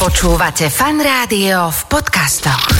Počúvate 0.00 0.72
fan 0.72 0.96
rádio 0.96 1.68
v 1.68 1.80
podcastoch. 1.92 2.72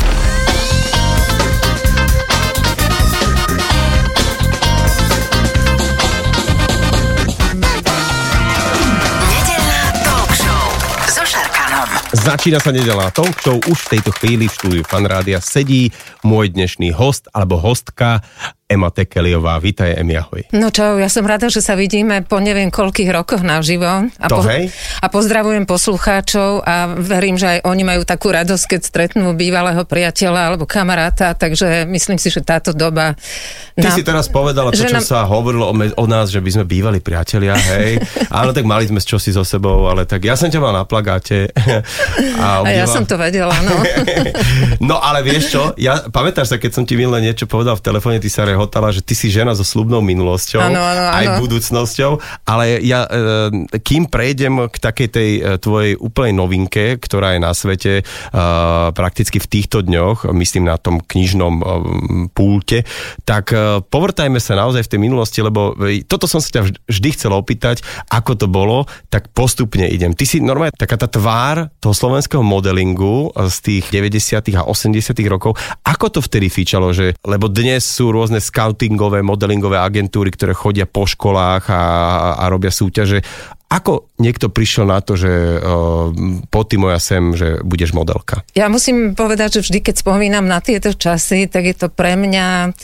Nedeľná 9.20 9.82
talk 10.00 10.32
show 10.32 10.64
so 11.12 11.20
Šarkanom. 11.28 11.92
Začína 12.16 12.56
sa 12.56 12.72
nedelná 12.72 13.12
talk 13.12 13.36
show. 13.44 13.60
Už 13.68 13.76
v 13.84 14.00
tejto 14.00 14.16
chvíli 14.16 14.48
v 14.48 14.56
štúdiu 14.56 14.82
Fan 14.88 15.04
sedí 15.44 15.92
môj 16.24 16.56
dnešný 16.56 16.96
host 16.96 17.28
alebo 17.36 17.60
hostka 17.60 18.24
Ema 18.70 18.86
Tekeliová. 18.86 19.58
Vítaj, 19.58 19.98
Emi, 19.98 20.14
ahoj. 20.14 20.46
No 20.54 20.70
čo, 20.70 20.94
ja 20.94 21.10
som 21.10 21.26
rada, 21.26 21.50
že 21.50 21.58
sa 21.58 21.74
vidíme 21.74 22.22
po 22.22 22.38
neviem 22.38 22.70
koľkých 22.70 23.10
rokoch 23.10 23.42
naživo. 23.42 24.06
A, 24.06 24.26
To 24.30 24.46
hej. 24.46 24.70
a 25.02 25.10
pozdravujem 25.10 25.66
poslucháčov 25.66 26.62
a 26.62 26.86
verím, 26.94 27.34
že 27.34 27.58
aj 27.58 27.66
oni 27.66 27.82
majú 27.82 28.06
takú 28.06 28.30
radosť, 28.30 28.64
keď 28.70 28.80
stretnú 28.80 29.34
bývalého 29.34 29.82
priateľa 29.82 30.54
alebo 30.54 30.70
kamaráta, 30.70 31.34
takže 31.34 31.82
myslím 31.84 32.14
si, 32.16 32.30
že 32.30 32.46
táto 32.46 32.70
doba... 32.70 33.18
Ty 33.74 33.90
nám- 33.90 33.96
si 33.98 34.06
teraz 34.06 34.30
povedala 34.30 34.70
to, 34.70 34.78
čo 34.78 34.94
nám- 34.94 35.02
sa 35.02 35.26
hovorilo 35.26 35.66
o, 35.66 35.74
me- 35.74 35.90
o 35.90 36.06
nás, 36.06 36.30
že 36.30 36.38
by 36.38 36.50
sme 36.52 36.64
bývali 36.64 37.02
priatelia, 37.02 37.58
hej. 37.58 37.98
Áno, 38.30 38.54
tak 38.54 38.62
mali 38.62 38.86
sme 38.86 39.02
čosi 39.02 39.34
so 39.34 39.42
sebou, 39.42 39.90
ale 39.90 40.06
tak 40.06 40.22
ja 40.22 40.38
som 40.38 40.46
ťa 40.46 40.62
mal 40.62 40.70
na 40.70 40.86
plagáte. 40.86 41.50
A, 42.38 42.62
A 42.62 42.70
ja 42.70 42.86
som 42.86 43.02
to 43.02 43.18
vedela, 43.18 43.52
no. 43.66 43.74
No 44.90 44.96
ale 44.96 45.20
vieš 45.20 45.50
čo, 45.50 45.74
ja, 45.74 46.06
pamätáš 46.06 46.48
sa, 46.48 46.56
keď 46.56 46.70
som 46.72 46.84
ti 46.84 46.94
minule 46.94 47.18
niečo 47.18 47.44
povedal 47.44 47.74
v 47.74 47.82
telefóne, 47.82 48.16
ty 48.16 48.28
sa 48.28 48.46
rehotala, 48.60 48.92
že 48.92 49.00
ty 49.00 49.16
si 49.16 49.32
žena 49.32 49.56
so 49.56 49.64
slubnou 49.64 50.04
minulosťou, 50.04 50.60
Áno, 50.60 50.76
áno, 50.76 51.02
aj 51.16 51.24
áno. 51.24 51.38
budúcnosťou, 51.40 52.20
ale 52.44 52.84
ja, 52.84 53.08
e, 53.08 53.80
kým 53.80 54.04
prejdem 54.04 54.68
k 54.68 54.76
takej 54.76 55.08
tej 55.08 55.30
e, 55.32 55.56
tvojej 55.56 55.96
úplnej 55.96 56.36
novinke, 56.36 57.00
ktorá 57.00 57.32
je 57.32 57.40
na 57.40 57.56
svete 57.56 57.92
e, 57.96 58.02
prakticky 58.92 59.40
v 59.40 59.48
týchto 59.48 59.80
dňoch, 59.80 60.28
myslím 60.28 60.68
na 60.68 60.76
tom 60.76 61.00
knižnom 61.00 61.54
e, 61.56 61.64
púlte, 62.36 62.84
tak 63.24 63.48
povrtajme 63.88 64.36
sa 64.36 64.58
naozaj 64.58 64.84
v 64.84 64.90
tej 64.92 65.00
minulosti, 65.00 65.40
lebo 65.40 65.72
toto 66.04 66.28
som 66.28 66.42
sa 66.42 66.60
ťa 66.60 66.62
vž- 66.68 66.78
vždy 66.84 67.08
chcel 67.16 67.32
opýtať, 67.32 67.80
ako 68.12 68.36
to 68.36 68.44
bolo, 68.44 68.84
tak 69.08 69.32
postupne 69.32 69.88
idem. 69.88 70.12
Ty 70.12 70.24
si 70.28 70.36
normálne 70.42 70.74
taká 70.76 71.00
tá 71.00 71.08
tvár 71.08 71.72
toho 71.78 71.94
slovenského 71.96 72.44
modelingu 72.44 73.30
z 73.32 73.56
tých 73.62 73.84
90. 73.88 74.42
a 74.52 74.66
80. 74.66 75.00
rokov. 75.30 75.54
Ako 75.86 76.10
to 76.10 76.20
vtedy 76.20 76.50
fičalo, 76.50 76.90
že, 76.90 77.14
lebo 77.22 77.46
dnes 77.46 77.86
sú 77.86 78.10
rôzne 78.10 78.42
scoutingové, 78.50 79.22
modelingové 79.22 79.78
agentúry, 79.78 80.34
ktoré 80.34 80.52
chodia 80.52 80.90
po 80.90 81.06
školách 81.06 81.70
a, 81.70 81.82
a 82.42 82.44
robia 82.50 82.74
súťaže. 82.74 83.22
Ako 83.70 84.10
niekto 84.18 84.50
prišiel 84.50 84.90
na 84.90 84.98
to, 84.98 85.14
že 85.14 85.30
uh, 85.30 86.10
po 86.50 86.66
ty 86.66 86.74
moja 86.74 86.98
sem, 86.98 87.38
že 87.38 87.62
budeš 87.62 87.94
modelka? 87.94 88.42
Ja 88.58 88.66
musím 88.66 89.14
povedať, 89.14 89.62
že 89.62 89.70
vždy, 89.70 89.78
keď 89.86 89.94
spomínam 90.02 90.50
na 90.50 90.58
tieto 90.58 90.90
časy, 90.90 91.46
tak 91.46 91.70
je 91.70 91.76
to 91.78 91.86
pre 91.86 92.18
mňa 92.18 92.74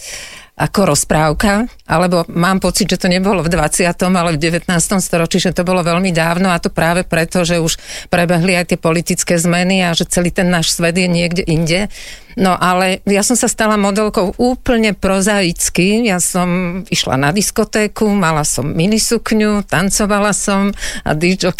ako 0.57 0.97
rozprávka, 0.97 1.69
alebo 1.85 2.25
mám 2.33 2.65
pocit, 2.65 2.89
že 2.89 2.97
to 2.97 3.13
nebolo 3.13 3.45
v 3.45 3.53
20., 3.53 3.93
ale 3.93 4.41
v 4.41 4.41
19. 4.41 4.73
storočí, 5.05 5.37
že 5.37 5.53
to 5.53 5.69
bolo 5.69 5.85
veľmi 5.85 6.17
dávno 6.17 6.49
a 6.49 6.57
to 6.57 6.73
práve 6.73 7.05
preto, 7.05 7.45
že 7.45 7.61
už 7.61 7.77
prebehli 8.09 8.57
aj 8.57 8.73
tie 8.73 8.79
politické 8.81 9.37
zmeny 9.37 9.85
a 9.85 9.93
že 9.93 10.09
celý 10.09 10.33
ten 10.33 10.49
náš 10.49 10.73
svet 10.73 10.97
je 10.97 11.05
niekde 11.13 11.45
inde. 11.45 11.93
No 12.41 12.57
ale 12.57 13.05
ja 13.05 13.21
som 13.21 13.37
sa 13.37 13.53
stala 13.53 13.77
modelkou 13.77 14.33
úplne 14.41 14.97
prozaicky. 14.97 16.09
Ja 16.09 16.21
som 16.25 16.83
išla 16.89 17.21
na 17.21 17.37
diskotéku, 17.37 18.09
mala 18.17 18.45
som 18.45 18.73
minisukňu, 18.73 19.65
tancovala 19.69 20.33
som 20.33 20.73
a 21.05 21.13
DJ 21.13 21.53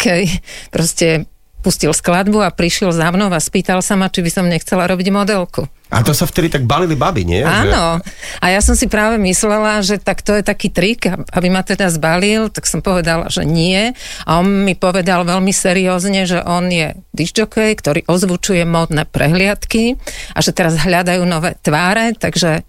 proste 0.73 1.29
pustil 1.67 1.91
skladbu 1.91 2.39
a 2.39 2.55
prišiel 2.55 2.95
za 2.95 3.11
mnou 3.11 3.27
a 3.27 3.43
spýtal 3.43 3.83
sa 3.83 3.99
ma, 3.99 4.07
či 4.07 4.23
by 4.23 4.31
som 4.31 4.47
nechcela 4.47 4.87
robiť 4.87 5.11
modelku. 5.11 5.67
A 5.91 5.99
to 5.99 6.15
sa 6.15 6.23
vtedy 6.23 6.47
tak 6.47 6.63
balili 6.63 6.95
baby, 6.95 7.27
nie? 7.27 7.43
Áno. 7.43 7.99
A 8.39 8.45
ja 8.47 8.59
som 8.63 8.75
si 8.75 8.87
práve 8.87 9.19
myslela, 9.19 9.83
že 9.83 9.99
tak 9.99 10.23
to 10.23 10.35
je 10.35 10.43
taký 10.43 10.71
trik, 10.71 11.07
aby 11.07 11.47
ma 11.51 11.63
teda 11.63 11.91
zbalil, 11.91 12.47
tak 12.47 12.67
som 12.67 12.79
povedala, 12.79 13.27
že 13.27 13.43
nie. 13.43 13.91
A 14.23 14.39
on 14.39 14.63
mi 14.63 14.79
povedal 14.79 15.27
veľmi 15.27 15.51
seriózne, 15.51 16.23
že 16.23 16.39
on 16.43 16.71
je 16.71 16.95
disjokej, 17.15 17.75
ktorý 17.79 17.99
ozvučuje 18.07 18.63
módne 18.63 19.03
prehliadky 19.03 19.99
a 20.35 20.39
že 20.39 20.55
teraz 20.55 20.75
hľadajú 20.79 21.23
nové 21.23 21.55
tváre, 21.59 22.15
takže 22.15 22.63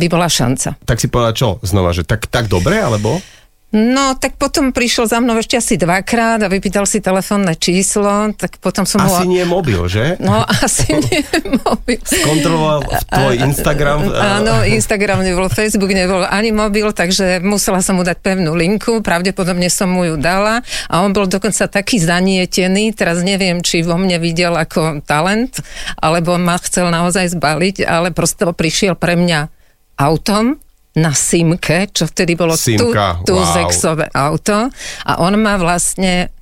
by 0.00 0.06
bola 0.08 0.28
šanca. 0.28 0.76
Tak 0.88 1.00
si 1.00 1.08
povedala 1.12 1.36
čo 1.36 1.60
znova, 1.64 1.96
že 1.96 2.04
tak, 2.04 2.28
tak 2.28 2.52
dobre, 2.52 2.80
alebo? 2.80 3.20
No, 3.68 4.16
tak 4.16 4.40
potom 4.40 4.72
prišiel 4.72 5.04
za 5.04 5.20
mnou 5.20 5.36
ešte 5.36 5.60
asi 5.60 5.76
dvakrát 5.76 6.40
a 6.40 6.48
vypýtal 6.48 6.88
si 6.88 7.04
telefónne 7.04 7.52
číslo, 7.52 8.32
tak 8.32 8.56
potom 8.64 8.88
som 8.88 9.04
Asi 9.04 9.28
ho... 9.28 9.28
nie 9.28 9.44
mobil, 9.44 9.76
že? 9.92 10.16
No, 10.24 10.40
asi 10.64 10.88
nie 10.96 11.20
mobil. 11.68 12.00
Kontroloval 12.00 12.88
tvoj 13.12 13.36
Instagram. 13.44 14.08
Áno, 14.08 14.64
Instagram 14.64 15.20
nebol, 15.20 15.52
Facebook 15.52 15.92
nebol 15.92 16.24
ani 16.24 16.48
mobil, 16.48 16.96
takže 16.96 17.44
musela 17.44 17.84
som 17.84 18.00
mu 18.00 18.08
dať 18.08 18.16
pevnú 18.24 18.56
linku, 18.56 19.04
pravdepodobne 19.04 19.68
som 19.68 19.92
mu 19.92 20.08
ju 20.08 20.16
dala 20.16 20.64
a 20.88 21.04
on 21.04 21.12
bol 21.12 21.28
dokonca 21.28 21.68
taký 21.68 22.00
zanietený, 22.00 22.96
teraz 22.96 23.20
neviem, 23.20 23.60
či 23.60 23.84
vo 23.84 24.00
mne 24.00 24.16
videl 24.16 24.56
ako 24.56 25.04
talent, 25.04 25.60
alebo 26.00 26.40
ma 26.40 26.56
chcel 26.56 26.88
naozaj 26.88 27.36
zbaliť, 27.36 27.84
ale 27.84 28.16
prosto 28.16 28.48
prišiel 28.48 28.96
pre 28.96 29.12
mňa 29.12 29.52
autom, 30.00 30.56
na 30.98 31.14
Simke, 31.14 31.86
čo 31.94 32.10
vtedy 32.10 32.34
bolo 32.34 32.58
Simka, 32.58 33.22
tu, 33.22 33.32
tu 33.32 33.34
wow. 33.38 33.46
sexové 33.54 34.10
auto 34.10 34.68
a 35.06 35.12
on 35.22 35.38
ma 35.38 35.54
vlastne 35.54 36.34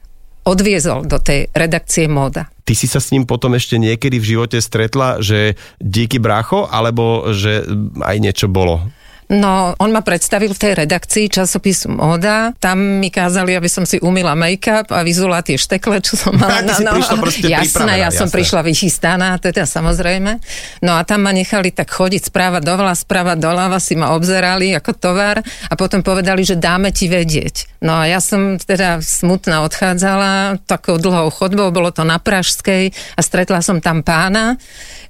odviezol 0.46 1.04
do 1.04 1.18
tej 1.18 1.50
redakcie 1.52 2.06
móda. 2.06 2.48
Ty 2.66 2.74
si 2.74 2.86
sa 2.86 2.98
s 2.98 3.10
ním 3.14 3.26
potom 3.26 3.54
ešte 3.54 3.78
niekedy 3.78 4.18
v 4.18 4.28
živote 4.34 4.58
stretla, 4.58 5.22
že 5.22 5.54
díky 5.78 6.18
brácho, 6.18 6.66
alebo 6.66 7.30
že 7.34 7.66
aj 8.02 8.16
niečo 8.18 8.46
bolo? 8.50 8.82
No, 9.26 9.75
on 9.82 9.91
ma 9.91 10.06
predstavil 10.06 10.54
v 10.54 10.62
tej 10.62 10.72
redakcii 10.87 11.26
časopisu 11.26 11.91
Moda. 11.91 12.54
Tam 12.62 13.03
mi 13.03 13.10
kázali, 13.10 13.59
aby 13.59 13.66
som 13.66 13.82
si 13.82 13.98
umila 13.98 14.38
make-up 14.38 14.94
a 14.94 15.03
vyzula 15.03 15.42
tie 15.42 15.59
štekle, 15.59 15.98
čo 15.98 16.14
som 16.14 16.31
mala 16.38 16.62
prišla 16.62 17.16
proste 17.19 17.50
Jasné, 17.50 18.06
ja 18.06 18.15
som 18.15 18.31
jasné. 18.31 18.36
prišla 18.38 18.60
vychystaná, 18.62 19.34
teda 19.42 19.66
samozrejme. 19.66 20.38
No 20.86 20.94
a 20.94 21.03
tam 21.03 21.26
ma 21.26 21.34
nechali 21.34 21.75
tak 21.75 21.91
chodiť 21.91 22.31
správa 22.31 22.62
doľava, 22.62 22.94
správa 22.94 23.34
doľava, 23.34 23.82
si 23.82 23.98
ma 23.98 24.15
obzerali 24.15 24.70
ako 24.78 24.94
tovar 24.94 25.42
a 25.42 25.75
potom 25.75 26.06
povedali, 26.06 26.47
že 26.47 26.54
dáme 26.54 26.94
ti 26.94 27.10
vedieť. 27.10 27.82
No 27.82 27.98
a 27.98 28.06
ja 28.06 28.22
som 28.22 28.62
teda 28.62 29.03
smutná 29.03 29.66
odchádzala 29.66 30.62
takou 30.70 31.03
dlhou 31.03 31.34
chodbou, 31.34 31.75
bolo 31.75 31.91
to 31.91 32.06
na 32.06 32.22
Pražskej 32.22 32.94
a 33.19 33.20
stretla 33.26 33.59
som 33.59 33.82
tam 33.82 34.06
pána, 34.06 34.54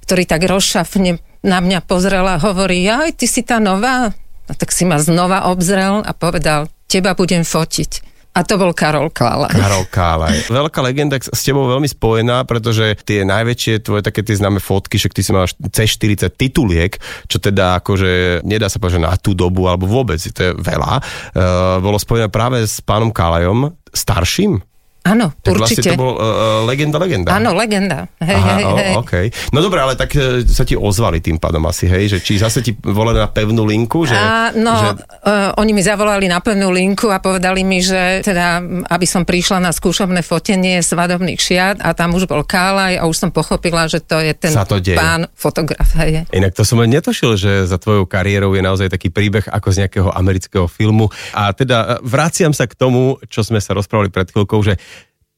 ktorý 0.09 0.25
tak 0.25 0.41
rozšafne 0.41 1.21
na 1.43 1.59
mňa 1.61 1.85
pozrel 1.85 2.25
a 2.25 2.41
hovorí, 2.41 2.85
aj 2.87 3.17
ty 3.17 3.25
si 3.29 3.41
tá 3.45 3.61
nová? 3.61 4.09
A 4.47 4.51
tak 4.55 4.71
si 4.71 4.87
ma 4.87 4.95
znova 4.97 5.51
obzrel 5.51 6.01
a 6.01 6.11
povedal, 6.15 6.71
teba 6.87 7.13
budem 7.13 7.43
fotiť. 7.43 8.07
A 8.37 8.45
to 8.45 8.53
bol 8.61 8.69
Karol 8.69 9.09
Klala. 9.09 9.49
Karol 9.49 9.89
Kálaj. 9.89 10.45
Veľká 10.53 10.85
legenda 10.85 11.17
s 11.17 11.41
tebou 11.41 11.65
veľmi 11.65 11.89
spojená, 11.89 12.45
pretože 12.45 12.93
tie 13.01 13.25
najväčšie 13.25 13.81
tvoje 13.81 14.05
také 14.05 14.21
tie 14.21 14.37
známe 14.37 14.61
fotky, 14.61 15.01
však 15.01 15.17
ty 15.17 15.25
si 15.25 15.33
mal 15.33 15.49
C40 15.49 16.29
tituliek, 16.37 16.93
čo 17.25 17.41
teda 17.41 17.81
akože 17.81 18.45
nedá 18.45 18.69
sa 18.69 18.77
povedať, 18.77 19.01
na 19.01 19.17
tú 19.17 19.33
dobu, 19.33 19.65
alebo 19.65 19.89
vôbec, 19.89 20.21
to 20.21 20.37
je 20.37 20.51
veľa, 20.53 21.01
uh, 21.01 21.81
bolo 21.81 21.97
spojené 21.97 22.29
práve 22.29 22.61
s 22.61 22.77
pánom 22.77 23.09
Kálajom, 23.09 23.73
starším. 23.89 24.61
Áno, 25.07 25.31
Tak 25.39 25.55
vlastne 25.55 25.79
určite. 25.79 25.89
to 25.95 25.99
bol 25.99 26.19
uh, 26.19 26.67
legenda, 26.67 26.99
legenda. 26.99 27.29
Áno, 27.31 27.55
legenda. 27.55 28.11
Hej, 28.19 28.35
Aha, 28.35 28.55
hej, 28.59 28.65
o, 28.67 28.75
hej. 28.75 28.93
okay. 28.99 29.25
No 29.55 29.63
dobré, 29.63 29.79
ale 29.79 29.95
tak 29.95 30.11
e, 30.19 30.43
sa 30.43 30.67
ti 30.67 30.75
ozvali 30.75 31.23
tým 31.23 31.39
pádom 31.39 31.63
asi, 31.63 31.87
hej, 31.87 32.11
že 32.11 32.17
či 32.19 32.35
zase 32.35 32.59
ti 32.59 32.75
volali 32.75 33.15
na 33.15 33.31
pevnú 33.31 33.63
linku, 33.63 34.03
že... 34.03 34.19
A, 34.19 34.51
no, 34.51 34.75
že 34.75 34.89
uh, 34.99 35.55
oni 35.63 35.71
mi 35.71 35.79
zavolali 35.79 36.27
na 36.27 36.43
pevnú 36.43 36.75
linku 36.75 37.07
a 37.07 37.23
povedali 37.23 37.63
mi, 37.63 37.79
že 37.79 38.19
teda, 38.19 38.59
aby 38.91 39.07
som 39.07 39.23
prišla 39.23 39.63
na 39.63 39.71
skúšobné 39.71 40.19
fotenie 40.27 40.83
svadobných 40.83 41.39
šiat 41.39 41.77
a 41.79 41.95
tam 41.95 42.11
už 42.11 42.27
bol 42.27 42.43
Kálaj 42.43 42.99
a 42.99 43.07
už 43.07 43.15
som 43.15 43.29
pochopila, 43.31 43.87
že 43.87 44.03
to 44.03 44.19
je 44.19 44.35
ten 44.35 44.51
Sa 44.51 44.67
to 44.67 44.83
deje. 44.83 44.99
pán 44.99 45.31
fotograf. 45.39 45.87
Hej. 46.03 46.27
Inak 46.35 46.51
to 46.51 46.67
som 46.67 46.83
aj 46.83 46.89
netušil, 46.99 47.39
že 47.39 47.63
za 47.63 47.79
tvojou 47.79 48.03
kariérou 48.03 48.51
je 48.55 48.63
naozaj 48.63 48.91
taký 48.91 49.07
príbeh 49.07 49.47
ako 49.47 49.71
z 49.71 49.87
nejakého 49.87 50.11
amerického 50.11 50.67
filmu. 50.67 51.07
A 51.31 51.55
teda 51.55 52.03
vraciam 52.03 52.51
sa 52.51 52.67
k 52.67 52.75
tomu, 52.75 53.15
čo 53.31 53.39
sme 53.39 53.63
sa 53.63 53.71
rozprávali 53.71 54.11
pred 54.11 54.27
chvíľkou, 54.27 54.59
že 54.63 54.75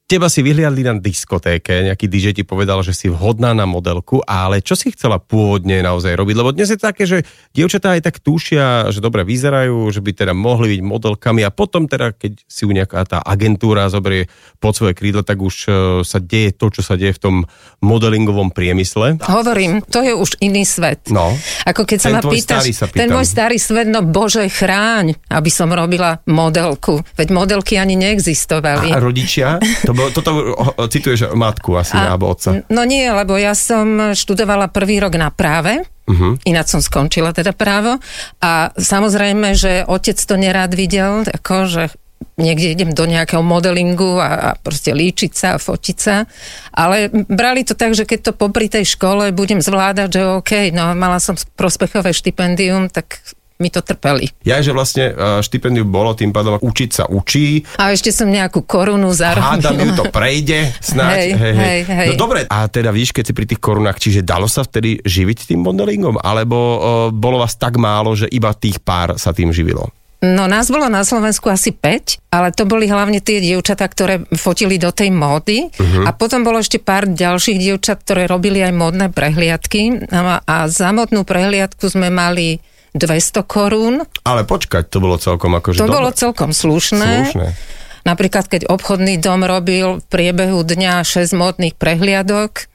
teba 0.09 0.25
si 0.25 0.41
vyhliadli 0.41 0.81
na 0.81 0.97
diskotéke, 0.97 1.85
nejaký 1.85 2.09
DJ 2.09 2.33
ti 2.33 2.41
povedal, 2.41 2.81
že 2.81 2.97
si 2.97 3.13
vhodná 3.13 3.53
na 3.53 3.69
modelku, 3.69 4.25
ale 4.25 4.65
čo 4.65 4.73
si 4.73 4.89
chcela 4.89 5.21
pôvodne 5.21 5.85
naozaj 5.85 6.17
robiť? 6.17 6.33
Lebo 6.33 6.49
dnes 6.49 6.73
je 6.73 6.81
také, 6.81 7.05
že 7.05 7.21
dievčatá 7.53 7.93
aj 7.93 8.09
tak 8.09 8.17
tušia, 8.17 8.89
že 8.89 9.05
dobre 9.05 9.21
vyzerajú, 9.21 9.85
že 9.93 10.01
by 10.01 10.11
teda 10.17 10.33
mohli 10.33 10.73
byť 10.73 10.81
modelkami 10.81 11.45
a 11.45 11.53
potom 11.53 11.85
teda, 11.85 12.17
keď 12.17 12.41
si 12.49 12.65
u 12.65 12.73
nejaká 12.73 13.05
tá 13.05 13.21
agentúra 13.21 13.85
zoberie 13.85 14.25
pod 14.57 14.73
svoje 14.73 14.97
krídlo, 14.97 15.21
tak 15.21 15.37
už 15.37 15.55
e, 15.69 15.71
sa 16.01 16.17
deje 16.17 16.57
to, 16.57 16.73
čo 16.73 16.81
sa 16.81 16.97
deje 16.97 17.13
v 17.13 17.21
tom 17.21 17.35
modelingovom 17.85 18.49
priemysle. 18.49 19.21
Hovorím, 19.29 19.85
to 19.85 20.01
je 20.01 20.17
už 20.17 20.41
iný 20.41 20.65
svet. 20.65 21.05
No. 21.13 21.37
Ako 21.69 21.85
keď 21.85 21.99
sa 22.01 22.09
ma 22.17 22.25
pýtaš, 22.25 22.65
sa 22.73 22.89
ten 22.89 23.13
môj 23.13 23.29
starý 23.29 23.61
svet, 23.61 23.85
no 23.85 24.01
bože 24.01 24.49
chráň, 24.49 25.13
aby 25.29 25.53
som 25.53 25.69
robila 25.69 26.17
modelku. 26.25 27.05
Veď 27.13 27.29
modelky 27.29 27.77
ani 27.77 27.93
neexistovali. 27.93 28.89
A 28.89 28.97
rodičia, 28.97 29.61
to 29.85 29.98
Lebo 29.99 30.15
toto 30.15 30.31
cituješ 30.87 31.35
matku 31.35 31.75
asi, 31.75 31.99
a, 31.99 32.15
alebo 32.15 32.31
otca. 32.31 32.63
No 32.71 32.87
nie, 32.87 33.03
lebo 33.03 33.35
ja 33.35 33.51
som 33.51 34.15
študovala 34.15 34.71
prvý 34.71 35.03
rok 35.03 35.19
na 35.19 35.27
práve, 35.27 35.83
uh-huh. 36.07 36.39
ináč 36.47 36.71
som 36.71 36.79
skončila 36.79 37.35
teda 37.35 37.51
právo 37.51 37.99
a 38.39 38.71
samozrejme, 38.79 39.51
že 39.59 39.83
otec 39.83 40.15
to 40.15 40.39
nerád 40.39 40.71
videl, 40.71 41.27
ako, 41.27 41.67
že 41.67 41.83
niekde 42.39 42.71
idem 42.71 42.91
do 42.95 43.03
nejakého 43.03 43.43
modelingu 43.43 44.15
a, 44.19 44.29
a 44.31 44.49
proste 44.55 44.95
líčiť 44.95 45.31
sa 45.35 45.47
a 45.55 45.61
fotiť 45.61 45.97
sa. 45.99 46.23
Ale 46.71 47.11
brali 47.11 47.67
to 47.67 47.75
tak, 47.75 47.95
že 47.95 48.07
keď 48.07 48.31
to 48.31 48.33
popri 48.35 48.71
tej 48.71 48.87
škole 48.87 49.35
budem 49.35 49.59
zvládať, 49.59 50.07
že 50.07 50.21
OK, 50.39 50.51
no 50.71 50.95
mala 50.95 51.19
som 51.19 51.35
prospechové 51.59 52.15
štipendium, 52.15 52.87
tak 52.87 53.19
mi 53.59 53.67
to 53.67 53.83
trpeli. 53.83 54.31
Ja, 54.47 54.63
že 54.63 54.71
vlastne 54.71 55.11
e, 55.11 55.43
štipendium 55.43 55.91
bolo 55.91 56.15
tým 56.15 56.31
pádom 56.31 56.63
učiť 56.63 56.89
sa 56.95 57.03
učí. 57.11 57.67
A 57.75 57.91
ešte 57.91 58.07
som 58.15 58.31
nejakú 58.31 58.63
korunu 58.63 59.11
zarobila. 59.11 59.59
Hádam 59.59 59.75
ju 59.83 59.91
to 59.99 60.07
prejde 60.15 60.71
snáď. 60.79 61.19
Hej, 61.19 61.31
hej, 61.35 61.53
hej. 61.59 61.83
hej. 61.83 62.07
No 62.15 62.23
dobre, 62.23 62.47
a 62.47 62.71
teda 62.71 62.95
víš, 62.95 63.11
keď 63.11 63.23
si 63.27 63.33
pri 63.35 63.43
tých 63.51 63.59
korunách, 63.59 63.99
čiže 63.99 64.23
dalo 64.23 64.47
sa 64.47 64.63
vtedy 64.63 65.03
živiť 65.03 65.51
tým 65.51 65.59
modelingom? 65.59 66.23
Alebo 66.23 66.55
uh, 66.55 66.79
bolo 67.11 67.43
vás 67.43 67.59
tak 67.59 67.75
málo, 67.75 68.15
že 68.15 68.31
iba 68.31 68.55
tých 68.55 68.79
pár 68.79 69.19
sa 69.19 69.35
tým 69.35 69.51
živilo? 69.51 69.91
No 70.23 70.47
nás 70.47 70.71
bolo 70.71 70.87
na 70.87 71.03
Slovensku 71.03 71.51
asi 71.51 71.75
5, 71.75 72.31
ale 72.31 72.55
to 72.55 72.63
boli 72.63 72.87
hlavne 72.87 73.19
tie 73.19 73.43
dievčatá, 73.43 73.87
ktoré 73.87 74.23
fotili 74.39 74.75
do 74.75 74.91
tej 74.91 75.15
módy 75.15 75.71
uh-huh. 75.71 76.07
a 76.07 76.11
potom 76.11 76.43
bolo 76.43 76.59
ešte 76.59 76.75
pár 76.75 77.07
ďalších 77.07 77.55
dievčat, 77.55 78.03
ktoré 78.03 78.27
robili 78.27 78.59
aj 78.59 78.75
módne 78.75 79.07
prehliadky 79.15 80.11
a, 80.11 80.43
a 80.43 80.55
za 80.67 80.91
módnu 80.91 81.23
prehliadku 81.23 81.87
sme 81.87 82.11
mali 82.11 82.59
200 82.93 83.45
korún. 83.45 84.03
Ale 84.25 84.43
počkať, 84.43 84.89
to 84.89 84.97
bolo 84.97 85.17
celkom 85.17 85.53
akože 85.53 85.77
To 85.77 85.85
dobre. 85.85 85.95
bolo 85.99 86.09
celkom 86.13 86.49
slušné. 86.53 87.33
slušné. 87.33 87.47
Napríklad, 88.07 88.47
keď 88.47 88.71
obchodný 88.71 89.19
dom 89.19 89.43
robil 89.43 89.99
v 89.99 90.05
priebehu 90.07 90.63
dňa 90.63 91.03
6 91.03 91.35
módnych 91.35 91.75
prehliadok, 91.75 92.65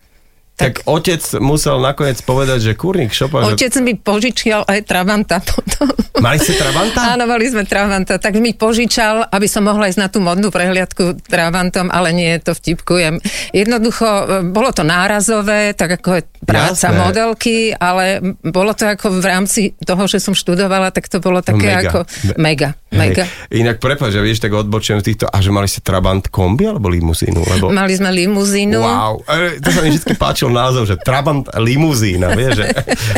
tak, 0.55 0.87
tak 0.87 0.87
otec 0.87 1.19
musel 1.43 1.83
nakoniec 1.83 2.23
povedať, 2.23 2.63
že 2.63 2.73
kurník 2.79 3.11
šopa... 3.11 3.43
Otec 3.43 3.75
že... 3.75 3.83
mi 3.83 3.99
požičial 3.99 4.63
aj 4.63 4.87
Trabanta 4.87 5.43
potom. 5.43 5.91
Mali 6.25 6.39
ste 6.39 6.55
Trabanta? 6.55 7.11
Áno, 7.11 7.27
mali 7.27 7.51
sme 7.51 7.67
Trabanta, 7.67 8.23
tak 8.23 8.39
mi 8.39 8.55
požičal, 8.55 9.35
aby 9.35 9.51
som 9.51 9.67
mohla 9.67 9.91
ísť 9.91 9.99
na 9.99 10.07
tú 10.07 10.23
modnú 10.23 10.55
prehliadku 10.55 11.27
Trabantom, 11.27 11.91
ale 11.91 12.15
nie, 12.15 12.31
to 12.39 12.55
vtipkujem. 12.55 13.19
Jednoducho, 13.51 14.07
e, 14.07 14.25
bolo 14.47 14.71
to 14.71 14.87
nárazové, 14.87 15.75
tak 15.75 15.99
ako 15.99 16.23
je 16.23 16.23
práca 16.47 16.87
Jasné. 16.95 17.03
modelky, 17.03 17.57
ale 17.75 18.23
bolo 18.47 18.79
to 18.79 18.87
ako 18.87 19.19
v 19.19 19.27
rámci 19.27 19.61
toho, 19.83 20.07
že 20.07 20.23
som 20.23 20.39
študovala, 20.39 20.95
tak 20.95 21.11
to 21.11 21.19
bolo 21.19 21.43
také 21.43 21.83
mega. 21.83 21.91
ako 21.91 21.99
mega. 22.39 22.79
Mega. 22.95 23.25
Inak 23.51 23.83
prepáč, 23.83 24.15
že 24.15 24.23
vieš, 24.23 24.39
tak 24.39 24.55
odbočujem 24.55 25.03
z 25.03 25.05
týchto, 25.11 25.25
a 25.27 25.37
že 25.43 25.51
mali 25.51 25.67
ste 25.67 25.83
Trabant 25.83 26.31
kombi 26.31 26.71
alebo 26.71 26.87
limuzínu? 26.87 27.43
Lebo... 27.43 27.75
Mali 27.75 27.99
sme 27.99 28.15
limuzínu. 28.15 28.79
Wow, 28.79 29.27
e, 29.27 29.59
to 29.59 29.69
sa 29.75 29.83
mi 29.83 29.91
vždy 29.91 30.15
našiel 30.15 30.51
názov, 30.53 30.85
že 30.85 31.01
Trabant 31.01 31.49
limuzína, 31.57 32.37
vieš, 32.37 32.61
že 32.61 32.67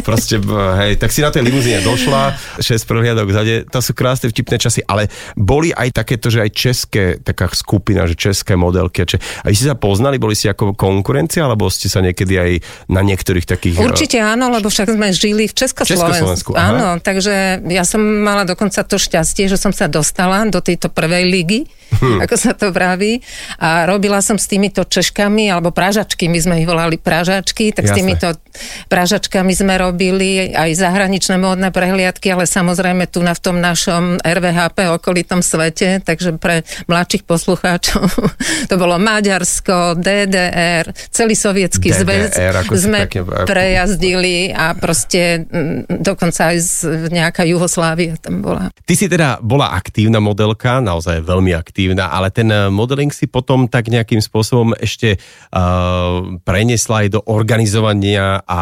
proste, 0.06 0.38
hej, 0.78 0.94
tak 0.96 1.10
si 1.10 1.20
na 1.26 1.34
tej 1.34 1.42
limuzíne 1.42 1.82
došla, 1.82 2.38
6 2.62 2.86
prehliadok 2.86 3.28
zade, 3.34 3.54
to 3.66 3.78
sú 3.82 3.92
krásne 3.98 4.30
vtipné 4.30 4.56
časy, 4.62 4.86
ale 4.86 5.10
boli 5.34 5.74
aj 5.74 5.90
takéto, 5.90 6.30
že 6.30 6.46
aj 6.46 6.50
české, 6.54 7.04
taká 7.18 7.50
skupina, 7.50 8.06
že 8.06 8.14
české 8.14 8.54
modelky, 8.54 9.02
če, 9.02 9.18
a 9.42 9.50
vy 9.50 9.54
ste 9.58 9.66
sa 9.74 9.76
poznali, 9.78 10.22
boli 10.22 10.38
si 10.38 10.46
ako 10.46 10.78
konkurencia, 10.78 11.42
alebo 11.46 11.66
ste 11.66 11.90
sa 11.90 11.98
niekedy 11.98 12.34
aj 12.38 12.50
na 12.86 13.02
niektorých 13.02 13.46
takých... 13.46 13.82
Určite 13.82 14.22
áno, 14.22 14.54
lebo 14.54 14.70
však 14.70 14.94
sme 14.94 15.10
žili 15.10 15.50
v 15.50 15.54
Československu. 15.54 16.52
Československu 16.52 16.52
áno, 16.54 17.02
takže 17.02 17.64
ja 17.66 17.82
som 17.82 18.00
mala 18.00 18.46
dokonca 18.46 18.86
to 18.86 18.96
šťastie, 19.00 19.50
že 19.50 19.58
som 19.58 19.65
sa 19.74 19.86
dostala 19.86 20.44
do 20.50 20.58
tejto 20.58 20.90
prvej 20.90 21.24
ligy, 21.26 21.60
hmm. 21.98 22.22
ako 22.26 22.34
sa 22.36 22.52
to 22.52 22.74
vraví, 22.74 23.22
a 23.62 23.86
robila 23.86 24.18
som 24.20 24.36
s 24.36 24.50
týmito 24.50 24.82
Češkami, 24.82 25.50
alebo 25.50 25.70
Pražačky, 25.70 26.26
my 26.26 26.38
sme 26.38 26.54
ich 26.62 26.68
volali 26.68 26.98
Pražačky, 26.98 27.70
tak 27.70 27.86
Jasne. 27.86 27.94
s 27.94 27.98
týmito 27.98 28.28
pražačkami 28.88 29.52
sme 29.52 29.76
robili 29.76 30.52
aj 30.52 30.70
zahraničné 30.76 31.36
módne 31.36 31.68
prehliadky, 31.70 32.32
ale 32.32 32.48
samozrejme 32.48 33.08
tu 33.08 33.20
na 33.20 33.36
v 33.36 33.40
tom 33.40 33.60
našom 33.60 34.18
RVHP 34.20 34.88
okolitom 34.96 35.44
svete, 35.44 36.00
takže 36.00 36.40
pre 36.40 36.64
mladších 36.88 37.24
poslucháčov 37.28 38.08
to 38.70 38.74
bolo 38.76 38.96
Maďarsko, 38.96 39.98
DDR, 40.00 40.88
celý 41.12 41.36
sovietský 41.36 41.92
zväz 41.92 42.36
sme 42.76 43.08
prejazdili 43.44 44.50
a 44.52 44.72
proste 44.76 45.44
dokonca 45.88 46.54
aj 46.54 46.58
z, 46.60 46.72
nejaká 47.12 47.44
Juhoslávia 47.46 48.16
tam 48.18 48.42
bola. 48.42 48.72
Ty 48.72 48.94
si 48.96 49.06
teda 49.06 49.38
bola 49.56 49.72
aktívna 49.72 50.20
modelka, 50.20 50.84
naozaj 50.84 51.24
veľmi 51.24 51.56
aktívna, 51.56 52.12
ale 52.12 52.28
ten 52.28 52.46
modeling 52.68 53.08
si 53.08 53.24
potom 53.24 53.64
tak 53.72 53.88
nejakým 53.88 54.20
spôsobom 54.20 54.76
ešte 54.76 55.16
uh, 55.16 56.36
prenesla 56.44 57.08
aj 57.08 57.08
do 57.16 57.20
organizovania 57.24 58.44
a 58.44 58.60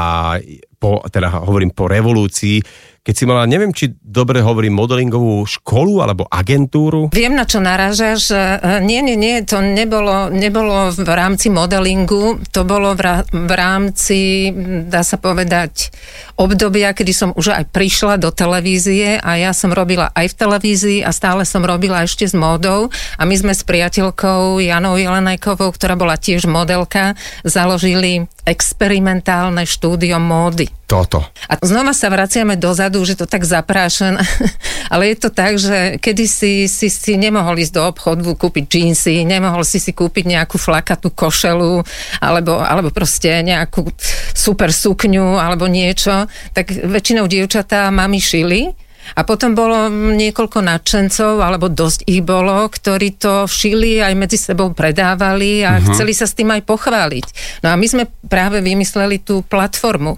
po, 0.78 1.02
teda 1.10 1.42
hovorím 1.42 1.74
po 1.74 1.90
revolúcii, 1.90 2.62
keď 3.04 3.14
si 3.14 3.28
mala, 3.28 3.44
neviem, 3.44 3.68
či 3.68 3.92
dobre 4.00 4.40
hovorím, 4.40 4.80
modelingovú 4.80 5.44
školu 5.44 6.00
alebo 6.00 6.24
agentúru? 6.24 7.12
Viem, 7.12 7.36
na 7.36 7.44
čo 7.44 7.60
narážaš. 7.60 8.32
E, 8.32 8.40
nie, 8.80 9.04
nie, 9.04 9.12
nie, 9.12 9.44
to 9.44 9.60
nebolo, 9.60 10.32
nebolo 10.32 10.88
v 10.88 11.04
rámci 11.12 11.52
modelingu, 11.52 12.40
to 12.48 12.64
bolo 12.64 12.96
v 12.96 13.52
rámci, 13.52 14.48
dá 14.88 15.04
sa 15.04 15.20
povedať, 15.20 15.92
obdobia, 16.40 16.96
kedy 16.96 17.12
som 17.12 17.30
už 17.36 17.52
aj 17.52 17.64
prišla 17.76 18.16
do 18.16 18.32
televízie 18.32 19.20
a 19.20 19.36
ja 19.36 19.52
som 19.52 19.68
robila 19.68 20.08
aj 20.16 20.32
v 20.32 20.38
televízii 20.40 20.98
a 21.04 21.12
stále 21.12 21.44
som 21.44 21.60
robila 21.60 22.08
ešte 22.08 22.24
s 22.24 22.32
módou 22.32 22.88
a 23.20 23.22
my 23.28 23.36
sme 23.36 23.52
s 23.52 23.68
priateľkou 23.68 24.64
Janou 24.64 24.96
Jelenajkovou, 24.96 25.76
ktorá 25.76 25.92
bola 25.92 26.16
tiež 26.16 26.48
modelka, 26.48 27.20
založili 27.44 28.32
experimentálne 28.44 29.64
štúdio 29.64 30.20
módy. 30.20 30.68
Toto. 30.84 31.24
A 31.48 31.56
znova 31.64 31.96
sa 31.96 32.12
vraciame 32.12 32.60
dozadu, 32.60 33.00
že 33.08 33.16
to 33.16 33.24
tak 33.24 33.48
zaprášen, 33.48 34.20
ale 34.92 35.10
je 35.12 35.16
to 35.16 35.30
tak, 35.32 35.56
že 35.56 35.96
kedy 35.96 36.24
si, 36.28 36.52
si, 36.68 36.92
si 36.92 37.16
nemohol 37.16 37.56
ísť 37.56 37.72
do 37.72 37.82
obchodu 37.88 38.28
kúpiť 38.36 38.64
džínsy, 38.68 39.24
nemohol 39.24 39.64
si 39.64 39.80
si 39.80 39.96
kúpiť 39.96 40.28
nejakú 40.28 40.60
flakatú 40.60 41.08
košelu, 41.08 41.80
alebo, 42.20 42.60
alebo 42.60 42.92
proste 42.92 43.40
nejakú 43.40 43.88
super 44.36 44.68
sukňu, 44.68 45.40
alebo 45.40 45.64
niečo, 45.64 46.28
tak 46.52 46.68
väčšinou 46.68 47.24
dievčatá 47.24 47.88
mami 47.88 48.20
šili 48.20 48.83
a 49.12 49.20
potom 49.28 49.52
bolo 49.52 49.92
niekoľko 49.92 50.64
nadšencov, 50.64 51.44
alebo 51.44 51.68
dosť 51.68 52.08
ich 52.08 52.24
bolo, 52.24 52.64
ktorí 52.72 53.20
to 53.20 53.44
šili 53.44 54.00
aj 54.00 54.16
medzi 54.16 54.40
sebou 54.40 54.72
predávali 54.72 55.60
a 55.60 55.76
uh-huh. 55.76 55.92
chceli 55.92 56.16
sa 56.16 56.24
s 56.24 56.32
tým 56.32 56.48
aj 56.48 56.64
pochváliť. 56.64 57.26
No 57.60 57.72
a 57.72 57.76
my 57.76 57.84
sme 57.84 58.04
práve 58.32 58.64
vymysleli 58.64 59.20
tú 59.20 59.44
platformu, 59.44 60.16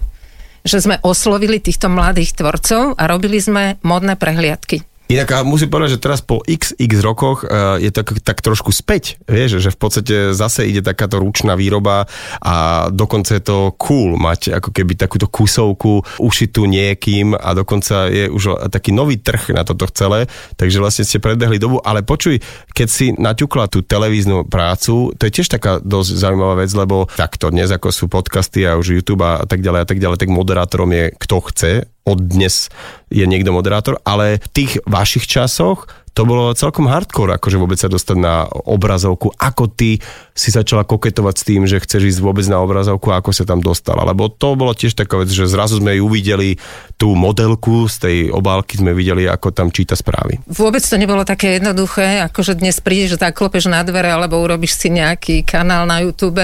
že 0.63 0.79
sme 0.79 1.03
oslovili 1.03 1.59
týchto 1.59 1.91
mladých 1.91 2.39
tvorcov 2.39 2.95
a 2.95 3.03
robili 3.11 3.43
sme 3.43 3.75
modné 3.83 4.15
prehliadky. 4.15 4.86
Inak 5.07 5.39
a 5.39 5.47
musím 5.47 5.71
povedať, 5.71 5.95
že 5.95 6.03
teraz 6.03 6.19
po 6.19 6.43
XX 6.43 6.99
rokoch 6.99 7.47
uh, 7.47 7.79
je 7.79 7.95
tak, 7.95 8.11
tak 8.19 8.43
trošku 8.43 8.75
späť, 8.75 9.15
vieš, 9.23 9.63
že 9.63 9.71
v 9.71 9.79
podstate 9.79 10.15
zase 10.35 10.67
ide 10.67 10.83
takáto 10.83 11.23
ručná 11.23 11.55
výroba 11.55 12.11
a 12.43 12.87
dokonca 12.91 13.39
je 13.39 13.43
to 13.43 13.71
cool 13.79 14.19
mať 14.19 14.59
ako 14.59 14.75
keby 14.75 14.99
takúto 14.99 15.31
kusovku 15.31 16.03
ušitú 16.19 16.67
niekým 16.67 17.39
a 17.39 17.55
dokonca 17.55 18.11
je 18.11 18.27
už 18.27 18.67
taký 18.67 18.91
nový 18.91 19.15
trh 19.15 19.55
na 19.55 19.63
toto 19.63 19.87
celé, 19.95 20.27
takže 20.59 20.83
vlastne 20.83 21.07
ste 21.07 21.23
predbehli 21.23 21.55
dobu, 21.55 21.79
ale 21.79 22.03
počuj, 22.03 22.43
keď 22.75 22.87
si 22.91 23.15
naťukla 23.15 23.71
tú 23.71 23.87
televíznu 23.87 24.43
prácu, 24.51 25.15
to 25.15 25.23
je 25.23 25.31
tiež 25.31 25.47
taká 25.47 25.79
dosť 25.79 26.19
zaujímavá 26.19 26.59
vec, 26.59 26.71
lebo 26.75 27.07
takto 27.15 27.47
dnes 27.47 27.71
ako 27.71 27.95
sú 27.95 28.11
podcasty 28.11 28.67
a 28.67 28.75
už 28.75 28.99
YouTube 28.99 29.23
a 29.23 29.47
tak 29.47 29.63
ďalej 29.63 29.79
a 29.83 29.87
tak 29.87 30.03
ďalej, 30.03 30.19
tak 30.19 30.35
moderátorom 30.35 30.91
je 30.91 31.15
kto 31.15 31.37
chce 31.47 31.71
od 32.07 32.23
dnes 32.23 32.71
je 33.11 33.27
niekto 33.27 33.51
moderátor, 33.51 33.99
ale 34.07 34.39
v 34.39 34.47
tých 34.55 34.73
vašich 34.87 35.27
časoch 35.27 35.91
to 36.17 36.25
bolo 36.25 36.49
celkom 36.57 36.89
hardcore, 36.89 37.37
akože 37.37 37.61
vôbec 37.61 37.77
sa 37.77 37.85
dostať 37.85 38.17
na 38.17 38.49
obrazovku. 38.49 39.37
Ako 39.37 39.69
ty 39.69 40.01
si 40.33 40.49
začala 40.49 40.81
koketovať 40.81 41.35
s 41.37 41.43
tým, 41.45 41.69
že 41.69 41.77
chceš 41.77 42.17
ísť 42.17 42.25
vôbec 42.25 42.41
na 42.49 42.57
obrazovku 42.57 43.13
a 43.13 43.21
ako 43.21 43.29
sa 43.29 43.45
tam 43.45 43.61
dostala? 43.61 44.01
Lebo 44.01 44.25
to 44.25 44.57
bolo 44.57 44.73
tiež 44.73 44.97
taká 44.97 45.21
vec, 45.21 45.29
že 45.29 45.45
zrazu 45.45 45.77
sme 45.77 46.01
ju 46.01 46.09
uvideli, 46.09 46.57
tú 46.97 47.13
modelku 47.13 47.85
z 47.85 47.95
tej 48.01 48.17
obálky 48.33 48.81
sme 48.81 48.97
videli, 48.97 49.29
ako 49.29 49.53
tam 49.53 49.69
číta 49.69 49.93
správy. 49.93 50.41
Vôbec 50.49 50.81
to 50.81 50.97
nebolo 50.97 51.21
také 51.21 51.61
jednoduché, 51.61 52.25
ako 52.25 52.41
že 52.41 52.57
dnes 52.57 52.81
prídeš, 52.81 53.21
zaklopeš 53.21 53.69
na 53.69 53.85
dvere 53.85 54.09
alebo 54.09 54.41
urobíš 54.41 54.73
si 54.73 54.89
nejaký 54.89 55.45
kanál 55.45 55.85
na 55.85 56.01
YouTube. 56.01 56.41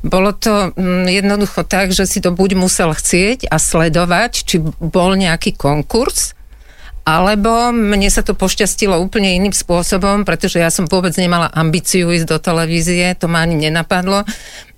Bolo 0.00 0.32
to 0.32 0.72
mm, 0.72 1.04
jednoducho 1.12 1.68
tak, 1.68 1.92
že 1.92 2.08
si 2.08 2.24
to 2.24 2.32
buď 2.32 2.56
musel 2.56 2.96
chcieť 2.96 3.52
a 3.52 3.60
sledovať, 3.60 4.32
či 4.48 4.56
bol 4.80 5.12
nejaký 5.12 5.52
konkurs, 5.60 6.39
alebo 7.10 7.74
mne 7.74 8.06
sa 8.06 8.22
to 8.22 8.38
pošťastilo 8.38 8.94
úplne 9.02 9.34
iným 9.34 9.50
spôsobom, 9.50 10.22
pretože 10.22 10.62
ja 10.62 10.70
som 10.70 10.86
vôbec 10.86 11.10
nemala 11.18 11.50
ambíciu 11.50 12.14
ísť 12.14 12.26
do 12.30 12.38
televízie, 12.38 13.18
to 13.18 13.26
ma 13.26 13.42
ani 13.42 13.58
nenapadlo. 13.58 14.22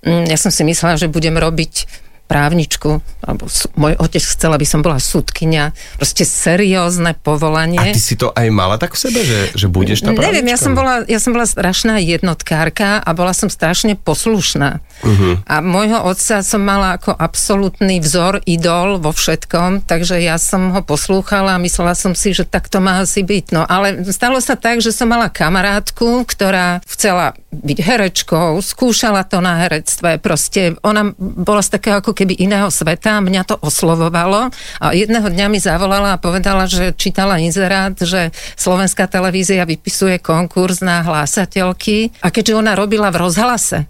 Mm, 0.01 0.25
ja 0.33 0.37
som 0.41 0.49
si 0.49 0.65
myslela, 0.65 0.97
že 0.97 1.13
budem 1.13 1.37
robiť 1.37 2.02
právničku, 2.33 2.97
alebo 3.21 3.45
môj 3.77 3.93
otec 4.01 4.25
chcel, 4.25 4.57
aby 4.57 4.65
som 4.65 4.81
bola 4.81 4.97
súdkynia. 4.97 5.69
Proste 6.01 6.25
seriózne 6.25 7.13
povolanie. 7.21 7.77
A 7.77 7.93
ty 7.93 8.01
si 8.01 8.17
to 8.17 8.33
aj 8.33 8.49
mala 8.49 8.81
tak 8.81 8.97
v 8.97 8.99
sebe, 9.05 9.21
že, 9.21 9.53
že 9.53 9.69
budeš 9.69 10.01
tá 10.01 10.09
právnička? 10.09 10.25
Neviem, 10.33 10.47
ja 10.49 10.57
som, 10.57 10.73
bola, 10.73 11.05
ja 11.05 11.21
som 11.21 11.37
bola 11.37 11.45
strašná 11.45 12.01
jednotkárka 12.01 13.05
a 13.05 13.09
bola 13.13 13.37
som 13.37 13.53
strašne 13.53 13.93
poslušná. 13.93 14.81
Uh-huh. 15.05 15.37
A 15.45 15.61
môjho 15.61 16.01
otca 16.01 16.41
som 16.41 16.65
mala 16.65 16.97
ako 16.97 17.13
absolútny 17.13 18.01
vzor, 18.01 18.41
idol 18.49 18.97
vo 18.97 19.13
všetkom, 19.13 19.85
takže 19.85 20.17
ja 20.17 20.41
som 20.41 20.73
ho 20.73 20.81
poslúchala 20.81 21.59
a 21.59 21.61
myslela 21.61 21.93
som 21.93 22.17
si, 22.17 22.31
že 22.33 22.49
tak 22.49 22.71
to 22.71 22.79
má 22.79 23.03
asi 23.03 23.21
byť. 23.21 23.45
No 23.53 23.61
ale 23.67 24.01
stalo 24.09 24.41
sa 24.41 24.57
tak, 24.57 24.79
že 24.79 24.89
som 24.95 25.11
mala 25.11 25.27
kamarátku, 25.27 26.23
ktorá 26.23 26.79
chcela 26.87 27.37
byť 27.51 27.79
herečkou, 27.83 28.57
skúšala 28.63 29.27
to 29.27 29.43
na 29.43 29.61
herectve, 29.61 30.17
proste 30.23 30.79
ona 30.81 31.11
bola 31.19 31.59
z 31.59 31.75
takého 31.75 31.99
ako 31.99 32.15
keby 32.15 32.22
iného 32.31 32.71
sveta, 32.71 33.19
mňa 33.19 33.43
to 33.43 33.59
oslovovalo 33.59 34.47
a 34.79 34.85
jedného 34.95 35.27
dňa 35.27 35.51
mi 35.51 35.59
zavolala 35.59 36.15
a 36.15 36.21
povedala, 36.21 36.63
že 36.71 36.95
čítala 36.95 37.43
inzerát, 37.43 37.91
že 37.99 38.31
slovenská 38.55 39.11
televízia 39.11 39.67
vypisuje 39.67 40.23
konkurs 40.23 40.79
na 40.79 41.03
hlásateľky 41.03 42.15
a 42.23 42.31
keďže 42.31 42.55
ona 42.55 42.79
robila 42.79 43.11
v 43.11 43.19
rozhlase, 43.27 43.83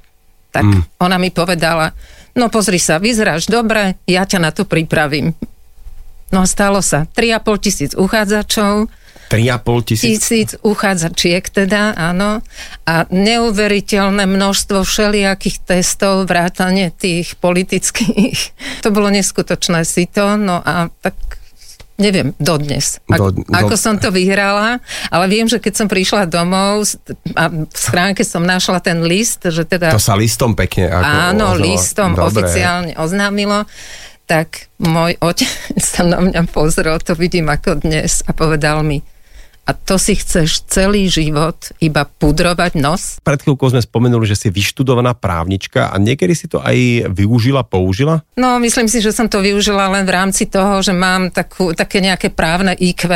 tak 0.49 0.65
mm. 0.65 0.97
ona 0.97 1.21
mi 1.21 1.29
povedala, 1.29 1.93
no 2.33 2.49
pozri 2.49 2.81
sa, 2.81 2.97
vyzeráš 2.97 3.45
dobre, 3.45 4.01
ja 4.09 4.25
ťa 4.25 4.39
na 4.41 4.49
to 4.49 4.65
pripravím. 4.65 5.37
No 6.33 6.49
stalo 6.49 6.81
sa. 6.81 7.05
3,5 7.13 7.61
tisíc 7.61 7.91
uchádzačov, 7.93 8.89
3,5 9.30 9.88
tisíc? 9.88 10.20
Tisíc 10.20 10.50
uchádzačiek 10.63 11.44
teda, 11.48 11.96
áno. 11.96 12.44
A 12.84 13.08
neuveriteľné 13.08 14.27
množstvo 14.27 14.84
všelijakých 14.84 15.58
testov, 15.63 16.27
vrátane 16.27 16.92
tých 16.92 17.36
politických. 17.39 18.39
To 18.84 18.92
bolo 18.92 19.08
neskutočné 19.08 19.88
si 19.88 20.12
to, 20.12 20.36
no 20.36 20.60
a 20.60 20.92
tak 21.00 21.15
neviem, 21.96 22.36
dodnes. 22.36 23.00
Ako, 23.08 23.32
do, 23.32 23.48
do... 23.48 23.53
ako 23.53 23.75
som 23.80 23.96
to 23.96 24.12
vyhrala, 24.12 24.84
ale 25.08 25.25
viem, 25.32 25.48
že 25.48 25.62
keď 25.62 25.74
som 25.77 25.88
prišla 25.88 26.27
domov 26.27 26.84
a 27.38 27.48
v 27.48 27.77
schránke 27.77 28.27
som 28.27 28.44
našla 28.44 28.84
ten 28.84 29.06
list, 29.08 29.46
že 29.46 29.63
teda... 29.63 29.94
To 29.94 30.01
sa 30.01 30.20
listom 30.20 30.51
pekne 30.51 30.92
ako 30.92 31.06
Áno, 31.32 31.46
ozvala. 31.56 31.63
listom 31.63 32.10
Dobre. 32.12 32.27
oficiálne 32.27 32.92
oznámilo 33.00 33.63
tak 34.24 34.72
môj 34.80 35.20
otec 35.20 35.51
sa 35.94 36.08
na 36.08 36.20
mňa 36.24 36.48
pozrel, 36.50 36.96
to 37.03 37.13
vidím 37.15 37.51
ako 37.51 37.84
dnes 37.84 38.24
a 38.24 38.32
povedal 38.32 38.82
mi, 38.84 39.03
a 39.63 39.72
to 39.72 39.96
si 39.96 40.20
chceš 40.20 40.67
celý 40.67 41.08
život 41.08 41.55
iba 41.79 42.03
pudrovať 42.03 42.75
nos? 42.75 43.15
Pred 43.24 43.48
chvíľkou 43.48 43.72
sme 43.72 43.79
spomenuli, 43.79 44.27
že 44.27 44.36
si 44.36 44.48
vyštudovaná 44.51 45.15
právnička 45.15 45.88
a 45.88 45.96
niekedy 45.96 46.36
si 46.36 46.51
to 46.51 46.60
aj 46.60 47.08
využila, 47.08 47.63
použila? 47.63 48.27
No, 48.36 48.60
myslím 48.60 48.91
si, 48.91 49.00
že 49.00 49.15
som 49.15 49.32
to 49.32 49.39
využila 49.39 49.88
len 49.88 50.03
v 50.03 50.12
rámci 50.12 50.51
toho, 50.51 50.84
že 50.84 50.91
mám 50.91 51.32
takú, 51.32 51.72
také 51.72 52.03
nejaké 52.03 52.27
právne 52.27 52.75
IQ, 52.75 53.08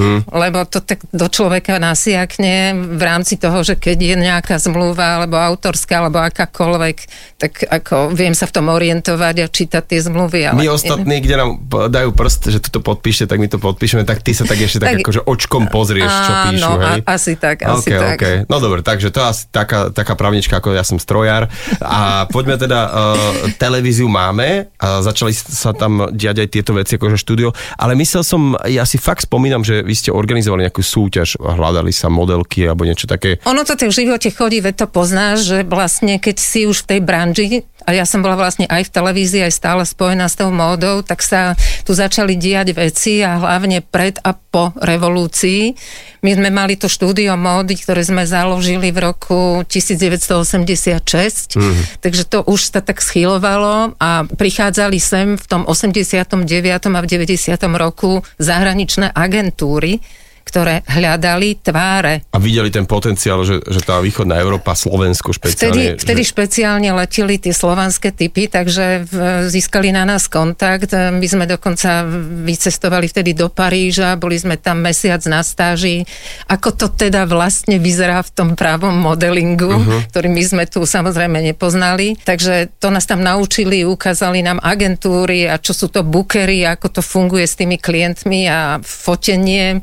hmm. 0.00 0.32
lebo 0.32 0.64
to 0.64 0.80
tak 0.80 1.04
do 1.12 1.28
človeka 1.28 1.76
nasiakne 1.76 2.72
v 2.96 3.02
rámci 3.04 3.36
toho, 3.36 3.60
že 3.60 3.76
keď 3.76 3.98
je 4.00 4.16
nejaká 4.16 4.56
zmluva, 4.56 5.20
alebo 5.20 5.36
autorská, 5.36 6.00
alebo 6.00 6.24
akákoľvek, 6.24 6.96
tak 7.36 7.60
ako 7.60 8.16
viem 8.16 8.32
sa 8.32 8.48
v 8.48 8.54
tom 8.56 8.72
orientovať 8.72 9.34
a 9.44 9.46
čítať 9.52 9.84
tie 9.84 10.00
zmluvy. 10.00 10.48
Ale... 10.48 10.64
My 10.64 10.72
ostatní, 10.72 11.20
kde 11.20 11.36
nám 11.36 11.60
dajú 11.92 12.16
prst, 12.16 12.48
že 12.48 12.64
toto 12.64 12.80
podpíšte, 12.80 13.28
tak 13.28 13.36
my 13.36 13.52
to 13.52 13.60
podpíšeme, 13.60 14.08
tak 14.08 14.24
ty 14.24 14.32
sa 14.32 14.48
tak 14.48 14.64
ešte 14.64 14.80
tak, 14.80 14.88
tak 14.88 15.04
akože 15.04 15.28
očkom 15.28 15.73
pozrieš, 15.74 16.06
čo 16.06 16.32
píšu, 16.46 16.70
Áno, 16.70 16.86
hej? 16.86 17.00
asi 17.02 17.32
tak, 17.34 17.66
asi 17.66 17.90
okay, 17.90 17.98
tak. 17.98 18.16
Okay. 18.22 18.36
No 18.46 18.62
dobre, 18.62 18.86
takže 18.86 19.10
to 19.10 19.18
je 19.18 19.26
asi 19.26 19.42
taká, 19.50 19.90
taká 19.90 20.14
právnička, 20.14 20.62
ako 20.62 20.70
ja 20.70 20.86
som 20.86 21.02
strojár. 21.02 21.50
A 21.82 22.30
poďme 22.30 22.54
teda, 22.54 22.80
uh, 22.86 23.50
televíziu 23.58 24.06
máme 24.06 24.70
a 24.78 25.02
začali 25.02 25.34
sa 25.34 25.74
tam 25.74 26.14
diať 26.14 26.46
aj 26.46 26.48
tieto 26.54 26.72
veci, 26.78 26.94
akože 26.94 27.18
štúdio, 27.18 27.50
ale 27.74 27.98
myslel 27.98 28.22
som, 28.22 28.54
ja 28.70 28.86
si 28.86 29.02
fakt 29.02 29.26
spomínam, 29.26 29.66
že 29.66 29.82
vy 29.82 29.94
ste 29.98 30.14
organizovali 30.14 30.70
nejakú 30.70 30.86
súťaž, 30.86 31.34
hľadali 31.42 31.90
sa 31.90 32.06
modelky 32.06 32.62
alebo 32.70 32.86
niečo 32.86 33.10
také. 33.10 33.42
Ono 33.42 33.66
to 33.66 33.74
tak 33.74 33.90
v 33.90 33.98
živote 34.06 34.30
chodí, 34.30 34.62
veď 34.62 34.84
to 34.84 34.86
poznáš, 34.86 35.42
že 35.42 35.58
vlastne 35.66 36.22
keď 36.22 36.36
si 36.38 36.70
už 36.70 36.86
v 36.86 36.88
tej 36.94 37.00
branži, 37.02 37.66
a 37.84 37.90
ja 37.92 38.08
som 38.08 38.24
bola 38.24 38.40
vlastne 38.40 38.64
aj 38.64 38.88
v 38.88 38.94
televízii, 38.96 39.44
aj 39.44 39.52
stále 39.52 39.82
spojená 39.84 40.24
s 40.24 40.40
tou 40.40 40.48
módou, 40.48 41.04
tak 41.04 41.20
sa 41.20 41.52
tu 41.84 41.92
začali 41.92 42.34
diať 42.40 42.72
veci 42.72 43.20
a 43.20 43.36
hlavne 43.36 43.84
pred 43.84 44.16
a 44.24 44.32
po 44.32 44.72
revolúcii. 44.80 45.76
My 46.24 46.32
sme 46.32 46.48
mali 46.48 46.80
to 46.80 46.88
štúdio 46.88 47.36
módy, 47.36 47.76
ktoré 47.76 48.00
sme 48.00 48.24
založili 48.24 48.88
v 48.88 49.12
roku 49.12 49.60
1986, 49.68 51.60
mm. 51.60 52.00
takže 52.00 52.24
to 52.24 52.40
už 52.48 52.72
sa 52.72 52.80
tak 52.80 53.04
schylovalo 53.04 53.92
a 54.00 54.24
prichádzali 54.24 54.96
sem 54.96 55.36
v 55.36 55.44
tom 55.44 55.68
89. 55.68 56.24
a 56.72 57.00
v 57.04 57.06
90. 57.06 57.52
roku 57.76 58.24
zahraničné 58.40 59.12
agentúry, 59.12 60.00
ktoré 60.44 60.84
hľadali 60.86 61.58
tváre. 61.64 62.28
A 62.30 62.38
videli 62.38 62.68
ten 62.68 62.84
potenciál, 62.84 63.42
že, 63.42 63.58
že 63.64 63.80
tá 63.80 63.98
východná 63.98 64.38
Európa, 64.38 64.76
Slovensko 64.76 65.32
špeciálne... 65.32 65.96
Vtedy, 65.96 66.04
vtedy 66.04 66.22
že... 66.22 66.30
špeciálne 66.30 66.90
leteli 66.92 67.40
tie 67.40 67.56
slovanské 67.56 68.12
typy, 68.12 68.46
takže 68.46 69.08
získali 69.48 69.90
na 69.90 70.04
nás 70.04 70.28
kontakt. 70.28 70.92
My 70.92 71.24
sme 71.24 71.48
dokonca 71.48 72.04
vycestovali 72.44 73.08
vtedy 73.08 73.32
do 73.32 73.48
Paríža, 73.48 74.20
boli 74.20 74.36
sme 74.36 74.60
tam 74.60 74.84
mesiac 74.84 75.24
na 75.26 75.40
stáži. 75.40 76.04
Ako 76.46 76.76
to 76.76 76.86
teda 76.92 77.24
vlastne 77.24 77.80
vyzerá 77.80 78.20
v 78.20 78.30
tom 78.30 78.48
právom 78.52 78.92
modelingu, 78.94 79.72
uh-huh. 79.72 80.00
ktorý 80.12 80.28
my 80.28 80.42
sme 80.44 80.64
tu 80.68 80.84
samozrejme 80.84 81.40
nepoznali. 81.40 82.20
Takže 82.20 82.76
to 82.78 82.92
nás 82.92 83.08
tam 83.08 83.24
naučili, 83.24 83.88
ukázali 83.88 84.44
nám 84.44 84.60
agentúry 84.60 85.48
a 85.48 85.56
čo 85.56 85.72
sú 85.72 85.88
to 85.88 86.04
bookery, 86.04 86.68
ako 86.68 87.00
to 87.00 87.02
funguje 87.02 87.48
s 87.48 87.56
tými 87.56 87.80
klientmi 87.80 88.46
a 88.46 88.78
fotenie 88.84 89.80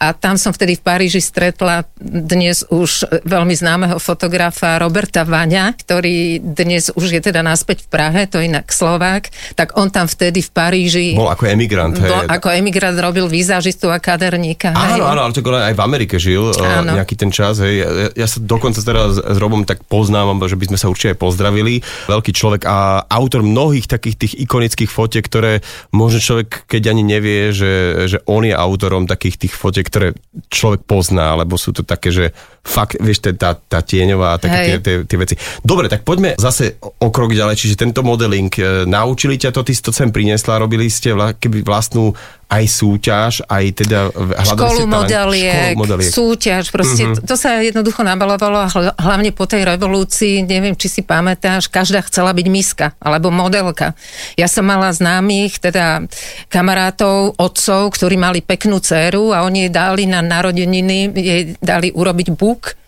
a 0.00 0.16
tam 0.16 0.40
som 0.40 0.56
vtedy 0.56 0.80
v 0.80 0.82
Paríži 0.82 1.20
stretla 1.20 1.84
dnes 2.00 2.64
už 2.72 3.20
veľmi 3.28 3.52
známeho 3.52 4.00
fotografa 4.00 4.80
Roberta 4.80 5.28
Vaňa, 5.28 5.76
ktorý 5.76 6.40
dnes 6.40 6.88
už 6.96 7.12
je 7.12 7.20
teda 7.20 7.44
naspäť 7.44 7.84
v 7.84 7.88
Prahe, 7.92 8.24
to 8.24 8.40
inak 8.40 8.72
Slovák, 8.72 9.28
tak 9.60 9.76
on 9.76 9.92
tam 9.92 10.08
vtedy 10.08 10.40
v 10.40 10.50
Paríži... 10.56 11.06
Bol 11.12 11.28
ako 11.28 11.52
emigrant. 11.52 12.00
Bol 12.00 12.24
hej. 12.24 12.32
ako 12.32 12.48
emigrant, 12.48 12.96
robil 12.96 13.28
výzažistu 13.28 13.92
a 13.92 14.00
kaderníka. 14.00 14.72
Áno, 14.72 15.04
áno, 15.04 15.20
ale 15.28 15.36
to 15.36 15.44
aj 15.44 15.76
v 15.76 15.82
Amerike 15.84 16.16
žil 16.16 16.48
e, 16.48 16.64
áno. 16.64 16.96
nejaký 16.96 17.20
ten 17.20 17.28
čas. 17.28 17.60
Hej. 17.60 17.84
Ja, 17.84 17.88
ja 18.24 18.26
sa 18.26 18.40
dokonca 18.40 18.80
teraz 18.80 19.20
s 19.20 19.36
Robom 19.36 19.68
tak 19.68 19.84
poznám, 19.84 20.40
že 20.48 20.56
by 20.56 20.72
sme 20.72 20.78
sa 20.80 20.88
určite 20.88 21.12
aj 21.12 21.20
pozdravili. 21.20 21.84
Veľký 22.08 22.32
človek 22.32 22.64
a 22.64 23.04
autor 23.04 23.44
mnohých 23.44 23.84
takých 23.84 24.16
tých 24.16 24.32
ikonických 24.48 24.88
fotiek, 24.88 25.28
ktoré 25.28 25.60
možno 25.92 26.24
človek, 26.24 26.64
keď 26.64 26.96
ani 26.96 27.04
nevie, 27.04 27.52
že, 27.52 28.08
že 28.08 28.24
on 28.24 28.48
je 28.48 28.56
autorom 28.56 29.04
takých 29.04 29.44
tých 29.44 29.52
fotiek, 29.52 29.89
ktoré 29.90 30.14
človek 30.46 30.86
pozná, 30.86 31.34
lebo 31.34 31.58
sú 31.58 31.74
to 31.74 31.82
také, 31.82 32.14
že 32.14 32.30
fakt, 32.62 32.96
vieš, 33.02 33.26
tá, 33.34 33.58
tá 33.58 33.82
tieňová 33.82 34.36
a 34.36 34.40
také 34.40 34.58
tie, 34.62 34.76
tie, 34.78 34.96
tie 35.02 35.18
veci. 35.18 35.34
Dobre, 35.66 35.90
tak 35.90 36.06
poďme 36.06 36.38
zase 36.38 36.78
o 36.80 37.10
krok 37.10 37.34
ďalej, 37.34 37.58
čiže 37.58 37.80
tento 37.80 38.06
modeling, 38.06 38.52
e, 38.54 38.86
naučili 38.86 39.34
ťa 39.34 39.50
to, 39.50 39.66
ty 39.66 39.74
si 39.74 39.82
to 39.82 39.90
sem 39.90 40.14
priniesla, 40.14 40.62
robili 40.62 40.86
ste 40.86 41.10
keby 41.12 41.66
vlastnú 41.66 42.14
aj 42.50 42.64
súťaž, 42.66 43.32
aj 43.46 43.64
teda 43.78 44.10
školu 44.42 44.90
modeliek, 44.90 45.78
školu 45.78 45.86
modeliek, 45.86 46.10
súťaž, 46.10 46.74
proste 46.74 47.06
mm-hmm. 47.06 47.22
to, 47.22 47.30
to 47.30 47.34
sa 47.38 47.62
jednoducho 47.62 48.02
nabalovalo 48.02 48.58
a 48.58 48.68
hlavne 48.98 49.30
po 49.30 49.46
tej 49.46 49.62
revolúcii, 49.62 50.42
neviem, 50.42 50.74
či 50.74 50.90
si 50.90 51.02
pamätáš, 51.06 51.70
každá 51.70 52.02
chcela 52.02 52.34
byť 52.34 52.46
miska 52.50 52.86
alebo 52.98 53.30
modelka. 53.30 53.94
Ja 54.34 54.50
som 54.50 54.66
mala 54.66 54.90
známych, 54.90 55.62
teda 55.62 56.10
kamarátov, 56.50 57.38
otcov, 57.38 57.94
ktorí 57.94 58.18
mali 58.18 58.42
peknú 58.42 58.82
dceru 58.82 59.30
a 59.30 59.46
oni 59.46 59.70
jej 59.70 59.72
dali 59.72 60.10
na 60.10 60.18
narodeniny, 60.18 61.14
jej 61.14 61.42
dali 61.62 61.94
urobiť 61.94 62.34
buk 62.34 62.79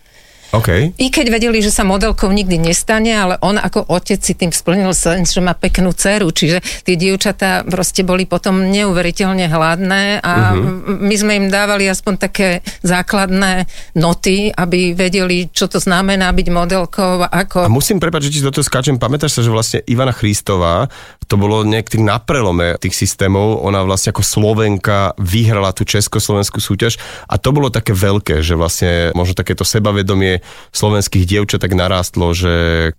Okay. 0.53 0.93
I 1.01 1.09
keď 1.09 1.33
vedeli, 1.33 1.65
že 1.65 1.73
sa 1.73 1.81
modelkou 1.81 2.29
nikdy 2.29 2.61
nestane, 2.61 3.17
ale 3.17 3.41
on 3.41 3.57
ako 3.57 3.89
otec 3.89 4.21
si 4.21 4.37
tým 4.37 4.53
splnil 4.53 4.93
sen, 4.93 5.25
že 5.25 5.41
má 5.41 5.57
peknú 5.57 5.97
dceru, 5.97 6.29
čiže 6.29 6.61
tie 6.85 6.93
dievčatá 7.01 7.65
proste 7.65 8.05
boli 8.05 8.29
potom 8.29 8.69
neuveriteľne 8.69 9.49
hladné 9.49 10.21
a 10.21 10.53
uh-huh. 10.53 11.01
my 11.01 11.15
sme 11.17 11.33
im 11.41 11.47
dávali 11.49 11.89
aspoň 11.89 12.15
také 12.21 12.61
základné 12.85 13.65
noty, 13.97 14.53
aby 14.53 14.93
vedeli, 14.93 15.49
čo 15.49 15.73
to 15.73 15.81
znamená 15.81 16.29
byť 16.37 16.49
modelkou 16.53 17.25
ako... 17.25 17.65
A 17.65 17.73
musím 17.73 17.97
prepať, 17.97 18.29
že 18.29 18.33
ti 18.37 18.45
do 18.45 18.53
toho 18.53 18.61
skáčem, 18.61 19.01
pamätáš 19.01 19.41
sa, 19.41 19.41
že 19.41 19.49
vlastne 19.49 19.81
Ivana 19.89 20.13
Christová, 20.13 20.93
to 21.33 21.41
bolo 21.41 21.65
niekedy 21.65 22.05
na 22.05 22.21
prelome 22.21 22.77
tých 22.77 22.93
systémov, 22.93 23.65
ona 23.65 23.81
vlastne 23.89 24.13
ako 24.13 24.21
Slovenka 24.21 25.17
vyhrala 25.17 25.73
tú 25.73 25.89
československú 25.89 26.61
súťaž 26.61 27.01
a 27.25 27.41
to 27.41 27.57
bolo 27.57 27.73
také 27.73 27.97
veľké, 27.97 28.45
že 28.45 28.53
vlastne 28.53 29.17
možno 29.17 29.33
takéto 29.33 29.65
sebavedomie 29.65 30.42
slovenských 30.75 31.25
dievčat 31.25 31.63
tak 31.63 31.73
narástlo, 31.73 32.35
že 32.37 32.53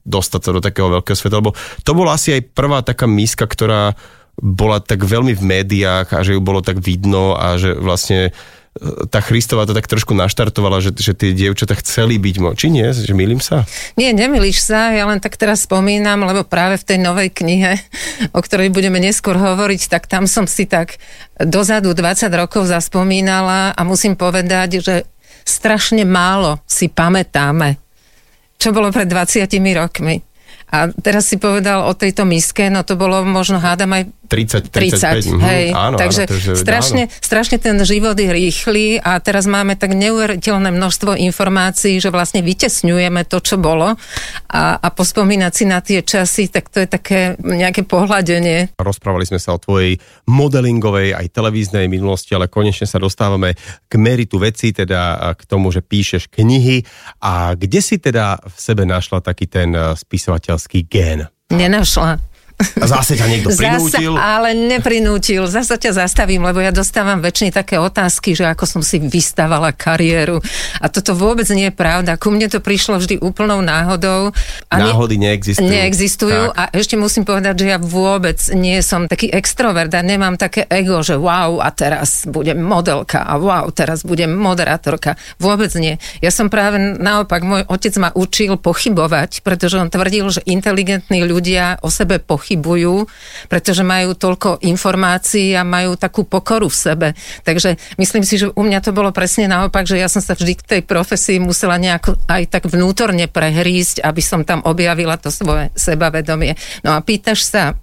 dostať 0.07 0.41
sa 0.41 0.51
do 0.55 0.61
takého 0.63 0.89
veľkého 0.89 1.17
sveta, 1.17 1.39
lebo 1.39 1.55
to 1.83 1.91
bola 1.93 2.15
asi 2.15 2.39
aj 2.39 2.51
prvá 2.55 2.81
taká 2.81 3.05
miska, 3.05 3.45
ktorá 3.45 3.93
bola 4.39 4.81
tak 4.81 5.05
veľmi 5.05 5.37
v 5.37 5.43
médiách 5.45 6.09
a 6.17 6.25
že 6.25 6.33
ju 6.33 6.41
bolo 6.41 6.65
tak 6.65 6.81
vidno 6.81 7.37
a 7.37 7.55
že 7.61 7.77
vlastne 7.77 8.33
tá 9.13 9.21
Christová 9.21 9.69
to 9.69 9.77
tak 9.77 9.85
trošku 9.85 10.17
naštartovala, 10.17 10.81
že, 10.81 10.97
že 10.97 11.13
tie 11.13 11.29
dievčatá 11.29 11.77
chceli 11.77 12.17
byť 12.17 12.35
mo. 12.41 12.57
Či 12.57 12.73
nie? 12.73 12.89
Že 12.89 13.13
milím 13.13 13.37
sa? 13.37 13.69
Nie, 13.93 14.17
nemilíš 14.17 14.65
sa, 14.65 14.89
ja 14.89 15.05
len 15.05 15.21
tak 15.21 15.37
teraz 15.37 15.69
spomínam, 15.69 16.25
lebo 16.25 16.41
práve 16.41 16.81
v 16.81 16.87
tej 16.89 16.97
novej 16.97 17.29
knihe, 17.29 17.77
o 18.33 18.41
ktorej 18.41 18.73
budeme 18.73 18.97
neskôr 18.97 19.37
hovoriť, 19.37 19.93
tak 19.93 20.09
tam 20.09 20.25
som 20.25 20.49
si 20.49 20.65
tak 20.65 20.97
dozadu 21.37 21.93
20 21.93 22.33
rokov 22.33 22.65
zaspomínala 22.65 23.77
a 23.77 23.81
musím 23.85 24.17
povedať, 24.17 24.81
že 24.81 24.95
strašne 25.43 26.03
málo 26.07 26.63
si 26.65 26.89
pamätáme, 26.89 27.77
čo 28.57 28.71
bolo 28.71 28.89
pred 28.89 29.07
20 29.07 29.47
rokmi. 29.77 30.32
A 30.73 30.89
teraz 30.89 31.29
si 31.29 31.37
povedal 31.37 31.85
o 31.85 31.93
tejto 31.93 32.25
miske, 32.25 32.65
no 32.73 32.81
to 32.81 32.97
bolo 32.97 33.21
možno 33.21 33.61
hádam 33.61 33.93
aj 33.93 34.09
30, 34.25 34.73
30 34.73 35.37
30, 35.37 35.45
hej. 35.45 35.65
Áno, 35.77 36.01
Takže 36.01 36.25
áno, 36.25 36.31
takže, 36.33 36.51
strašne, 36.57 37.03
áno. 37.05 37.13
strašne 37.21 37.57
ten 37.61 37.77
život 37.85 38.17
je 38.17 38.33
rýchly 38.33 38.97
a 38.97 39.21
teraz 39.21 39.45
máme 39.45 39.77
tak 39.77 39.93
neuveriteľné 39.93 40.73
množstvo 40.73 41.13
informácií, 41.13 42.01
že 42.01 42.09
vlastne 42.09 42.41
vytesňujeme 42.41 43.29
to, 43.29 43.37
čo 43.37 43.61
bolo 43.61 43.93
a, 44.49 44.61
a 44.81 44.87
pospomínať 44.89 45.51
si 45.53 45.63
na 45.69 45.85
tie 45.85 46.01
časy, 46.01 46.49
tak 46.49 46.73
to 46.73 46.81
je 46.81 46.89
také 46.89 47.37
nejaké 47.37 47.85
pohľadenie. 47.85 48.73
Rozprávali 48.81 49.29
sme 49.29 49.37
sa 49.37 49.53
o 49.53 49.61
tvojej 49.61 50.01
modelingovej 50.25 51.13
aj 51.13 51.29
televíznej 51.29 51.85
minulosti, 51.85 52.33
ale 52.33 52.49
konečne 52.49 52.89
sa 52.89 52.97
dostávame 52.97 53.53
k 53.85 53.93
meritu 54.01 54.41
veci, 54.41 54.73
teda 54.73 55.37
k 55.37 55.41
tomu, 55.45 55.69
že 55.69 55.85
píšeš 55.85 56.33
knihy 56.33 56.81
a 57.21 57.53
kde 57.53 57.79
si 57.85 58.01
teda 58.01 58.41
v 58.41 58.57
sebe 58.57 58.89
našla 58.89 59.21
taký 59.21 59.45
ten 59.45 59.69
eh, 59.77 59.93
spisovateľský 60.63 60.79
gén? 60.87 61.27
Nenašla. 61.51 62.19
A 62.79 62.85
zase 62.87 63.19
ťa 63.19 63.27
niekto 63.27 63.49
prinútil? 63.53 64.15
Zasa, 64.15 64.39
ale 64.39 64.49
neprinútil. 64.55 65.43
Zasa 65.45 65.75
ťa 65.75 66.05
zastavím, 66.05 66.47
lebo 66.47 66.63
ja 66.63 66.71
dostávam 66.71 67.19
väčšine 67.19 67.51
také 67.51 67.75
otázky, 67.77 68.33
že 68.33 68.47
ako 68.47 68.63
som 68.63 68.81
si 68.81 68.97
vystavala 69.03 69.75
kariéru. 69.75 70.39
A 70.79 70.87
toto 70.87 71.13
vôbec 71.13 71.45
nie 71.51 71.69
je 71.69 71.75
pravda. 71.75 72.15
Ku 72.15 72.31
mne 72.31 72.47
to 72.47 72.63
prišlo 72.63 72.97
vždy 72.97 73.19
úplnou 73.19 73.59
náhodou. 73.59 74.31
A 74.71 74.75
Náhody 74.79 75.19
neexistujú. 75.19 75.67
Neexistujú. 75.67 76.55
Tak. 76.55 76.57
A 76.57 76.63
ešte 76.71 76.95
musím 76.95 77.27
povedať, 77.27 77.65
že 77.65 77.75
ja 77.75 77.79
vôbec 77.81 78.39
nie 78.55 78.79
som 78.79 79.05
taký 79.11 79.29
extrovert 79.29 79.91
a 79.93 80.01
nemám 80.01 80.39
také 80.39 80.65
ego, 80.71 81.03
že 81.03 81.19
wow, 81.19 81.59
a 81.59 81.69
teraz 81.75 82.25
budem 82.25 82.63
modelka 82.63 83.27
a 83.27 83.35
wow, 83.37 83.67
teraz 83.69 84.07
budem 84.07 84.31
moderátorka. 84.31 85.19
Vôbec 85.37 85.69
nie. 85.75 85.99
Ja 86.23 86.31
som 86.31 86.47
práve 86.47 86.79
naopak, 86.79 87.43
môj 87.43 87.67
otec 87.67 87.93
ma 87.99 88.09
učil 88.15 88.55
pochybovať, 88.55 89.43
pretože 89.43 89.77
on 89.77 89.91
tvrdil, 89.91 90.25
že 90.31 90.41
inteligentní 90.47 91.27
ľudia 91.27 91.77
o 91.83 91.91
sebe 91.91 92.17
pochybujú 92.23 92.52
pochybujú, 92.53 93.09
pretože 93.49 93.81
majú 93.81 94.13
toľko 94.13 94.61
informácií 94.61 95.57
a 95.57 95.65
majú 95.65 95.97
takú 95.97 96.21
pokoru 96.23 96.69
v 96.69 96.77
sebe. 96.77 97.07
Takže 97.41 97.81
myslím 97.97 98.21
si, 98.21 98.37
že 98.37 98.53
u 98.53 98.61
mňa 98.61 98.79
to 98.85 98.93
bolo 98.93 99.09
presne 99.09 99.49
naopak, 99.49 99.89
že 99.89 99.97
ja 99.97 100.05
som 100.05 100.21
sa 100.21 100.37
vždy 100.37 100.53
k 100.53 100.67
tej 100.77 100.81
profesii 100.85 101.41
musela 101.41 101.81
nejako 101.81 102.15
aj 102.29 102.43
tak 102.53 102.63
vnútorne 102.69 103.25
prehrísť, 103.25 104.05
aby 104.05 104.21
som 104.21 104.45
tam 104.45 104.61
objavila 104.63 105.17
to 105.17 105.33
svoje 105.33 105.73
sebavedomie. 105.73 106.53
No 106.85 106.93
a 106.93 107.01
pýtaš 107.01 107.49
sa, 107.49 107.73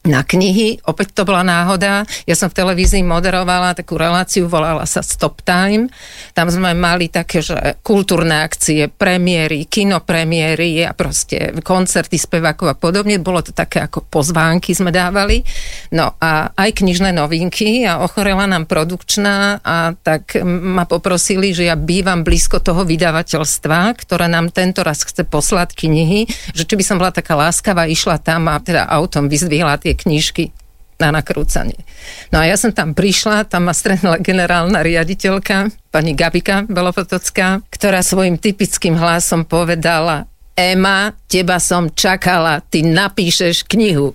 na 0.00 0.24
knihy, 0.24 0.80
opäť 0.88 1.12
to 1.12 1.28
bola 1.28 1.44
náhoda. 1.44 2.08
Ja 2.24 2.32
som 2.32 2.48
v 2.48 2.56
televízii 2.56 3.04
moderovala 3.04 3.76
takú 3.76 4.00
reláciu, 4.00 4.48
volala 4.48 4.88
sa 4.88 5.04
Stop 5.04 5.44
Time. 5.44 5.92
Tam 6.32 6.48
sme 6.48 6.72
mali 6.72 7.12
také, 7.12 7.44
že 7.44 7.76
kultúrne 7.84 8.40
akcie, 8.40 8.88
premiéry, 8.88 9.68
kinopremiéry 9.68 10.88
a 10.88 10.96
proste 10.96 11.52
koncerty 11.60 12.16
spevákov 12.16 12.72
a 12.72 12.76
podobne. 12.80 13.20
Bolo 13.20 13.44
to 13.44 13.52
také 13.52 13.84
ako 13.84 14.08
pozvánky 14.08 14.72
sme 14.72 14.88
dávali. 14.88 15.44
No 15.92 16.16
a 16.16 16.48
aj 16.48 16.80
knižné 16.80 17.12
novinky 17.12 17.84
a 17.84 18.00
ochorela 18.00 18.48
nám 18.48 18.64
produkčná 18.64 19.60
a 19.60 19.92
tak 20.00 20.40
ma 20.48 20.88
poprosili, 20.88 21.52
že 21.52 21.68
ja 21.68 21.76
bývam 21.76 22.24
blízko 22.24 22.64
toho 22.64 22.88
vydavateľstva, 22.88 23.92
ktoré 24.00 24.32
nám 24.32 24.48
tento 24.48 24.80
raz 24.80 25.04
chce 25.04 25.28
poslať 25.28 25.76
knihy, 25.76 26.24
že 26.56 26.64
či 26.64 26.72
by 26.72 26.84
som 26.88 26.96
bola 26.96 27.12
taká 27.12 27.36
láskavá, 27.36 27.84
išla 27.84 28.16
tam 28.16 28.48
a 28.48 28.56
teda 28.64 28.88
autom 28.88 29.28
vyzdvihla 29.28 29.76
tie 29.76 29.89
tie 29.90 29.98
knižky 29.98 30.54
na 31.02 31.10
nakrúcanie. 31.10 31.82
No 32.30 32.38
a 32.38 32.46
ja 32.46 32.54
som 32.54 32.70
tam 32.70 32.94
prišla, 32.94 33.50
tam 33.50 33.66
ma 33.66 33.74
stretla 33.74 34.22
generálna 34.22 34.86
riaditeľka, 34.86 35.90
pani 35.90 36.14
Gabika 36.14 36.62
Belofotocká, 36.70 37.66
ktorá 37.66 38.06
svojim 38.06 38.38
typickým 38.38 38.94
hlasom 38.94 39.42
povedala 39.42 40.30
Ema, 40.54 41.16
teba 41.24 41.56
som 41.56 41.88
čakala, 41.90 42.60
ty 42.60 42.84
napíšeš 42.84 43.64
knihu. 43.64 44.12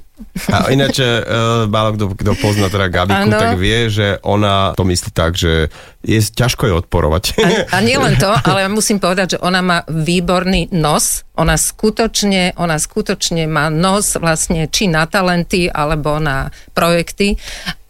A 0.48 0.72
ináč, 0.72 1.04
uh, 1.04 1.68
málo 1.68 1.98
kto, 1.98 2.06
kto 2.16 2.32
pozná 2.40 2.72
teda 2.72 2.88
Gabiku, 2.88 3.28
ano. 3.28 3.36
tak 3.36 3.60
vie, 3.60 3.92
že 3.92 4.16
ona 4.24 4.72
to 4.78 4.88
myslí 4.88 5.12
tak, 5.12 5.36
že 5.36 5.68
je 6.06 6.22
ťažko 6.22 6.70
je 6.70 6.74
odporovať. 6.86 7.24
A, 7.42 7.50
a 7.74 7.78
nie 7.82 7.98
len 7.98 8.14
to, 8.22 8.30
ale 8.50 8.70
musím 8.70 9.02
povedať, 9.02 9.36
že 9.36 9.42
ona 9.42 9.66
má 9.66 9.82
výborný 9.90 10.70
nos. 10.72 11.26
Ona 11.36 11.60
skutočne, 11.60 12.56
ona 12.56 12.80
skutočne 12.80 13.50
má 13.50 13.68
nos 13.74 14.16
vlastne 14.16 14.70
či 14.72 14.88
na 14.88 15.10
talenty, 15.10 15.68
alebo 15.68 16.22
na 16.22 16.54
projekty. 16.72 17.36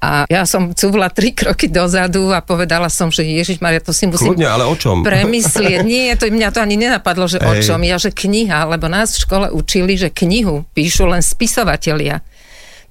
A 0.01 0.25
ja 0.29 0.45
som 0.45 0.73
cúvla 0.73 1.09
tri 1.09 1.33
kroky 1.33 1.65
dozadu 1.69 2.29
a 2.29 2.41
povedala 2.41 2.89
som, 2.93 3.09
že 3.09 3.25
Ježiš 3.25 3.57
Maria, 3.57 3.81
to 3.81 3.89
si 3.89 4.05
musím 4.05 4.37
Kľudne, 4.37 4.49
ale 4.49 4.65
o 4.65 4.75
čom? 4.77 5.01
premyslieť. 5.01 5.81
Nie, 5.81 6.13
to, 6.13 6.29
mňa 6.29 6.49
to 6.53 6.61
ani 6.61 6.77
nenapadlo, 6.77 7.25
že 7.25 7.41
Ej. 7.41 7.45
o 7.45 7.53
čom. 7.61 7.81
Ja, 7.81 7.97
že 7.97 8.13
kniha, 8.13 8.69
lebo 8.69 8.85
nás 8.85 9.17
v 9.17 9.23
škole 9.25 9.47
učili, 9.49 9.97
že 9.97 10.13
knihu 10.13 10.65
píšu 10.77 11.09
len 11.09 11.25
spisovatelia 11.25 12.21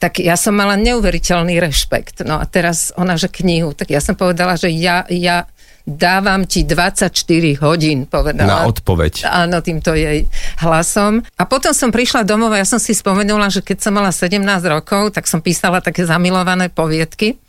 tak 0.04 0.20
ja 0.20 0.36
som 0.36 0.52
mala 0.52 0.76
neuveriteľný 0.76 1.56
rešpekt. 1.64 2.28
No 2.28 2.36
a 2.36 2.44
teraz 2.44 2.92
ona, 2.92 3.16
že 3.16 3.32
knihu, 3.32 3.72
tak 3.72 3.88
ja 3.88 4.04
som 4.04 4.12
povedala, 4.12 4.52
že 4.52 4.68
ja, 4.68 5.08
ja 5.08 5.48
dávam 5.88 6.44
ti 6.44 6.60
24 6.60 7.08
hodín, 7.64 8.04
povedala. 8.04 8.68
Na 8.68 8.68
odpoveď. 8.68 9.24
Áno, 9.24 9.64
týmto 9.64 9.96
jej 9.96 10.28
hlasom. 10.60 11.24
A 11.40 11.48
potom 11.48 11.72
som 11.72 11.88
prišla 11.88 12.28
domov 12.28 12.52
a 12.52 12.60
ja 12.60 12.68
som 12.68 12.76
si 12.76 12.92
spomenula, 12.92 13.48
že 13.48 13.64
keď 13.64 13.80
som 13.80 13.96
mala 13.96 14.12
17 14.12 14.44
rokov, 14.68 15.16
tak 15.16 15.24
som 15.24 15.40
písala 15.40 15.80
také 15.80 16.04
zamilované 16.04 16.68
poviedky 16.68 17.40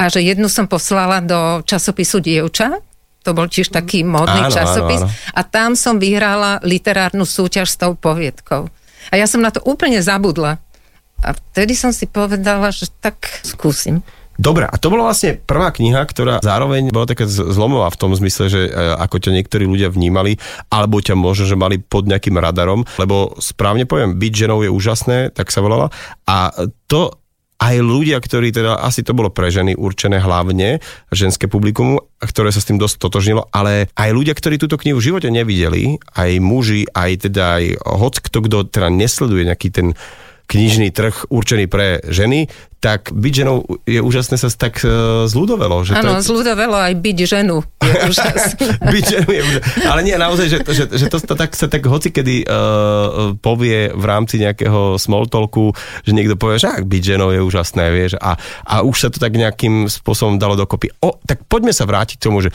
a 0.00 0.08
že 0.08 0.24
jednu 0.24 0.48
som 0.48 0.64
poslala 0.64 1.20
do 1.20 1.60
časopisu 1.68 2.24
Dievča, 2.24 2.80
to 3.20 3.36
bol 3.36 3.44
tiež 3.44 3.68
taký 3.68 4.08
módny 4.08 4.48
áno, 4.48 4.56
časopis. 4.56 5.04
Áno, 5.04 5.12
áno. 5.12 5.36
A 5.36 5.40
tam 5.44 5.76
som 5.76 6.00
vyhrala 6.00 6.64
literárnu 6.64 7.28
súťaž 7.28 7.68
s 7.68 7.76
tou 7.76 7.92
poviedkou. 7.92 8.72
A 9.12 9.14
ja 9.20 9.28
som 9.28 9.44
na 9.44 9.52
to 9.52 9.60
úplne 9.68 10.00
zabudla. 10.00 10.56
A 11.20 11.36
vtedy 11.36 11.76
som 11.76 11.92
si 11.92 12.08
povedala, 12.08 12.72
že 12.72 12.88
tak 13.00 13.44
skúsim. 13.44 14.00
Dobre, 14.40 14.64
a 14.64 14.72
to 14.80 14.88
bola 14.88 15.12
vlastne 15.12 15.36
prvá 15.36 15.68
kniha, 15.68 16.00
ktorá 16.00 16.40
zároveň 16.40 16.88
bola 16.88 17.04
taká 17.04 17.28
zlomová 17.28 17.92
v 17.92 18.00
tom 18.00 18.16
zmysle, 18.16 18.48
že 18.48 18.60
e, 18.66 18.96
ako 18.96 19.20
ťa 19.20 19.36
niektorí 19.36 19.68
ľudia 19.68 19.92
vnímali, 19.92 20.40
alebo 20.72 20.96
ťa 20.96 21.12
možno, 21.12 21.44
že 21.44 21.60
mali 21.60 21.76
pod 21.76 22.08
nejakým 22.08 22.40
radarom, 22.40 22.88
lebo 22.96 23.36
správne 23.36 23.84
poviem, 23.84 24.16
byť 24.16 24.32
ženou 24.32 24.64
je 24.64 24.72
úžasné, 24.72 25.36
tak 25.36 25.52
sa 25.52 25.60
volala. 25.60 25.92
A 26.24 26.56
to 26.88 27.20
aj 27.60 27.76
ľudia, 27.84 28.16
ktorí 28.16 28.56
teda, 28.56 28.80
asi 28.80 29.04
to 29.04 29.12
bolo 29.12 29.28
pre 29.28 29.52
ženy 29.52 29.76
určené 29.76 30.16
hlavne, 30.16 30.80
ženské 31.12 31.44
publikum, 31.44 32.00
ktoré 32.16 32.48
sa 32.48 32.64
s 32.64 32.68
tým 32.72 32.80
dosť 32.80 32.96
totožnilo, 32.96 33.52
ale 33.52 33.92
aj 33.92 34.10
ľudia, 34.16 34.32
ktorí 34.32 34.56
túto 34.56 34.80
knihu 34.80 34.96
v 34.96 35.12
živote 35.12 35.28
nevideli, 35.28 36.00
aj 36.16 36.40
muži, 36.40 36.88
aj 36.96 37.28
teda 37.28 37.60
aj 37.60 37.64
hoc 37.84 38.16
kto, 38.24 38.48
kto 38.48 38.56
teda 38.72 38.88
nesleduje 38.88 39.44
nejaký 39.44 39.68
ten 39.68 39.92
knižný 40.50 40.90
trh 40.90 41.30
určený 41.30 41.70
pre 41.70 42.02
ženy, 42.10 42.50
tak 42.80 43.12
byť 43.12 43.32
ženou 43.44 43.62
je 43.84 44.00
úžasné 44.02 44.40
sa 44.40 44.48
tak 44.50 44.82
uh, 44.82 45.28
zľudovelo. 45.28 45.84
Áno, 45.94 46.18
je... 46.18 46.24
zľudovelo 46.26 46.80
aj 46.80 46.96
byť 46.96 47.16
ženu 47.28 47.60
je 47.84 48.02
byť 48.96 49.04
ženu 49.04 49.30
je 49.30 49.40
úžasné. 49.44 49.84
Ale 49.84 50.00
nie, 50.00 50.16
naozaj, 50.16 50.46
že, 50.48 50.58
že, 50.64 50.84
že 50.88 51.06
to, 51.12 51.20
to 51.20 51.34
tak 51.36 51.52
sa 51.52 51.68
tak 51.68 51.84
hocikedy 51.84 52.42
uh, 52.48 53.36
povie 53.38 53.92
v 53.92 54.04
rámci 54.08 54.40
nejakého 54.40 54.96
small 54.96 55.28
talku, 55.28 55.76
že 56.08 56.16
niekto 56.16 56.40
povie, 56.40 56.56
že 56.56 56.72
ak 56.72 56.88
byť 56.88 57.02
ženou 57.04 57.30
je 57.36 57.40
úžasné, 57.44 57.84
vieš, 57.92 58.16
a, 58.18 58.40
a 58.64 58.74
už 58.80 58.96
sa 58.96 59.08
to 59.12 59.20
tak 59.20 59.36
nejakým 59.36 59.86
spôsobom 59.86 60.40
dalo 60.40 60.56
dokopy. 60.56 60.90
O, 61.04 61.20
tak 61.28 61.44
poďme 61.46 61.76
sa 61.76 61.84
vrátiť 61.84 62.16
k 62.16 62.24
tomu, 62.26 62.40
že 62.40 62.50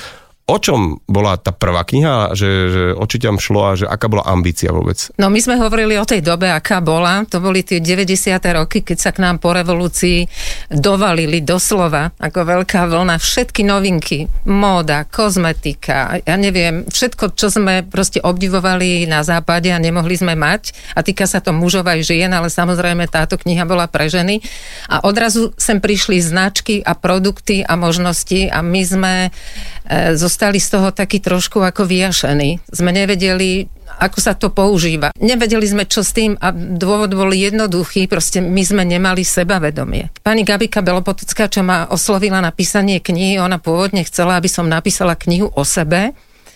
O 0.45 0.61
čom 0.61 1.01
bola 1.09 1.41
tá 1.41 1.49
prvá 1.49 1.81
kniha, 1.81 2.37
že, 2.37 2.49
že 2.69 2.83
o 2.93 3.05
šlo 3.41 3.61
a 3.65 3.73
že 3.73 3.89
aká 3.89 4.05
bola 4.05 4.29
ambícia 4.29 4.69
vôbec? 4.69 5.09
No 5.17 5.33
my 5.33 5.41
sme 5.41 5.57
hovorili 5.57 5.97
o 5.97 6.05
tej 6.05 6.21
dobe, 6.21 6.53
aká 6.53 6.85
bola. 6.85 7.25
To 7.33 7.41
boli 7.41 7.65
tie 7.65 7.81
90. 7.81 8.37
roky, 8.53 8.85
keď 8.85 8.97
sa 9.01 9.09
k 9.09 9.25
nám 9.25 9.41
po 9.41 9.57
revolúcii 9.57 10.29
dovalili 10.69 11.41
doslova 11.41 12.13
ako 12.21 12.61
veľká 12.61 12.85
vlna 12.85 13.17
všetky 13.17 13.65
novinky. 13.65 14.29
Móda, 14.45 15.09
kozmetika, 15.09 16.21
ja 16.21 16.37
neviem, 16.37 16.85
všetko, 16.93 17.33
čo 17.33 17.49
sme 17.49 17.81
proste 17.81 18.21
obdivovali 18.21 19.09
na 19.09 19.25
západe 19.25 19.73
a 19.73 19.81
nemohli 19.81 20.13
sme 20.13 20.37
mať. 20.37 20.77
A 20.93 21.01
týka 21.01 21.25
sa 21.25 21.41
to 21.41 21.57
mužov 21.57 21.89
aj 21.89 22.05
žien, 22.05 22.29
ale 22.29 22.53
samozrejme 22.53 23.09
táto 23.09 23.41
kniha 23.41 23.65
bola 23.65 23.89
pre 23.89 24.13
ženy. 24.13 24.45
A 24.93 25.09
odrazu 25.09 25.57
sem 25.57 25.81
prišli 25.81 26.21
značky 26.21 26.85
a 26.85 26.93
produkty 26.93 27.65
a 27.65 27.73
možnosti 27.73 28.45
a 28.53 28.61
my 28.61 28.81
sme 28.85 29.13
e, 29.25 29.29
zostali 30.35 30.59
z 30.59 30.67
toho 30.75 30.91
taký 30.91 31.23
trošku 31.23 31.63
ako 31.63 31.87
vyjašení. 31.87 32.59
Sme 32.67 32.91
nevedeli, 32.91 33.71
ako 34.03 34.19
sa 34.19 34.35
to 34.35 34.51
používa. 34.51 35.15
Nevedeli 35.15 35.63
sme, 35.63 35.87
čo 35.87 36.03
s 36.03 36.11
tým 36.11 36.35
a 36.35 36.51
dôvod 36.51 37.15
bol 37.15 37.31
jednoduchý, 37.31 38.11
proste 38.11 38.43
my 38.43 38.59
sme 38.59 38.83
nemali 38.83 39.23
sebavedomie. 39.23 40.11
Pani 40.19 40.43
Gabika 40.43 40.83
Belopotocká, 40.83 41.47
čo 41.47 41.63
ma 41.63 41.87
oslovila 41.87 42.43
na 42.43 42.51
písanie 42.51 42.99
knihy, 42.99 43.39
ona 43.39 43.63
pôvodne 43.63 44.03
chcela, 44.03 44.35
aby 44.35 44.51
som 44.51 44.67
napísala 44.67 45.15
knihu 45.15 45.47
o 45.55 45.63
sebe, 45.63 46.11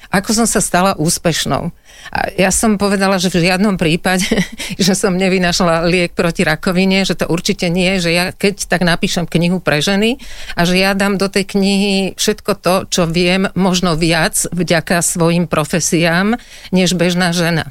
ako 0.10 0.30
som 0.34 0.48
sa 0.50 0.58
stala 0.58 0.98
úspešnou. 0.98 1.69
A 2.10 2.19
ja 2.34 2.50
som 2.50 2.82
povedala, 2.82 3.22
že 3.22 3.30
v 3.30 3.45
žiadnom 3.45 3.78
prípade, 3.78 4.26
že 4.82 4.93
som 4.98 5.13
nevynašla 5.13 5.86
liek 5.86 6.17
proti 6.17 6.41
rakovine, 6.41 7.06
že 7.06 7.13
to 7.13 7.30
určite 7.30 7.69
nie, 7.69 8.02
že 8.02 8.10
ja 8.13 8.26
keď 8.34 8.65
tak 8.65 8.82
napíšem 8.82 9.30
knihu 9.30 9.62
pre 9.62 9.80
ženy 9.86 10.17
a 10.58 10.65
že 10.65 10.82
ja 10.82 10.98
dám 10.98 11.22
do 11.22 11.30
tej 11.30 11.45
knihy 11.54 11.93
všetko 12.17 12.52
to, 12.58 12.76
čo 12.89 13.04
viem, 13.06 13.54
možno 13.54 13.93
viac 13.93 14.50
vďaka 14.50 15.06
svojim 15.06 15.45
profesiám, 15.45 16.41
než 16.74 16.98
bežná 16.98 17.30
žena. 17.30 17.69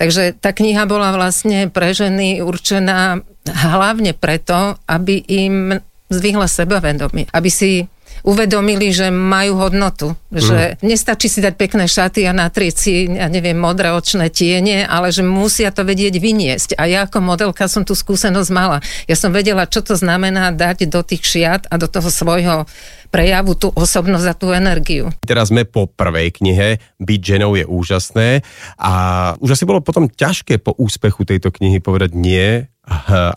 Takže 0.00 0.34
tá 0.34 0.50
kniha 0.50 0.82
bola 0.90 1.14
vlastne 1.14 1.70
pre 1.70 1.94
ženy 1.94 2.42
určená 2.42 3.22
hlavne 3.46 4.16
preto, 4.18 4.74
aby 4.90 5.22
im 5.22 5.78
zvýhla 6.10 6.50
sebavedomie, 6.50 7.30
aby 7.30 7.50
si 7.50 7.86
uvedomili, 8.22 8.94
že 8.94 9.10
majú 9.10 9.58
hodnotu. 9.58 10.14
Že 10.32 10.78
mm. 10.78 10.86
nestačí 10.86 11.26
si 11.26 11.42
dať 11.42 11.54
pekné 11.58 11.84
šaty 11.90 12.24
a 12.24 12.32
natrieť 12.32 12.74
si, 12.74 13.06
ja 13.10 13.26
neviem, 13.26 13.58
modré 13.58 13.90
očné 13.90 14.30
tiene, 14.30 14.86
ale 14.86 15.10
že 15.10 15.26
musia 15.26 15.74
to 15.74 15.82
vedieť 15.82 16.16
vyniesť. 16.22 16.78
A 16.78 16.86
ja 16.86 17.04
ako 17.04 17.18
modelka 17.20 17.66
som 17.66 17.82
tú 17.82 17.92
skúsenosť 17.92 18.50
mala. 18.54 18.78
Ja 19.10 19.18
som 19.18 19.34
vedela, 19.34 19.66
čo 19.66 19.82
to 19.82 19.98
znamená 19.98 20.54
dať 20.54 20.88
do 20.88 21.02
tých 21.02 21.26
šiat 21.26 21.68
a 21.68 21.74
do 21.76 21.90
toho 21.90 22.08
svojho 22.08 22.64
prejavu 23.12 23.52
tú 23.52 23.68
osobnosť 23.68 24.26
a 24.26 24.34
tú 24.34 24.48
energiu. 24.56 25.12
Teraz 25.20 25.52
sme 25.52 25.68
po 25.68 25.84
prvej 25.84 26.32
knihe, 26.32 26.80
Byť 26.96 27.20
ženou 27.36 27.52
je 27.60 27.68
úžasné 27.68 28.40
a 28.80 28.92
už 29.36 29.52
asi 29.52 29.68
bolo 29.68 29.84
potom 29.84 30.08
ťažké 30.08 30.64
po 30.64 30.72
úspechu 30.80 31.28
tejto 31.28 31.52
knihy 31.52 31.82
povedať 31.82 32.16
nie 32.16 32.72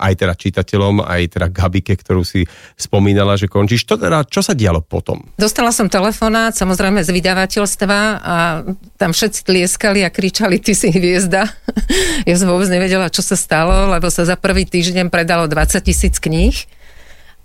aj 0.02 0.14
teda 0.18 0.34
čitateľom, 0.34 1.06
aj 1.06 1.38
teda 1.38 1.48
Gabike, 1.54 1.94
ktorú 1.94 2.26
si 2.26 2.50
spomínala, 2.74 3.38
že 3.38 3.46
končíš. 3.46 3.86
To 3.86 3.94
teda, 3.94 4.26
čo 4.26 4.42
sa 4.42 4.58
dialo 4.58 4.82
potom? 4.82 5.22
Dostala 5.38 5.70
som 5.70 5.86
telefonát, 5.86 6.58
samozrejme 6.58 7.06
z 7.06 7.14
vydavateľstva 7.14 8.00
a 8.26 8.36
tam 8.98 9.14
všetci 9.14 9.46
tlieskali 9.46 10.02
a 10.02 10.10
kričali, 10.10 10.58
ty 10.58 10.74
si 10.74 10.90
hviezda. 10.90 11.46
ja 12.30 12.36
som 12.36 12.50
vôbec 12.50 12.70
nevedela, 12.74 13.14
čo 13.14 13.22
sa 13.22 13.38
stalo, 13.38 13.94
lebo 13.94 14.10
sa 14.10 14.26
za 14.26 14.34
prvý 14.34 14.66
týždeň 14.66 15.14
predalo 15.14 15.46
20 15.46 15.78
tisíc 15.86 16.18
kníh 16.18 16.58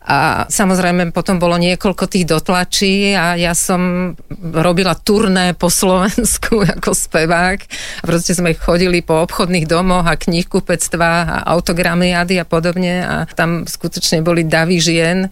a 0.00 0.48
samozrejme 0.48 1.12
potom 1.12 1.36
bolo 1.36 1.60
niekoľko 1.60 2.08
tých 2.08 2.24
dotlačí 2.24 3.12
a 3.12 3.36
ja 3.36 3.52
som 3.52 4.12
robila 4.40 4.96
turné 4.96 5.52
po 5.52 5.68
Slovensku 5.68 6.64
ako 6.80 6.96
spevák. 6.96 7.58
A 8.00 8.04
proste 8.08 8.32
sme 8.32 8.56
chodili 8.56 9.04
po 9.04 9.20
obchodných 9.20 9.68
domoch 9.68 10.08
a 10.08 10.16
knihkupectva 10.16 11.10
a 11.28 11.36
autogramiady 11.52 12.40
a 12.40 12.48
podobne 12.48 13.04
a 13.04 13.14
tam 13.28 13.68
skutočne 13.68 14.24
boli 14.24 14.48
davy 14.48 14.80
žien 14.80 15.28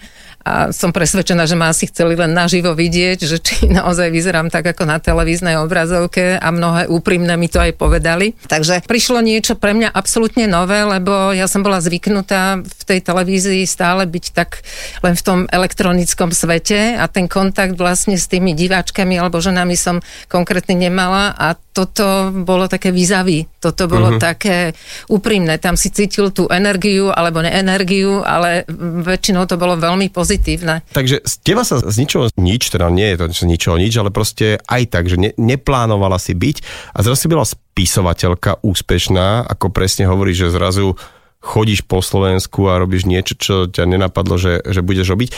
a 0.49 0.73
som 0.73 0.95
presvedčená, 0.95 1.45
že 1.45 1.59
ma 1.59 1.69
asi 1.69 1.91
chceli 1.91 2.17
len 2.17 2.33
naživo 2.33 2.73
vidieť, 2.73 3.19
že 3.27 3.37
či 3.43 3.69
naozaj 3.79 4.09
vyzerám 4.09 4.49
tak 4.49 4.71
ako 4.73 4.89
na 4.89 4.97
televíznej 5.03 5.61
obrazovke 5.61 6.39
a 6.41 6.49
mnohé 6.49 6.89
úprimné 6.89 7.37
mi 7.37 7.51
to 7.51 7.61
aj 7.61 7.77
povedali. 7.77 8.33
Takže 8.49 8.87
prišlo 8.89 9.21
niečo 9.21 9.59
pre 9.59 9.77
mňa 9.77 9.93
absolútne 9.93 10.49
nové, 10.49 10.81
lebo 10.87 11.35
ja 11.37 11.51
som 11.51 11.61
bola 11.61 11.83
zvyknutá 11.83 12.63
v 12.65 12.83
tej 12.87 13.01
televízii 13.05 13.69
stále 13.69 14.09
byť 14.09 14.25
tak 14.33 14.65
len 15.05 15.15
v 15.19 15.23
tom 15.23 15.39
elektronickom 15.51 16.33
svete 16.33 16.97
a 16.97 17.05
ten 17.11 17.29
kontakt 17.29 17.77
vlastne 17.77 18.17
s 18.17 18.31
tými 18.31 18.57
diváčkami 18.57 19.21
alebo 19.21 19.43
ženami 19.43 19.77
som 19.77 20.01
konkrétne 20.31 20.79
nemala 20.79 21.35
a 21.37 21.59
toto 21.79 22.35
bolo 22.35 22.67
také 22.67 22.91
výzavy, 22.91 23.47
toto 23.63 23.87
bolo 23.87 24.11
uh-huh. 24.11 24.19
také 24.19 24.75
úprimné, 25.07 25.63
tam 25.63 25.79
si 25.79 25.95
cítil 25.95 26.35
tú 26.35 26.51
energiu 26.51 27.15
alebo 27.15 27.39
neenergiu, 27.39 28.27
ale 28.27 28.67
väčšinou 29.07 29.47
to 29.47 29.55
bolo 29.55 29.79
veľmi 29.79 30.11
pozitívne. 30.29 30.85
Takže 30.93 31.25
z 31.25 31.35
teba 31.41 31.65
sa 31.65 31.81
z 31.81 31.97
ničoho 32.05 32.29
nič, 32.37 32.69
teda 32.69 32.93
nie 32.93 33.17
je 33.17 33.25
to 33.25 33.25
z 33.33 33.49
ničoho 33.49 33.81
nič, 33.81 33.97
ale 33.97 34.13
proste 34.13 34.61
aj 34.69 34.93
tak, 34.93 35.09
že 35.09 35.17
ne, 35.17 35.33
neplánovala 35.41 36.21
si 36.21 36.37
byť 36.37 36.57
a 36.93 37.01
zrazu 37.01 37.17
si 37.25 37.33
bola 37.33 37.49
spisovateľka 37.49 38.61
úspešná, 38.61 39.49
ako 39.49 39.73
presne 39.73 40.05
hovorí, 40.05 40.37
že 40.37 40.53
zrazu 40.53 41.01
chodíš 41.41 41.89
po 41.89 42.05
Slovensku 42.05 42.69
a 42.69 42.77
robíš 42.77 43.09
niečo, 43.09 43.33
čo 43.41 43.55
ťa 43.73 43.89
nenapadlo, 43.89 44.37
že, 44.37 44.61
že 44.69 44.85
budeš 44.85 45.17
robiť. 45.17 45.31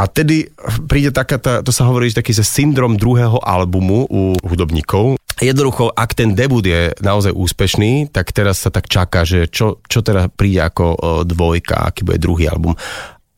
A 0.00 0.08
tedy 0.08 0.48
príde 0.88 1.12
taká, 1.12 1.36
tá, 1.36 1.60
to 1.60 1.68
sa 1.76 1.84
hovorí, 1.84 2.08
že 2.08 2.24
taký 2.24 2.32
syndrom 2.32 2.96
druhého 2.96 3.36
albumu 3.44 4.08
u 4.08 4.32
hudobníkov. 4.40 5.20
Jednoducho, 5.36 5.92
ak 5.92 6.16
ten 6.16 6.32
debut 6.32 6.64
je 6.64 6.96
naozaj 7.04 7.36
úspešný, 7.36 8.08
tak 8.08 8.32
teraz 8.32 8.64
sa 8.64 8.72
tak 8.72 8.88
čaká, 8.88 9.28
že 9.28 9.52
čo, 9.52 9.84
čo 9.84 10.00
teda 10.00 10.32
príde 10.32 10.64
ako 10.64 10.96
dvojka, 11.28 11.92
aký 11.92 12.08
bude 12.08 12.16
druhý 12.16 12.48
album. 12.48 12.72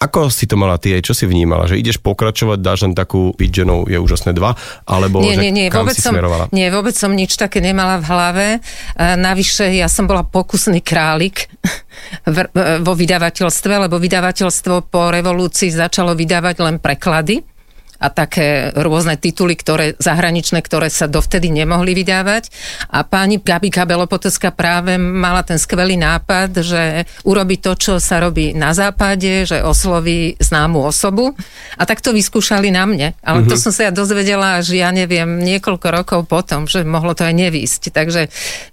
Ako 0.03 0.35
si 0.35 0.51
to 0.51 0.59
mala 0.59 0.83
ty, 0.83 0.99
čo 0.99 1.15
si 1.15 1.31
vnímala? 1.31 1.71
Že 1.71 1.79
ideš 1.79 2.03
pokračovať, 2.03 2.59
dáš 2.59 2.83
len 2.83 2.99
takú 2.99 3.31
ženou 3.39 3.87
je 3.87 4.03
úžasné 4.03 4.35
dva? 4.35 4.59
Alebo 4.83 5.23
nie, 5.23 5.39
nie, 5.39 5.53
nie, 5.55 5.67
kam 5.71 5.87
vôbec 5.87 5.95
si 5.95 6.03
som, 6.03 6.11
smerovala? 6.11 6.51
Nie, 6.51 6.75
vôbec 6.75 6.99
som 6.99 7.15
nič 7.15 7.39
také 7.39 7.63
nemala 7.63 8.03
v 8.03 8.05
hlave. 8.11 8.47
E, 8.59 8.59
navyše, 9.15 9.71
ja 9.71 9.87
som 9.87 10.11
bola 10.11 10.27
pokusný 10.27 10.83
králik 10.83 11.47
v, 12.27 12.37
e, 12.51 12.83
vo 12.83 12.93
vydavateľstve, 12.99 13.87
lebo 13.87 14.03
vydavateľstvo 14.03 14.91
po 14.91 15.15
revolúcii 15.15 15.71
začalo 15.71 16.19
vydávať 16.19 16.57
len 16.67 16.83
preklady 16.83 17.52
a 18.03 18.11
také 18.11 18.75
rôzne 18.75 19.15
tituly, 19.15 19.55
ktoré 19.55 19.95
zahraničné, 20.03 20.59
ktoré 20.59 20.91
sa 20.91 21.07
dovtedy 21.07 21.55
nemohli 21.55 21.95
vydávať. 21.95 22.51
A 22.91 23.07
pani 23.07 23.39
Gabika 23.39 23.87
Belopotecká 23.87 24.51
práve 24.51 24.99
mala 24.99 25.47
ten 25.47 25.63
skvelý 25.63 25.95
nápad, 25.95 26.67
že 26.67 27.07
urobi 27.23 27.63
to, 27.63 27.79
čo 27.79 28.03
sa 28.03 28.19
robí 28.19 28.51
na 28.59 28.75
západe, 28.75 29.47
že 29.47 29.63
osloví 29.63 30.35
známu 30.43 30.83
osobu. 30.83 31.39
A 31.79 31.87
tak 31.87 32.03
to 32.03 32.11
vyskúšali 32.11 32.75
na 32.75 32.83
mne. 32.91 33.15
Ale 33.23 33.47
mm-hmm. 33.47 33.51
to 33.51 33.55
mhm. 33.55 33.63
som 33.63 33.71
sa 33.71 33.83
ja 33.87 33.93
dozvedela 33.95 34.59
až, 34.59 34.75
ja 34.75 34.91
neviem, 34.91 35.39
niekoľko 35.39 35.87
rokov 35.95 36.21
potom, 36.27 36.67
že 36.67 36.83
mohlo 36.83 37.15
to 37.15 37.23
aj 37.23 37.35
nevýsť. 37.39 37.95
Takže... 37.95 38.27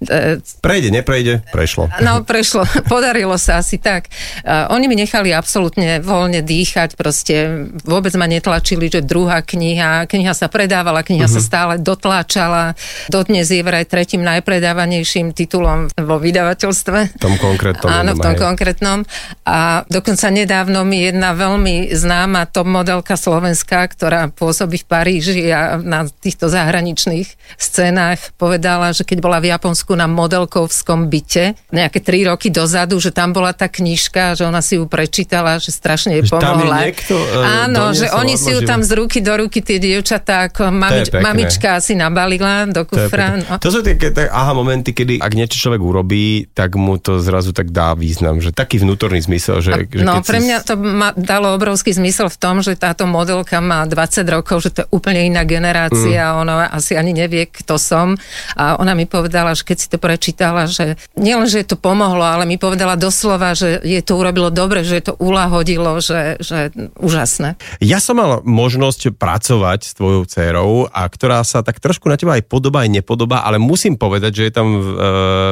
E, 0.10 0.42
prejde, 0.66 0.90
neprejde, 0.90 1.46
prešlo. 1.54 1.86
No, 2.02 2.26
prešlo. 2.26 2.66
Podarilo 2.92 3.38
sa 3.38 3.62
asi 3.62 3.78
tak. 3.78 4.10
Uh, 4.42 4.72
oni 4.74 4.90
mi 4.90 4.96
nechali 4.98 5.30
absolútne 5.30 6.02
voľne 6.02 6.42
dýchať, 6.42 6.98
proste 6.98 7.68
vôbec 7.86 8.16
ma 8.18 8.26
netlačili, 8.26 8.90
že 8.90 9.06
dru- 9.06 9.19
druhá 9.20 9.44
kniha. 9.44 10.08
Kniha 10.08 10.32
sa 10.32 10.48
predávala, 10.48 11.04
kniha 11.04 11.28
uh-huh. 11.28 11.36
sa 11.36 11.44
mhm. 11.44 11.48
stále 11.52 11.74
dotláčala. 11.76 12.80
Dodnes 13.12 13.52
je 13.52 13.60
vraj 13.60 13.84
tretím 13.84 14.24
najpredávanejším 14.24 15.36
titulom 15.36 15.92
vo 15.92 16.16
vydavateľstve. 16.24 17.20
V 17.20 17.22
tom 17.22 17.36
konkrétnom. 17.36 17.92
Áno, 17.92 18.16
v 18.16 18.24
tom 18.24 18.36
aj. 18.36 18.40
konkrétnom. 18.40 18.98
A 19.44 19.84
dokonca 19.92 20.32
nedávno 20.32 20.88
mi 20.88 21.04
jedna 21.04 21.36
veľmi 21.36 21.92
známa 21.92 22.48
top 22.48 22.72
modelka 22.72 23.20
slovenská, 23.20 23.92
ktorá 23.92 24.32
pôsobí 24.32 24.80
v 24.80 24.88
Paríži 24.88 25.52
a 25.52 25.76
na 25.76 26.08
týchto 26.08 26.48
zahraničných 26.48 27.60
scénách 27.60 28.40
povedala, 28.40 28.96
že 28.96 29.04
keď 29.04 29.20
bola 29.20 29.44
v 29.44 29.52
Japonsku 29.52 30.00
na 30.00 30.08
modelkovskom 30.08 31.12
byte 31.12 31.60
nejaké 31.76 32.00
tri 32.00 32.24
roky 32.24 32.48
dozadu, 32.48 33.04
že 33.04 33.12
tam 33.12 33.36
bola 33.36 33.52
tá 33.52 33.68
knižka, 33.68 34.40
že 34.40 34.48
ona 34.48 34.64
si 34.64 34.80
ju 34.80 34.88
prečítala, 34.88 35.60
že 35.60 35.76
strašne 35.76 36.22
jej 36.22 36.24
pomohla. 36.30 36.48
Tam 36.48 36.64
je 36.64 36.70
niekto, 36.88 37.16
uh, 37.18 37.66
Áno, 37.68 37.92
že 37.92 38.08
oni 38.14 38.38
si 38.38 38.54
ju 38.54 38.64
tam 38.64 38.86
z 38.86 38.92
ruky 39.10 39.26
do 39.26 39.34
ruky 39.42 39.66
tie 39.66 39.82
dievčatá, 39.82 40.54
ako 40.54 40.70
mamič, 40.70 41.10
mamička 41.10 41.82
asi 41.82 41.98
nabalila 41.98 42.70
do 42.70 42.86
kufra. 42.86 43.42
To, 43.42 43.58
no. 43.58 43.58
to 43.58 43.70
sú 43.74 43.82
tie 43.82 43.98
tak, 43.98 44.30
aha 44.30 44.54
momenty, 44.54 44.94
kedy 44.94 45.18
ak 45.18 45.34
niečo 45.34 45.58
človek 45.58 45.82
urobí, 45.82 46.46
tak 46.54 46.78
mu 46.78 47.02
to 47.02 47.18
zrazu 47.18 47.50
tak 47.50 47.74
dá 47.74 47.98
význam, 47.98 48.38
že 48.38 48.54
taký 48.54 48.78
vnútorný 48.78 49.18
zmysel. 49.18 49.66
Že, 49.66 49.90
že 49.90 50.06
no 50.06 50.22
pre 50.22 50.38
mňa 50.46 50.62
to 50.62 50.78
ma 50.78 51.10
dalo 51.18 51.58
obrovský 51.58 51.90
zmysel 51.90 52.30
v 52.30 52.38
tom, 52.38 52.62
že 52.62 52.78
táto 52.78 53.10
modelka 53.10 53.58
má 53.58 53.90
20 53.90 54.22
rokov, 54.30 54.62
že 54.62 54.70
to 54.70 54.80
je 54.86 54.88
úplne 54.94 55.26
iná 55.26 55.42
generácia, 55.42 56.30
mm. 56.30 56.38
ona 56.46 56.54
asi 56.70 56.94
ani 56.94 57.18
nevie, 57.18 57.50
kto 57.50 57.82
som. 57.82 58.14
A 58.54 58.78
ona 58.78 58.94
mi 58.94 59.10
povedala, 59.10 59.58
že 59.58 59.66
keď 59.66 59.78
si 59.82 59.88
to 59.90 59.98
prečítala, 59.98 60.70
že 60.70 61.02
nielen, 61.18 61.50
že 61.50 61.66
to 61.66 61.82
pomohlo, 61.82 62.22
ale 62.22 62.46
mi 62.46 62.62
povedala 62.62 62.94
doslova, 62.94 63.58
že 63.58 63.82
je 63.82 64.06
to 64.06 64.22
urobilo 64.22 64.54
dobre, 64.54 64.86
že 64.86 65.02
je 65.02 65.04
to 65.10 65.14
ulahodilo, 65.18 65.98
že, 65.98 66.38
že 66.38 66.70
úžasné. 67.02 67.58
Ja 67.82 67.98
som 67.98 68.20
mal 68.20 68.44
možnosť 68.44 68.99
možnosť 69.00 69.16
pracovať 69.16 69.80
s 69.88 69.96
tvojou 69.96 70.24
dcerou 70.28 70.92
a 70.92 71.08
ktorá 71.08 71.40
sa 71.48 71.64
tak 71.64 71.80
trošku 71.80 72.12
na 72.12 72.20
teba 72.20 72.36
aj 72.36 72.44
podobá, 72.52 72.84
aj 72.84 73.00
nepodobá, 73.00 73.48
ale 73.48 73.56
musím 73.56 73.96
povedať, 73.96 74.32
že 74.36 74.44
je 74.52 74.54
tam 74.54 74.68
e, 74.68 74.82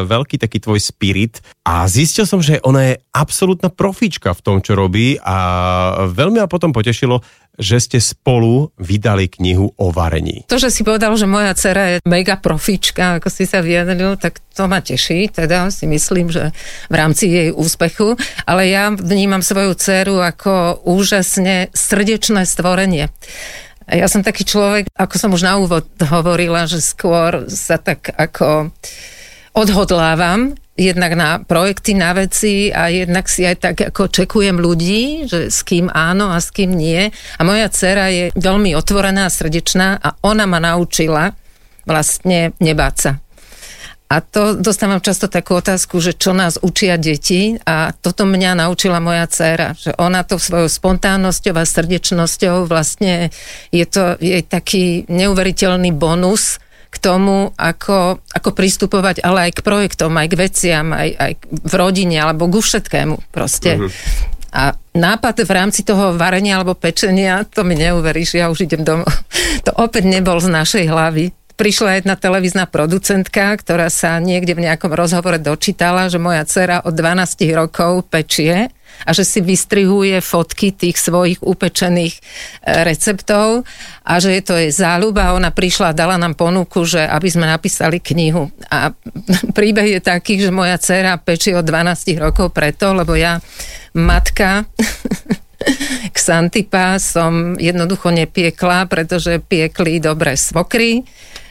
veľký 0.03 0.35
taký 0.35 0.59
tvoj 0.59 0.83
spirit 0.83 1.39
a 1.63 1.87
zistil 1.87 2.27
som, 2.27 2.43
že 2.43 2.59
ona 2.67 2.91
je 2.91 2.93
absolútna 3.15 3.71
profička 3.71 4.35
v 4.35 4.43
tom, 4.43 4.57
čo 4.59 4.75
robí 4.75 5.15
a 5.23 5.37
veľmi 6.11 6.43
ma 6.43 6.51
potom 6.51 6.75
potešilo, 6.75 7.23
že 7.57 7.81
ste 7.81 7.97
spolu 7.97 8.69
vydali 8.77 9.25
knihu 9.25 9.73
o 9.73 9.89
varení. 9.89 10.45
To, 10.45 10.61
že 10.61 10.69
si 10.69 10.85
povedal, 10.85 11.17
že 11.17 11.25
moja 11.25 11.57
dcera 11.57 11.97
je 11.97 12.05
mega 12.05 12.37
profička, 12.37 13.17
ako 13.17 13.33
si 13.33 13.49
sa 13.49 13.65
vyjadril, 13.65 14.13
tak 14.21 14.39
to 14.53 14.69
ma 14.69 14.77
teší, 14.79 15.33
teda 15.33 15.73
si 15.73 15.89
myslím, 15.89 16.29
že 16.29 16.53
v 16.87 16.95
rámci 16.95 17.25
jej 17.33 17.49
úspechu, 17.49 18.13
ale 18.45 18.69
ja 18.69 18.93
vnímam 18.93 19.41
svoju 19.41 19.73
dceru 19.73 20.21
ako 20.21 20.85
úžasne 20.85 21.73
srdečné 21.73 22.45
stvorenie. 22.45 23.09
Ja 23.87 24.05
som 24.11 24.21
taký 24.21 24.43
človek, 24.43 24.91
ako 24.93 25.15
som 25.17 25.31
už 25.33 25.47
na 25.47 25.57
úvod 25.57 25.87
hovorila, 25.97 26.67
že 26.69 26.83
skôr 26.83 27.47
sa 27.49 27.79
tak 27.79 28.11
ako 28.13 28.69
odhodlávam 29.57 30.53
jednak 30.77 31.17
na 31.17 31.41
projekty, 31.41 31.97
na 31.97 32.13
veci 32.13 32.69
a 32.69 32.93
jednak 32.93 33.25
si 33.25 33.43
aj 33.43 33.55
tak 33.57 33.75
ako 33.91 34.13
čekujem 34.13 34.61
ľudí, 34.61 35.25
že 35.25 35.49
s 35.49 35.65
kým 35.65 35.89
áno 35.89 36.29
a 36.29 36.37
s 36.37 36.53
kým 36.53 36.71
nie. 36.71 37.09
A 37.09 37.41
moja 37.41 37.67
dcera 37.67 38.13
je 38.13 38.29
veľmi 38.37 38.77
otvorená 38.77 39.25
a 39.27 39.33
srdečná 39.33 39.97
a 39.97 40.13
ona 40.21 40.45
ma 40.45 40.61
naučila 40.61 41.33
vlastne 41.89 42.53
nebáť 42.61 42.95
sa. 42.95 43.11
A 44.07 44.23
to 44.23 44.55
dostávam 44.55 45.03
často 45.03 45.27
takú 45.27 45.59
otázku, 45.59 45.99
že 45.99 46.15
čo 46.15 46.31
nás 46.31 46.55
učia 46.63 46.95
deti 46.95 47.59
a 47.67 47.91
toto 47.91 48.23
mňa 48.23 48.55
naučila 48.55 49.03
moja 49.03 49.27
dcéra, 49.27 49.75
že 49.75 49.91
ona 49.99 50.23
to 50.23 50.39
svojou 50.39 50.71
spontánnosťou 50.71 51.51
a 51.59 51.67
srdečnosťou 51.67 52.71
vlastne 52.71 53.35
je 53.75 53.83
to 53.83 54.15
jej 54.23 54.47
taký 54.47 55.03
neuveriteľný 55.11 55.91
bonus 55.91 56.63
k 56.97 57.03
tomu, 57.03 57.53
ako, 57.53 58.17
ako 58.33 58.49
pristupovať 58.57 59.21
ale 59.21 59.49
aj 59.49 59.61
k 59.61 59.65
projektom, 59.65 60.17
aj 60.17 60.27
k 60.33 60.39
veciam, 60.41 60.89
aj, 60.89 61.09
aj 61.13 61.31
v 61.45 61.73
rodine 61.77 62.17
alebo 62.17 62.49
ku 62.49 62.57
všetkému 62.57 63.29
proste. 63.29 63.77
Uh-huh. 63.77 63.93
A 64.57 64.73
nápad 64.97 65.45
v 65.45 65.51
rámci 65.53 65.85
toho 65.85 66.17
varenia 66.17 66.57
alebo 66.57 66.73
pečenia, 66.73 67.45
to 67.45 67.61
mi 67.61 67.77
neuveríš, 67.77 68.41
ja 68.41 68.49
už 68.49 68.65
idem 68.65 68.81
domov. 68.81 69.05
To 69.65 69.73
opäť 69.83 70.07
nebol 70.07 70.39
z 70.39 70.47
našej 70.47 70.85
hlavy 70.87 71.35
prišla 71.57 71.99
jedna 71.99 72.13
televízna 72.13 72.69
producentka, 72.69 73.57
ktorá 73.57 73.89
sa 73.89 74.21
niekde 74.21 74.53
v 74.53 74.69
nejakom 74.69 74.93
rozhovore 74.93 75.41
dočítala, 75.41 76.07
že 76.07 76.21
moja 76.21 76.45
dcera 76.45 76.85
od 76.85 76.93
12 76.93 77.41
rokov 77.57 78.05
pečie 78.13 78.69
a 79.05 79.09
že 79.13 79.23
si 79.23 79.39
vystrihuje 79.39 80.19
fotky 80.19 80.73
tých 80.73 80.97
svojich 80.97 81.39
upečených 81.43 82.15
e, 82.17 82.21
receptov 82.83 83.63
a 84.03 84.13
že 84.17 84.35
je 84.37 84.43
to 84.43 84.53
jej 84.57 84.71
záľuba. 84.73 85.35
Ona 85.37 85.51
prišla 85.53 85.91
a 85.91 85.97
dala 85.97 86.15
nám 86.19 86.35
ponuku, 86.35 86.83
že 86.87 87.03
aby 87.03 87.27
sme 87.29 87.45
napísali 87.47 88.03
knihu. 88.03 88.49
A 88.71 88.91
príbeh 89.57 89.97
je 89.97 90.01
taký, 90.01 90.41
že 90.41 90.53
moja 90.53 90.79
dcera 90.79 91.19
pečie 91.19 91.55
od 91.55 91.65
12 91.65 92.17
rokov 92.17 92.51
preto, 92.51 92.93
lebo 92.95 93.15
ja 93.15 93.39
matka 93.95 94.63
Xantipa 96.15 97.01
som 97.01 97.57
jednoducho 97.57 98.13
nepiekla, 98.13 98.85
pretože 98.85 99.41
piekli 99.41 99.97
dobre 99.97 100.37
svokry 100.37 101.01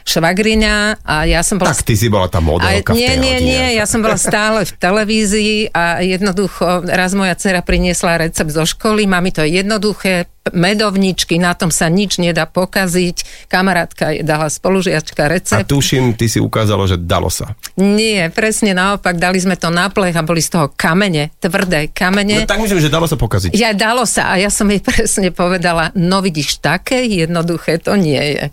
švagriňa 0.07 1.03
a 1.03 1.27
ja 1.27 1.43
som 1.43 1.59
bola... 1.59 1.75
Tak 1.75 1.83
ty 1.83 1.99
si 1.99 2.07
bola 2.07 2.31
tá 2.31 2.39
modelka 2.39 2.91
a, 2.91 2.97
Nie, 2.97 3.19
nie, 3.19 3.35
rodine. 3.35 3.51
nie, 3.51 3.65
ja 3.75 3.83
som 3.83 3.99
bola 3.99 4.15
stále 4.15 4.63
v 4.63 4.71
televízii 4.79 5.75
a 5.75 5.99
jednoducho 5.99 6.87
raz 6.87 7.11
moja 7.11 7.35
dcera 7.35 7.59
priniesla 7.59 8.15
recept 8.23 8.55
zo 8.55 8.63
školy, 8.63 9.03
mami 9.03 9.35
to 9.35 9.43
je 9.43 9.59
jednoduché, 9.59 10.31
medovničky, 10.53 11.39
na 11.41 11.55
tom 11.55 11.73
sa 11.73 11.87
nič 11.87 12.19
nedá 12.19 12.45
pokaziť. 12.47 13.49
Kamarátka 13.51 14.15
je 14.15 14.21
dala 14.23 14.47
spolužiačka 14.51 15.27
recept. 15.27 15.61
A 15.61 15.67
tuším, 15.67 16.13
ty 16.13 16.27
si 16.27 16.37
ukázalo, 16.41 16.85
že 16.87 16.99
dalo 16.99 17.31
sa. 17.31 17.55
Nie, 17.77 18.29
presne 18.33 18.73
naopak, 18.75 19.17
dali 19.17 19.37
sme 19.37 19.55
to 19.55 19.71
na 19.71 19.87
plech 19.89 20.15
a 20.15 20.25
boli 20.25 20.41
z 20.43 20.53
toho 20.53 20.67
kamene, 20.73 21.33
tvrdé 21.37 21.89
kamene. 21.91 22.43
No 22.43 22.49
tak 22.49 22.61
myslím, 22.61 22.81
že 22.81 22.91
dalo 22.91 23.05
sa 23.05 23.17
pokaziť. 23.17 23.55
Ja 23.55 23.71
dalo 23.73 24.03
sa 24.03 24.33
a 24.33 24.41
ja 24.41 24.51
som 24.51 24.67
jej 24.67 24.83
presne 24.89 25.29
povedala, 25.33 25.91
no 25.97 26.19
vidíš, 26.19 26.59
také 26.59 27.05
jednoduché 27.07 27.79
to 27.81 27.95
nie 27.95 28.19
je. 28.37 28.43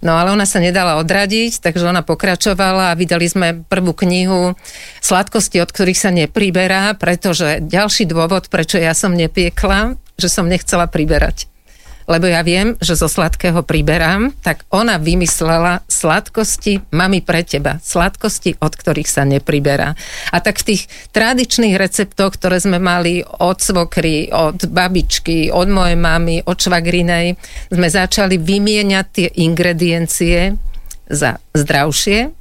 No 0.00 0.16
ale 0.16 0.32
ona 0.32 0.46
sa 0.46 0.62
nedala 0.62 0.96
odradiť, 1.02 1.60
takže 1.62 1.86
ona 1.86 2.06
pokračovala 2.06 2.94
a 2.94 2.98
vydali 2.98 3.26
sme 3.28 3.62
prvú 3.66 3.92
knihu 3.92 4.54
Sladkosti, 5.02 5.60
od 5.62 5.70
ktorých 5.70 5.98
sa 5.98 6.10
nepriberá, 6.14 6.94
pretože 6.96 7.62
ďalší 7.62 8.08
dôvod, 8.08 8.50
prečo 8.50 8.80
ja 8.80 8.94
som 8.94 9.14
nepiekla, 9.14 9.98
že 10.18 10.28
som 10.28 10.50
nechcela 10.50 10.90
priberať. 10.90 11.46
Lebo 12.08 12.24
ja 12.24 12.40
viem, 12.40 12.72
že 12.80 12.96
zo 12.96 13.04
sladkého 13.04 13.60
priberám, 13.60 14.32
tak 14.40 14.64
ona 14.72 14.96
vymyslela 14.96 15.84
sladkosti, 15.92 16.80
mami 16.88 17.20
pre 17.20 17.44
teba, 17.44 17.76
sladkosti, 17.84 18.56
od 18.64 18.72
ktorých 18.72 19.04
sa 19.04 19.28
nepriberá. 19.28 19.92
A 20.32 20.40
tak 20.40 20.64
v 20.64 20.72
tých 20.72 20.82
tradičných 21.12 21.76
receptoch, 21.76 22.40
ktoré 22.40 22.64
sme 22.64 22.80
mali 22.80 23.20
od 23.20 23.60
svokry, 23.60 24.32
od 24.32 24.72
babičky, 24.72 25.52
od 25.52 25.68
mojej 25.68 26.00
mamy, 26.00 26.40
od 26.48 26.56
švagrinej, 26.56 27.36
sme 27.68 27.88
začali 27.92 28.40
vymieňať 28.40 29.06
tie 29.12 29.28
ingrediencie 29.44 30.56
za 31.12 31.36
zdravšie, 31.52 32.37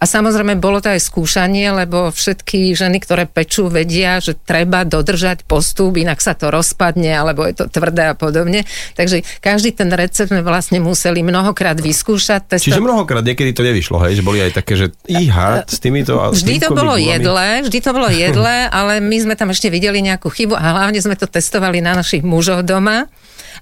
a 0.00 0.08
samozrejme 0.08 0.56
bolo 0.56 0.80
to 0.80 0.88
aj 0.88 1.12
skúšanie, 1.12 1.68
lebo 1.76 2.08
všetky 2.08 2.72
ženy, 2.72 3.04
ktoré 3.04 3.28
pečú, 3.28 3.68
vedia, 3.68 4.16
že 4.16 4.32
treba 4.32 4.88
dodržať 4.88 5.44
postup, 5.44 6.00
inak 6.00 6.24
sa 6.24 6.32
to 6.32 6.48
rozpadne, 6.48 7.12
alebo 7.12 7.44
je 7.44 7.60
to 7.60 7.68
tvrdé 7.68 8.08
a 8.08 8.14
podobne. 8.16 8.64
Takže 8.96 9.20
každý 9.44 9.76
ten 9.76 9.92
recept 9.92 10.32
sme 10.32 10.40
vlastne 10.40 10.80
museli 10.80 11.20
mnohokrát 11.20 11.76
vyskúšať. 11.76 12.48
Testo... 12.48 12.72
Čiže 12.72 12.80
mnohokrát 12.80 13.20
niekedy 13.20 13.52
to 13.52 13.60
nevyšlo, 13.60 14.00
hej? 14.08 14.16
že 14.16 14.24
boli 14.24 14.40
aj 14.40 14.56
také, 14.56 14.80
že 14.80 14.86
iha, 15.04 15.68
s 15.68 15.76
týmito... 15.76 16.16
Vždy 16.16 16.64
to 16.64 16.72
bolo 16.72 16.96
gulami. 16.96 17.12
jedle, 17.12 17.48
vždy 17.68 17.78
to 17.84 17.90
bolo 17.92 18.08
jedle, 18.08 18.56
ale 18.72 19.04
my 19.04 19.16
sme 19.20 19.34
tam 19.36 19.52
ešte 19.52 19.68
videli 19.68 20.00
nejakú 20.00 20.32
chybu 20.32 20.56
a 20.56 20.64
hlavne 20.80 20.96
sme 20.96 21.12
to 21.12 21.28
testovali 21.28 21.84
na 21.84 21.92
našich 21.92 22.24
mužov 22.24 22.64
doma 22.64 23.04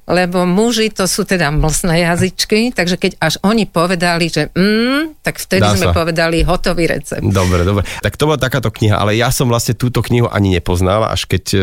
lebo 0.09 0.48
muži 0.48 0.88
to 0.92 1.05
sú 1.05 1.29
teda 1.29 1.53
mlsné 1.53 2.05
jazyčky, 2.05 2.72
takže 2.72 2.96
keď 2.96 3.12
až 3.20 3.40
oni 3.44 3.68
povedali, 3.68 4.29
že 4.33 4.48
mm, 4.53 5.20
tak 5.20 5.37
vtedy 5.37 5.64
Dá 5.64 5.77
sme 5.77 5.87
sa. 5.90 5.94
povedali 5.94 6.40
hotový 6.42 6.88
recept. 6.88 7.24
Dobre, 7.24 7.62
dobre. 7.62 7.85
Tak 8.01 8.16
to 8.16 8.24
bola 8.24 8.40
takáto 8.40 8.72
kniha, 8.72 8.96
ale 8.96 9.14
ja 9.16 9.29
som 9.29 9.48
vlastne 9.48 9.77
túto 9.77 10.01
knihu 10.01 10.27
ani 10.29 10.57
nepoznal, 10.57 11.05
až 11.05 11.29
keď 11.29 11.44
uh, 11.53 11.62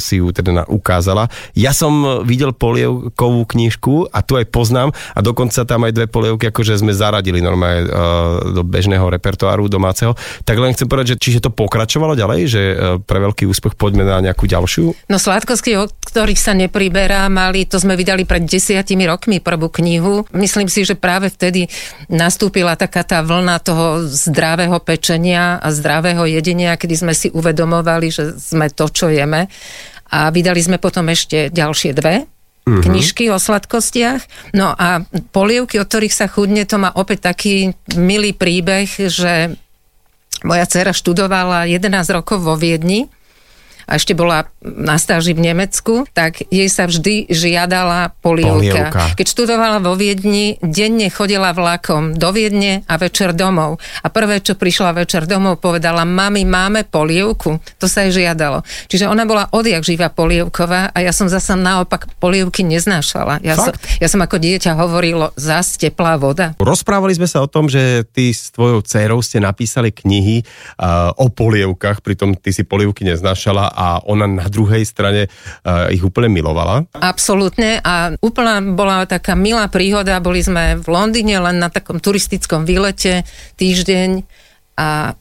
si 0.00 0.20
ju 0.20 0.32
teda 0.32 0.64
ukázala. 0.68 1.28
Ja 1.52 1.76
som 1.76 2.24
videl 2.24 2.56
polievkovú 2.56 3.44
knižku 3.44 4.08
a 4.08 4.24
tu 4.24 4.40
aj 4.40 4.48
poznám 4.48 4.96
a 5.12 5.20
dokonca 5.20 5.64
tam 5.68 5.84
aj 5.84 5.92
dve 5.92 6.06
polievky, 6.08 6.48
akože 6.48 6.80
sme 6.80 6.96
zaradili 6.96 7.44
normálne 7.44 7.86
uh, 7.86 7.90
do 8.56 8.64
bežného 8.64 9.04
repertoáru 9.08 9.68
domáceho. 9.68 10.16
Tak 10.48 10.56
len 10.56 10.72
chcem 10.72 10.88
povedať, 10.88 11.14
že 11.14 11.20
čiže 11.20 11.44
to 11.44 11.50
pokračovalo 11.52 12.16
ďalej, 12.16 12.40
že 12.48 12.62
uh, 12.72 12.76
pre 13.02 13.20
veľký 13.20 13.44
úspech 13.44 13.76
poďme 13.76 14.08
na 14.08 14.24
nejakú 14.24 14.48
ďalšiu? 14.48 15.08
No 15.12 15.16
sladkosti, 15.20 15.76
od 15.76 15.92
ktorých 15.92 16.40
sa 16.40 16.56
nepriberá, 16.56 17.28
mali 17.38 17.62
to 17.70 17.78
sme 17.78 17.94
vydali 17.94 18.26
pred 18.26 18.42
desiatimi 18.42 19.06
rokmi 19.06 19.38
prvú 19.38 19.70
knihu. 19.70 20.26
Myslím 20.34 20.66
si, 20.66 20.82
že 20.82 20.98
práve 20.98 21.30
vtedy 21.30 21.70
nastúpila 22.10 22.74
taká 22.74 23.06
tá 23.06 23.22
vlna 23.22 23.62
toho 23.62 24.02
zdravého 24.02 24.74
pečenia 24.82 25.62
a 25.62 25.70
zdravého 25.70 26.26
jedenia, 26.26 26.74
kedy 26.74 26.94
sme 26.98 27.14
si 27.14 27.30
uvedomovali, 27.30 28.10
že 28.10 28.34
sme 28.34 28.66
to, 28.74 28.90
čo 28.90 29.06
jeme. 29.06 29.46
A 30.10 30.34
vydali 30.34 30.58
sme 30.58 30.82
potom 30.82 31.06
ešte 31.06 31.52
ďalšie 31.52 31.94
dve, 31.94 32.24
uh-huh. 32.24 32.82
knižky 32.82 33.30
o 33.30 33.38
sladkostiach. 33.38 34.52
No 34.58 34.74
a 34.74 35.06
polievky, 35.30 35.78
od 35.78 35.86
ktorých 35.86 36.16
sa 36.16 36.26
chudne, 36.26 36.66
to 36.66 36.80
má 36.80 36.90
opäť 36.96 37.30
taký 37.30 37.76
milý 37.94 38.34
príbeh, 38.34 38.88
že 38.88 39.54
moja 40.42 40.64
dcera 40.66 40.94
študovala 40.94 41.66
11 41.70 41.86
rokov 42.14 42.42
vo 42.42 42.54
Viedni 42.54 43.10
a 43.88 43.96
ešte 43.96 44.12
bola 44.12 44.52
na 44.60 45.00
stáži 45.00 45.32
v 45.32 45.48
Nemecku, 45.48 46.04
tak 46.12 46.44
jej 46.52 46.68
sa 46.68 46.84
vždy 46.84 47.32
žiadala 47.32 48.12
polievka. 48.20 48.92
polievka. 48.92 49.02
Keď 49.16 49.26
študovala 49.32 49.80
vo 49.80 49.96
Viedni, 49.96 50.60
denne 50.60 51.08
chodila 51.08 51.56
vlakom 51.56 52.12
do 52.12 52.28
Viedne 52.28 52.84
a 52.84 53.00
večer 53.00 53.32
domov. 53.32 53.80
A 54.04 54.12
prvé, 54.12 54.44
čo 54.44 54.60
prišla 54.60 54.92
večer 54.92 55.24
domov, 55.24 55.64
povedala, 55.64 56.04
mami, 56.04 56.44
máme 56.44 56.84
polievku. 56.84 57.56
To 57.80 57.88
sa 57.88 58.04
jej 58.04 58.28
žiadalo. 58.28 58.60
Čiže 58.92 59.08
ona 59.08 59.24
bola 59.24 59.48
odjak 59.56 59.80
živa 59.80 60.12
polievková 60.12 60.92
a 60.92 60.98
ja 61.00 61.16
som 61.16 61.32
zasa 61.32 61.56
naopak 61.56 62.12
polievky 62.20 62.60
neznášala. 62.68 63.40
Ja, 63.40 63.56
som, 63.56 63.72
ja 63.72 64.08
som 64.12 64.20
ako 64.20 64.36
dieťa 64.36 64.76
hovorilo, 64.76 65.32
zás 65.40 65.80
teplá 65.80 66.20
voda. 66.20 66.52
Rozprávali 66.60 67.16
sme 67.16 67.30
sa 67.30 67.40
o 67.40 67.48
tom, 67.48 67.72
že 67.72 68.04
ty 68.12 68.28
s 68.34 68.52
tvojou 68.52 68.84
dcerou 68.84 69.24
ste 69.24 69.40
napísali 69.40 69.94
knihy 69.94 70.44
uh, 70.76 71.14
o 71.16 71.32
polievkach, 71.32 72.04
pritom 72.04 72.36
ty 72.36 72.52
si 72.52 72.66
polievky 72.66 73.06
neznášala 73.08 73.77
a 73.78 74.02
ona 74.02 74.26
na 74.26 74.50
druhej 74.50 74.82
strane 74.82 75.30
uh, 75.30 75.86
ich 75.94 76.02
úplne 76.02 76.26
milovala. 76.26 76.90
Absolútne 76.98 77.78
a 77.78 78.18
úplná 78.18 78.58
bola 78.74 79.06
taká 79.06 79.38
milá 79.38 79.70
príhoda, 79.70 80.18
boli 80.18 80.42
sme 80.42 80.82
v 80.82 80.86
Londýne 80.90 81.38
len 81.38 81.62
na 81.62 81.70
takom 81.70 82.02
turistickom 82.02 82.66
výlete 82.66 83.22
týždeň 83.54 84.26
a 84.74 85.14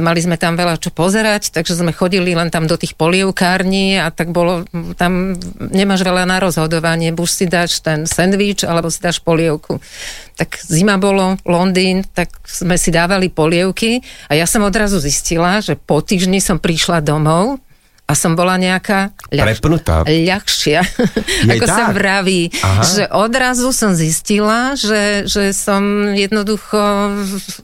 mali 0.00 0.20
sme 0.24 0.40
tam 0.40 0.56
veľa 0.56 0.80
čo 0.80 0.90
pozerať, 0.90 1.52
takže 1.52 1.76
sme 1.76 1.92
chodili 1.92 2.32
len 2.32 2.48
tam 2.48 2.64
do 2.64 2.74
tých 2.74 2.96
polievkární 2.96 4.00
a 4.00 4.08
tak 4.08 4.32
bolo, 4.32 4.64
tam 4.96 5.36
nemáš 5.60 6.02
veľa 6.02 6.24
na 6.24 6.40
rozhodovanie, 6.40 7.12
buď 7.12 7.28
si 7.28 7.44
dáš 7.46 7.84
ten 7.84 8.08
sendvič, 8.08 8.64
alebo 8.64 8.88
si 8.88 8.98
dáš 9.04 9.20
polievku. 9.20 9.78
Tak 10.40 10.56
zima 10.64 10.96
bolo, 10.96 11.36
Londýn, 11.44 12.02
tak 12.16 12.32
sme 12.48 12.80
si 12.80 12.88
dávali 12.88 13.28
polievky 13.28 14.00
a 14.32 14.34
ja 14.34 14.48
som 14.48 14.64
odrazu 14.64 14.96
zistila, 14.98 15.60
že 15.60 15.76
po 15.76 16.00
týždni 16.00 16.40
som 16.40 16.56
prišla 16.56 17.04
domov 17.04 17.60
a 18.10 18.12
som 18.18 18.34
bola 18.34 18.58
nejaká 18.58 19.14
ľah, 19.30 19.54
ľahšia, 20.02 20.82
ako 21.54 21.66
tak. 21.70 21.78
sa 21.78 21.84
vraví. 21.94 22.50
Aha. 22.58 22.82
Že 22.82 23.02
odrazu 23.14 23.70
som 23.70 23.94
zistila, 23.94 24.74
že, 24.74 25.30
že 25.30 25.54
som 25.54 26.10
jednoducho 26.10 26.82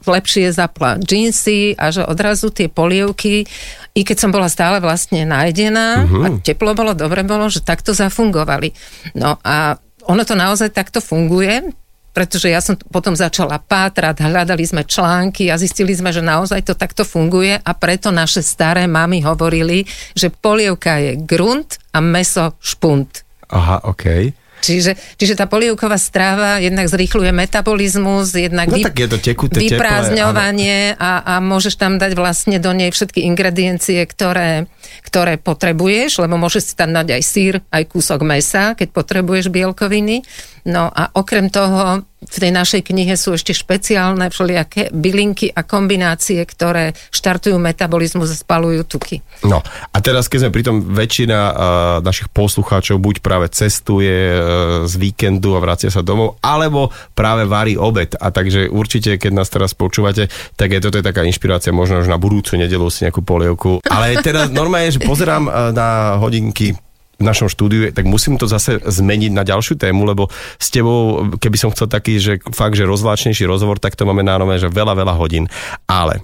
lepšie 0.07 0.55
zapla 0.55 0.95
džínsy 0.95 1.75
a 1.75 1.91
že 1.91 2.07
odrazu 2.07 2.47
tie 2.55 2.71
polievky, 2.71 3.43
i 3.91 4.01
keď 4.07 4.17
som 4.23 4.31
bola 4.31 4.47
stále 4.47 4.79
vlastne 4.79 5.27
nájdená 5.27 6.07
uh-huh. 6.07 6.23
a 6.23 6.27
teplo 6.39 6.71
bolo, 6.71 6.95
dobre 6.95 7.27
bolo, 7.27 7.51
že 7.51 7.59
takto 7.59 7.91
zafungovali. 7.91 8.71
No 9.19 9.35
a 9.43 9.75
ono 10.07 10.23
to 10.23 10.39
naozaj 10.39 10.71
takto 10.71 11.03
funguje, 11.03 11.75
pretože 12.17 12.49
ja 12.49 12.57
som 12.57 12.73
potom 12.73 13.13
začala 13.13 13.61
pátrať, 13.61 14.25
hľadali 14.25 14.65
sme 14.65 14.81
články 14.81 15.53
a 15.53 15.61
zistili 15.61 15.93
sme, 15.93 16.09
že 16.09 16.25
naozaj 16.25 16.65
to 16.65 16.73
takto 16.73 17.05
funguje 17.05 17.61
a 17.61 17.71
preto 17.77 18.09
naše 18.09 18.41
staré 18.41 18.89
mamy 18.89 19.21
hovorili, 19.21 19.85
že 20.17 20.33
polievka 20.33 20.97
je 20.97 21.13
grunt 21.13 21.77
a 21.93 22.01
meso 22.01 22.57
špunt. 22.57 23.21
Aha, 23.53 23.85
okej. 23.85 24.33
Čiže, 24.57 24.97
čiže 25.15 25.37
tá 25.37 25.45
polievková 25.45 25.95
stráva 26.01 26.57
jednak 26.57 26.89
zrýchluje 26.89 27.29
metabolizmus, 27.29 28.33
jednak 28.33 28.67
No 28.67 28.81
tak 28.81 28.97
je 28.97 29.07
to 29.07 29.19
tekuté, 29.21 29.61
teplé, 29.61 29.77
vyprázdňovanie 29.77 30.97
a, 30.97 31.11
a 31.23 31.33
môžeš 31.39 31.77
tam 31.77 32.01
dať 32.01 32.17
vlastne 32.17 32.57
do 32.57 32.73
nej 32.73 32.89
všetky 32.89 33.21
ingrediencie, 33.23 34.01
ktoré, 34.09 34.65
ktoré 35.05 35.37
potrebuješ, 35.37 36.25
lebo 36.25 36.41
môžeš 36.41 36.61
si 36.63 36.73
tam 36.73 36.91
dať 36.91 37.07
aj 37.15 37.23
sír, 37.23 37.53
aj 37.69 37.83
kúsok 37.85 38.25
mesa, 38.25 38.73
keď 38.73 38.91
potrebuješ 38.91 39.53
bielkoviny. 39.53 40.25
No 40.67 40.89
a 40.89 41.13
okrem 41.13 41.47
toho 41.53 42.03
v 42.17 42.37
tej 42.41 42.49
našej 42.49 42.81
knihe 42.81 43.13
sú 43.13 43.37
ešte 43.37 43.53
špeciálne 43.53 44.33
všelijaké 44.33 44.89
bylinky 44.89 45.53
a 45.53 45.61
kombinácie, 45.61 46.41
ktoré 46.41 46.97
štartujú 47.13 47.61
metabolizmus 47.61 48.33
a 48.33 48.37
spalujú 48.37 48.89
tuky. 48.89 49.21
No 49.45 49.61
a 49.93 49.97
teraz, 50.01 50.25
keď 50.25 50.49
sme 50.49 50.55
pri 50.57 50.63
tom 50.65 50.77
väčšina 50.81 51.37
uh, 51.37 51.53
našich 52.01 52.33
poslucháčov 52.33 52.97
buď 52.97 53.21
práve 53.21 53.53
cestuje 53.53 54.33
uh, 54.33 54.41
z 54.89 54.93
víkendu 54.97 55.53
a 55.53 55.61
vracia 55.61 55.93
sa 55.93 56.01
domov, 56.01 56.41
alebo 56.41 56.89
práve 57.13 57.45
varí 57.45 57.77
obed. 57.77 58.17
A 58.17 58.33
takže 58.33 58.65
určite, 58.65 59.21
keď 59.21 59.31
nás 59.37 59.53
teraz 59.53 59.77
počúvate, 59.77 60.25
tak 60.57 60.73
je 60.73 60.81
toto 60.81 60.97
je 60.97 61.05
taká 61.05 61.21
inšpirácia 61.21 61.69
možno 61.69 62.01
už 62.01 62.09
na 62.09 62.17
budúcu 62.17 62.57
nedelu 62.57 62.89
si 62.89 63.05
nejakú 63.05 63.21
polievku. 63.21 63.85
Ale 63.85 64.17
teda 64.25 64.49
normálne, 64.49 64.89
že 64.89 65.05
pozerám 65.05 65.45
uh, 65.45 65.69
na 65.69 66.17
hodinky 66.17 66.73
v 67.17 67.23
našom 67.25 67.49
štúdiu, 67.49 67.89
tak 67.89 68.05
musím 68.05 68.37
to 68.37 68.45
zase 68.45 68.77
zmeniť 68.77 69.31
na 69.33 69.41
ďalšiu 69.41 69.81
tému, 69.81 70.05
lebo 70.05 70.29
s 70.61 70.69
tebou, 70.69 71.33
keby 71.41 71.57
som 71.57 71.73
chcel 71.73 71.89
taký, 71.89 72.21
že 72.21 72.37
fakt, 72.53 72.77
že 72.77 72.85
rozvláčnejší 72.85 73.49
rozhovor, 73.49 73.81
tak 73.81 73.97
to 73.97 74.05
máme 74.05 74.21
na 74.21 74.37
nové, 74.37 74.61
že 74.61 74.69
veľa, 74.69 74.93
veľa 74.93 75.13
hodín. 75.17 75.49
Ale 75.89 76.21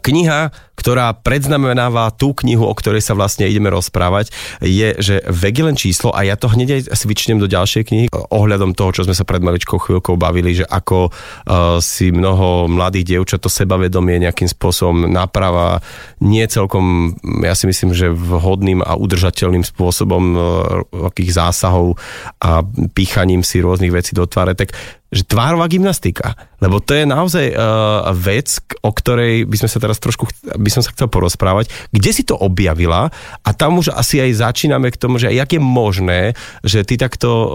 kniha, 0.00 0.52
ktorá 0.74 1.16
predznamenáva 1.16 2.12
tú 2.12 2.36
knihu, 2.36 2.68
o 2.68 2.74
ktorej 2.76 3.00
sa 3.00 3.16
vlastne 3.16 3.48
ideme 3.48 3.72
rozprávať, 3.72 4.28
je, 4.60 4.92
že 5.00 5.24
vek 5.24 5.64
len 5.64 5.76
číslo 5.78 6.12
a 6.12 6.26
ja 6.26 6.36
to 6.36 6.50
hneď 6.50 6.76
aj 6.76 6.80
svičnem 6.92 7.40
do 7.40 7.48
ďalšej 7.48 7.82
knihy 7.88 8.06
ohľadom 8.12 8.76
toho, 8.76 8.90
čo 8.92 9.04
sme 9.08 9.16
sa 9.16 9.24
pred 9.24 9.40
maličkou 9.40 9.80
chvíľkou 9.80 10.20
bavili, 10.20 10.60
že 10.60 10.66
ako 10.68 11.08
uh, 11.08 11.80
si 11.80 12.12
mnoho 12.12 12.68
mladých 12.68 13.16
dievčat 13.16 13.40
to 13.40 13.48
sebavedomie 13.48 14.20
nejakým 14.20 14.50
spôsobom 14.50 15.08
naprava 15.08 15.80
nie 16.20 16.44
celkom, 16.44 17.16
ja 17.40 17.56
si 17.56 17.64
myslím, 17.64 17.96
že 17.96 18.12
vhodným 18.12 18.84
a 18.84 18.98
udržateľným 19.00 19.64
spôsobom 19.64 20.22
uh, 20.36 21.08
akých 21.08 21.38
zásahov 21.38 21.96
a 22.44 22.60
píchaním 22.92 23.40
si 23.40 23.64
rôznych 23.64 23.94
vecí 23.94 24.12
do 24.12 24.28
tváre, 24.28 24.52
tak 24.52 24.76
že 25.14 25.22
tvárová 25.22 25.70
gymnastika. 25.70 26.34
Lebo 26.58 26.82
to 26.82 26.98
je 26.98 27.06
naozaj 27.06 27.54
uh, 27.54 28.10
vec, 28.10 28.58
o 28.82 28.90
ktorej 28.90 29.46
by 29.46 29.56
sme 29.62 29.70
sa 29.70 29.78
teraz 29.78 30.02
trošku, 30.02 30.26
by 30.58 30.70
som 30.74 30.82
sa 30.82 30.90
chcel 30.90 31.06
porozprávať. 31.06 31.70
Kde 31.94 32.10
si 32.10 32.26
to 32.26 32.34
objavila? 32.34 33.14
A 33.46 33.50
tam 33.54 33.78
už 33.78 33.94
asi 33.94 34.18
aj 34.18 34.42
začíname 34.42 34.90
k 34.90 34.98
tomu, 34.98 35.22
že 35.22 35.30
jak 35.30 35.54
je 35.54 35.62
možné, 35.62 36.34
že 36.66 36.82
ty 36.82 36.98
takto 36.98 37.30
uh, 37.30 37.48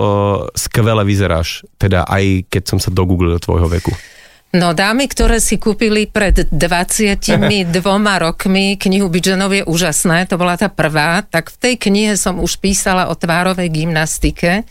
skvele 0.56 1.04
vyzeráš. 1.04 1.68
Teda 1.76 2.08
aj 2.08 2.48
keď 2.48 2.64
som 2.64 2.80
sa 2.80 2.96
dogooglil 2.96 3.36
do 3.36 3.44
tvojho 3.44 3.68
veku. 3.68 3.92
No 4.50 4.74
dámy, 4.74 5.06
ktoré 5.06 5.38
si 5.38 5.62
kúpili 5.62 6.10
pred 6.10 6.50
22 6.50 7.70
rokmi 8.26 8.82
knihu 8.82 9.06
Bidženov 9.06 9.54
je 9.54 9.62
úžasné, 9.62 10.26
to 10.26 10.42
bola 10.42 10.58
tá 10.58 10.74
prvá, 10.74 11.22
tak 11.22 11.54
v 11.54 11.58
tej 11.62 11.76
knihe 11.78 12.18
som 12.18 12.42
už 12.42 12.58
písala 12.58 13.14
o 13.14 13.14
tvárovej 13.14 13.70
gymnastike 13.70 14.66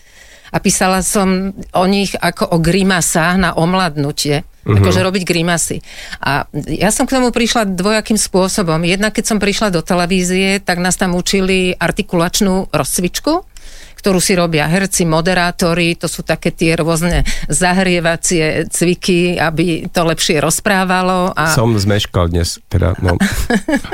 a 0.48 0.56
písala 0.58 1.04
som 1.04 1.52
o 1.54 1.84
nich 1.88 2.16
ako 2.16 2.54
o 2.54 2.58
grimasách 2.58 3.34
na 3.36 3.50
omladnutie. 3.54 4.44
Uh-huh. 4.68 4.76
Akože 4.76 5.00
robiť 5.00 5.24
grimasy. 5.24 5.80
A 6.20 6.44
ja 6.68 6.92
som 6.92 7.08
k 7.08 7.16
tomu 7.16 7.32
prišla 7.32 7.72
dvojakým 7.72 8.20
spôsobom. 8.20 8.84
Jedna, 8.84 9.08
keď 9.08 9.24
som 9.24 9.38
prišla 9.40 9.72
do 9.72 9.80
televízie, 9.80 10.60
tak 10.60 10.76
nás 10.76 11.00
tam 11.00 11.16
učili 11.16 11.72
artikulačnú 11.72 12.68
rozcvičku 12.68 13.48
ktorú 13.98 14.22
si 14.22 14.38
robia 14.38 14.70
herci, 14.70 15.02
moderátori, 15.02 15.98
to 15.98 16.06
sú 16.06 16.22
také 16.22 16.54
tie 16.54 16.78
rôzne 16.78 17.26
zahrievacie 17.50 18.70
cviky, 18.70 19.34
aby 19.34 19.90
to 19.90 20.06
lepšie 20.06 20.38
rozprávalo. 20.38 21.34
A... 21.34 21.50
Som 21.50 21.74
zmeškal 21.74 22.30
dnes, 22.30 22.62
teda, 22.70 22.94
no. 23.02 23.18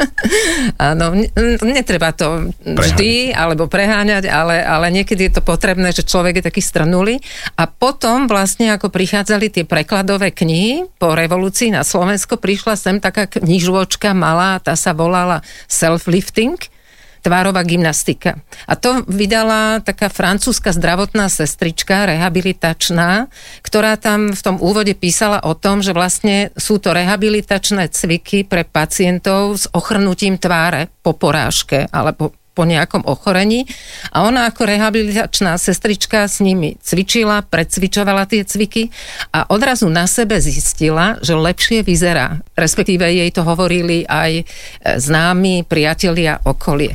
Áno, 0.92 1.16
netreba 1.64 2.12
to 2.12 2.52
preháňať. 2.52 2.76
vždy, 2.76 3.12
alebo 3.32 3.64
preháňať, 3.64 4.28
ale, 4.28 4.60
ale 4.60 4.92
niekedy 4.92 5.32
je 5.32 5.40
to 5.40 5.42
potrebné, 5.42 5.88
že 5.96 6.04
človek 6.04 6.44
je 6.44 6.48
taký 6.52 6.60
strnulý. 6.60 7.16
A 7.56 7.64
potom 7.64 8.28
vlastne, 8.28 8.68
ako 8.76 8.92
prichádzali 8.92 9.48
tie 9.48 9.64
prekladové 9.64 10.36
knihy 10.36 10.84
po 11.00 11.16
revolúcii 11.16 11.72
na 11.72 11.80
Slovensko, 11.80 12.36
prišla 12.36 12.76
sem 12.76 13.00
taká 13.00 13.24
knižočka 13.24 14.12
malá, 14.12 14.60
tá 14.60 14.76
sa 14.76 14.92
volala 14.92 15.40
Self-Lifting 15.70 16.73
tvárová 17.24 17.64
gymnastika. 17.64 18.44
A 18.68 18.76
to 18.76 19.00
vydala 19.08 19.80
taká 19.80 20.12
francúzska 20.12 20.76
zdravotná 20.76 21.32
sestrička, 21.32 22.04
rehabilitačná, 22.04 23.32
ktorá 23.64 23.96
tam 23.96 24.36
v 24.36 24.40
tom 24.44 24.60
úvode 24.60 24.92
písala 24.92 25.40
o 25.40 25.56
tom, 25.56 25.80
že 25.80 25.96
vlastne 25.96 26.52
sú 26.60 26.76
to 26.76 26.92
rehabilitačné 26.92 27.88
cviky 27.88 28.44
pre 28.44 28.68
pacientov 28.68 29.56
s 29.56 29.64
ochrnutím 29.72 30.36
tváre 30.36 30.92
po 31.00 31.16
porážke 31.16 31.88
alebo 31.88 32.36
po 32.54 32.62
nejakom 32.62 33.02
ochorení 33.04 33.66
a 34.14 34.22
ona 34.22 34.46
ako 34.46 34.62
rehabilitačná 34.64 35.58
sestrička 35.58 36.30
s 36.30 36.38
nimi 36.38 36.78
cvičila, 36.78 37.42
predcvičovala 37.42 38.30
tie 38.30 38.46
cviky 38.46 38.88
a 39.34 39.50
odrazu 39.50 39.90
na 39.90 40.06
sebe 40.06 40.38
zistila, 40.38 41.18
že 41.20 41.34
lepšie 41.34 41.82
vyzerá. 41.82 42.40
Respektíve 42.54 43.04
jej 43.04 43.30
to 43.34 43.42
hovorili 43.42 44.06
aj 44.06 44.32
e, 44.40 44.44
známi, 45.02 45.66
priatelia, 45.66 46.38
okolie. 46.46 46.94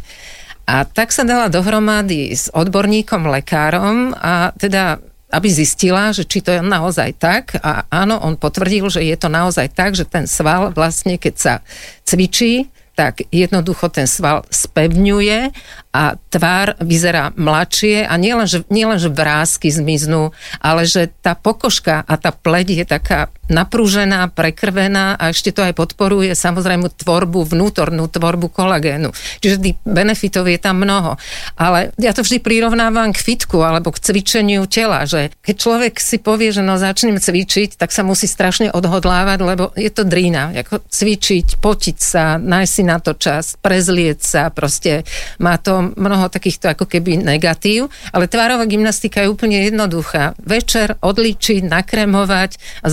A 0.70 0.88
tak 0.88 1.12
sa 1.12 1.28
dala 1.28 1.52
dohromady 1.52 2.32
s 2.32 2.48
odborníkom, 2.54 3.28
lekárom 3.28 4.16
a 4.16 4.56
teda 4.56 5.04
aby 5.30 5.46
zistila, 5.46 6.10
že 6.10 6.26
či 6.26 6.42
to 6.42 6.58
je 6.58 6.62
naozaj 6.62 7.14
tak. 7.22 7.54
A 7.62 7.86
áno, 7.94 8.18
on 8.18 8.34
potvrdil, 8.34 8.90
že 8.90 9.06
je 9.06 9.14
to 9.14 9.30
naozaj 9.30 9.70
tak, 9.70 9.94
že 9.94 10.10
ten 10.10 10.26
sval 10.26 10.74
vlastne, 10.74 11.22
keď 11.22 11.36
sa 11.38 11.54
cvičí, 12.02 12.66
tak 13.00 13.24
jednoducho 13.32 13.88
ten 13.88 14.04
sval 14.04 14.44
spevňuje 14.52 15.56
a 15.90 16.14
tvár 16.30 16.78
vyzerá 16.86 17.34
mladšie 17.34 18.06
a 18.06 18.14
nielen, 18.14 18.46
že, 18.46 18.62
nielen, 18.70 19.02
že 19.02 19.10
vrázky 19.10 19.74
zmiznú, 19.74 20.30
ale 20.62 20.86
že 20.86 21.10
tá 21.26 21.34
pokožka 21.34 22.06
a 22.06 22.14
tá 22.14 22.30
pleť 22.30 22.68
je 22.78 22.86
taká 22.86 23.34
naprúžená, 23.50 24.30
prekrvená 24.30 25.18
a 25.18 25.34
ešte 25.34 25.50
to 25.50 25.66
aj 25.66 25.74
podporuje 25.74 26.38
samozrejme 26.38 26.94
tvorbu, 26.94 27.50
vnútornú 27.50 28.06
tvorbu 28.06 28.54
kolagénu. 28.54 29.10
Čiže 29.42 29.58
tých 29.58 29.78
benefitov 29.82 30.46
je 30.46 30.62
tam 30.62 30.78
mnoho. 30.86 31.18
Ale 31.58 31.90
ja 31.98 32.14
to 32.14 32.22
vždy 32.22 32.40
prirovnávam 32.46 33.10
k 33.10 33.20
fitku 33.20 33.66
alebo 33.66 33.90
k 33.90 34.06
cvičeniu 34.06 34.70
tela, 34.70 35.10
že 35.10 35.34
keď 35.42 35.56
človek 35.58 35.94
si 35.98 36.22
povie, 36.22 36.54
že 36.54 36.62
no 36.62 36.78
začnem 36.78 37.18
cvičiť, 37.18 37.82
tak 37.82 37.90
sa 37.90 38.06
musí 38.06 38.30
strašne 38.30 38.70
odhodlávať, 38.70 39.40
lebo 39.42 39.74
je 39.74 39.90
to 39.90 40.06
drína. 40.06 40.54
Ako 40.54 40.86
cvičiť, 40.86 41.58
potiť 41.58 41.98
sa, 41.98 42.38
nájsť 42.38 42.72
si 42.72 42.84
na 42.86 43.02
to 43.02 43.18
čas, 43.18 43.58
prezlieť 43.58 44.22
sa, 44.22 44.54
proste 44.54 45.02
má 45.42 45.58
to 45.58 45.89
mnoho 45.96 46.30
takýchto 46.30 46.74
ako 46.74 46.86
keby 46.86 47.22
negatív, 47.22 47.90
ale 48.14 48.30
tvárová 48.30 48.66
gymnastika 48.66 49.24
je 49.24 49.32
úplne 49.32 49.62
jednoduchá. 49.66 50.38
Večer 50.42 50.98
odličiť, 51.00 51.66
nakremovať 51.66 52.84
a 52.86 52.88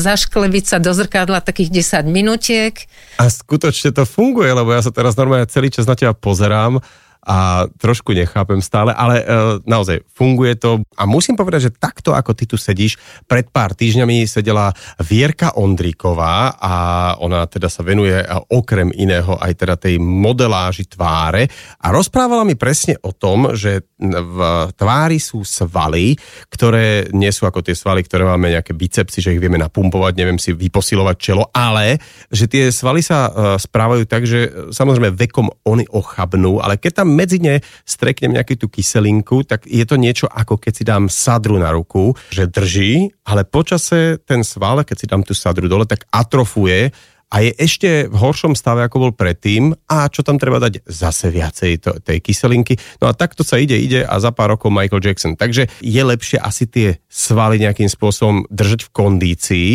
sa 0.66 0.78
do 0.78 0.92
zrkadla 0.92 1.42
takých 1.42 2.02
10 2.04 2.08
minutiek. 2.08 2.74
A 3.20 3.28
skutočne 3.28 3.92
to 3.92 4.04
funguje, 4.04 4.52
lebo 4.52 4.72
ja 4.72 4.80
sa 4.84 4.92
teraz 4.92 5.16
normálne 5.16 5.48
celý 5.48 5.68
čas 5.72 5.88
na 5.88 5.96
teba 5.96 6.16
pozerám 6.16 6.80
a 7.26 7.66
trošku 7.74 8.14
nechápem 8.14 8.62
stále, 8.62 8.94
ale 8.94 9.18
e, 9.18 9.24
naozaj 9.66 10.06
funguje 10.14 10.54
to. 10.54 10.78
A 10.94 11.10
musím 11.10 11.34
povedať, 11.34 11.68
že 11.68 11.74
takto 11.74 12.14
ako 12.14 12.38
ty 12.38 12.46
tu 12.46 12.54
sedíš, 12.54 12.94
pred 13.26 13.50
pár 13.50 13.74
týždňami 13.74 14.30
sedela 14.30 14.70
Vierka 15.02 15.58
Ondríková 15.58 16.54
a 16.54 16.74
ona 17.18 17.50
teda 17.50 17.66
sa 17.66 17.82
venuje 17.82 18.14
okrem 18.54 18.94
iného 18.94 19.34
aj 19.42 19.52
teda 19.58 19.74
tej 19.74 19.98
modeláži 19.98 20.86
tváre. 20.86 21.50
A 21.82 21.90
rozprávala 21.90 22.46
mi 22.46 22.54
presne 22.54 22.94
o 23.02 23.10
tom, 23.10 23.58
že 23.58 23.82
v 23.98 24.38
tvári 24.78 25.18
sú 25.18 25.42
svaly, 25.42 26.14
ktoré 26.52 27.10
nie 27.10 27.34
sú 27.34 27.48
ako 27.48 27.66
tie 27.66 27.74
svaly, 27.74 28.06
ktoré 28.06 28.22
máme 28.22 28.54
nejaké 28.54 28.70
bicepsy, 28.70 29.18
že 29.18 29.34
ich 29.34 29.42
vieme 29.42 29.58
napumpovať, 29.58 30.14
neviem 30.14 30.38
si 30.38 30.54
vyposilovať 30.54 31.16
čelo, 31.18 31.50
ale 31.50 31.98
že 32.30 32.46
tie 32.46 32.70
svaly 32.70 33.02
sa 33.02 33.26
e, 33.26 33.30
správajú 33.58 34.04
tak, 34.06 34.22
že 34.28 34.70
samozrejme 34.70 35.16
vekom 35.16 35.50
oni 35.66 35.90
ochabnú, 35.90 36.62
ale 36.62 36.78
keď 36.78 37.02
tam 37.02 37.15
medzi 37.16 37.40
ne 37.40 37.64
streknem 37.88 38.36
nejakú 38.36 38.60
tú 38.60 38.68
kyselinku, 38.68 39.48
tak 39.48 39.64
je 39.64 39.82
to 39.88 39.96
niečo 39.96 40.28
ako 40.28 40.60
keď 40.60 40.72
si 40.76 40.84
dám 40.84 41.08
sadru 41.08 41.56
na 41.56 41.72
ruku, 41.72 42.12
že 42.28 42.44
drží, 42.44 43.16
ale 43.24 43.48
počase 43.48 44.20
ten 44.28 44.44
sval, 44.44 44.84
keď 44.84 44.96
si 45.00 45.06
dám 45.08 45.24
tú 45.24 45.32
sadru 45.32 45.64
dole, 45.64 45.88
tak 45.88 46.04
atrofuje 46.12 46.92
a 47.26 47.42
je 47.42 47.50
ešte 47.58 48.06
v 48.06 48.16
horšom 48.16 48.54
stave, 48.54 48.86
ako 48.86 49.10
bol 49.10 49.12
predtým 49.12 49.74
a 49.90 50.06
čo 50.06 50.22
tam 50.22 50.38
treba 50.38 50.62
dať 50.62 50.86
zase 50.86 51.34
viacej 51.34 51.72
to, 51.82 51.90
tej 51.98 52.22
kyselinky. 52.22 52.78
No 53.02 53.10
a 53.10 53.18
takto 53.18 53.42
sa 53.42 53.58
ide, 53.58 53.74
ide 53.74 54.06
a 54.06 54.14
za 54.22 54.30
pár 54.30 54.54
rokov 54.54 54.70
Michael 54.70 55.02
Jackson. 55.02 55.34
Takže 55.34 55.66
je 55.82 56.02
lepšie 56.06 56.38
asi 56.38 56.70
tie 56.70 57.02
svaly 57.10 57.58
nejakým 57.58 57.90
spôsobom 57.90 58.46
držať 58.46 58.86
v 58.86 58.92
kondícii 58.94 59.70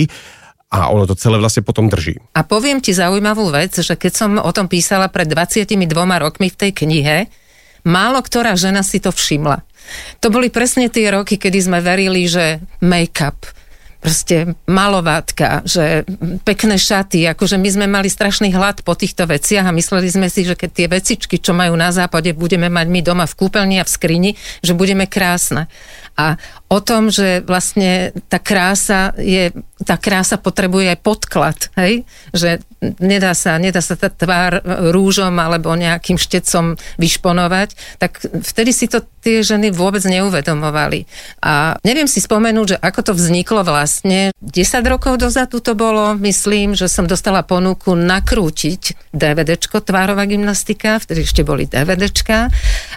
a 0.71 0.87
ono 0.87 1.03
to 1.03 1.19
celé 1.19 1.35
vlastne 1.35 1.67
potom 1.67 1.91
drží. 1.91 2.15
A 2.31 2.47
poviem 2.47 2.79
ti 2.79 2.95
zaujímavú 2.95 3.51
vec, 3.51 3.75
že 3.75 3.99
keď 3.99 4.13
som 4.15 4.31
o 4.39 4.51
tom 4.55 4.71
písala 4.71 5.11
pred 5.11 5.27
22 5.27 5.75
rokmi 6.23 6.47
v 6.47 6.55
tej 6.55 6.71
knihe, 6.71 7.27
málo 7.87 8.21
ktorá 8.21 8.53
žena 8.57 8.81
si 8.81 9.01
to 9.01 9.09
všimla. 9.13 9.63
To 10.23 10.27
boli 10.29 10.53
presne 10.53 10.87
tie 10.87 11.09
roky, 11.11 11.35
kedy 11.35 11.59
sme 11.59 11.79
verili, 11.83 12.29
že 12.29 12.61
make-up, 12.79 13.43
proste 14.01 14.57
malovátka, 14.65 15.61
že 15.61 16.03
pekné 16.41 16.81
šaty, 16.81 17.29
akože 17.31 17.61
my 17.61 17.69
sme 17.69 17.85
mali 17.85 18.09
strašný 18.09 18.49
hlad 18.49 18.81
po 18.81 18.97
týchto 18.97 19.29
veciach 19.29 19.69
a 19.69 19.77
mysleli 19.77 20.09
sme 20.09 20.27
si, 20.27 20.41
že 20.41 20.57
keď 20.57 20.69
tie 20.73 20.87
vecičky, 20.89 21.37
čo 21.37 21.53
majú 21.53 21.77
na 21.77 21.93
západe, 21.93 22.33
budeme 22.33 22.67
mať 22.67 22.87
my 22.89 22.99
doma 23.05 23.25
v 23.29 23.37
kúpeľni 23.37 23.77
a 23.77 23.85
v 23.85 23.93
skrini, 23.93 24.31
že 24.65 24.73
budeme 24.73 25.05
krásne. 25.05 25.69
A 26.19 26.35
o 26.67 26.83
tom, 26.83 27.07
že 27.07 27.39
vlastne 27.47 28.11
tá 28.27 28.41
krása 28.41 29.15
je, 29.15 29.55
tá 29.87 29.95
krása 29.95 30.35
potrebuje 30.35 30.91
aj 30.91 30.99
podklad, 30.99 31.57
hej? 31.79 32.03
Že 32.35 32.59
nedá 32.99 33.31
sa, 33.31 33.55
nedá 33.55 33.79
sa 33.79 33.95
tá 33.95 34.11
tvár 34.11 34.59
rúžom 34.91 35.31
alebo 35.39 35.71
nejakým 35.71 36.19
štecom 36.19 36.75
vyšponovať, 36.99 37.97
tak 38.01 38.19
vtedy 38.21 38.71
si 38.75 38.91
to 38.91 39.01
tie 39.21 39.39
ženy 39.45 39.71
vôbec 39.71 40.01
neuvedomovali. 40.03 41.05
A 41.45 41.77
neviem 41.85 42.09
si 42.09 42.19
spomenúť, 42.19 42.75
že 42.75 42.77
ako 42.81 42.99
to 43.07 43.13
vzniklo 43.15 43.61
vlastne. 43.63 43.90
10 43.99 44.31
rokov 44.87 45.19
dozadu 45.19 45.59
to 45.59 45.75
bolo, 45.75 46.15
myslím, 46.15 46.71
že 46.71 46.87
som 46.87 47.03
dostala 47.03 47.43
ponuku 47.43 47.91
nakrútiť 47.91 49.11
DVDčko, 49.11 49.83
tvárová 49.83 50.23
gymnastika, 50.23 51.03
vtedy 51.03 51.27
ešte 51.27 51.43
boli 51.43 51.67
DVDčka, 51.67 52.47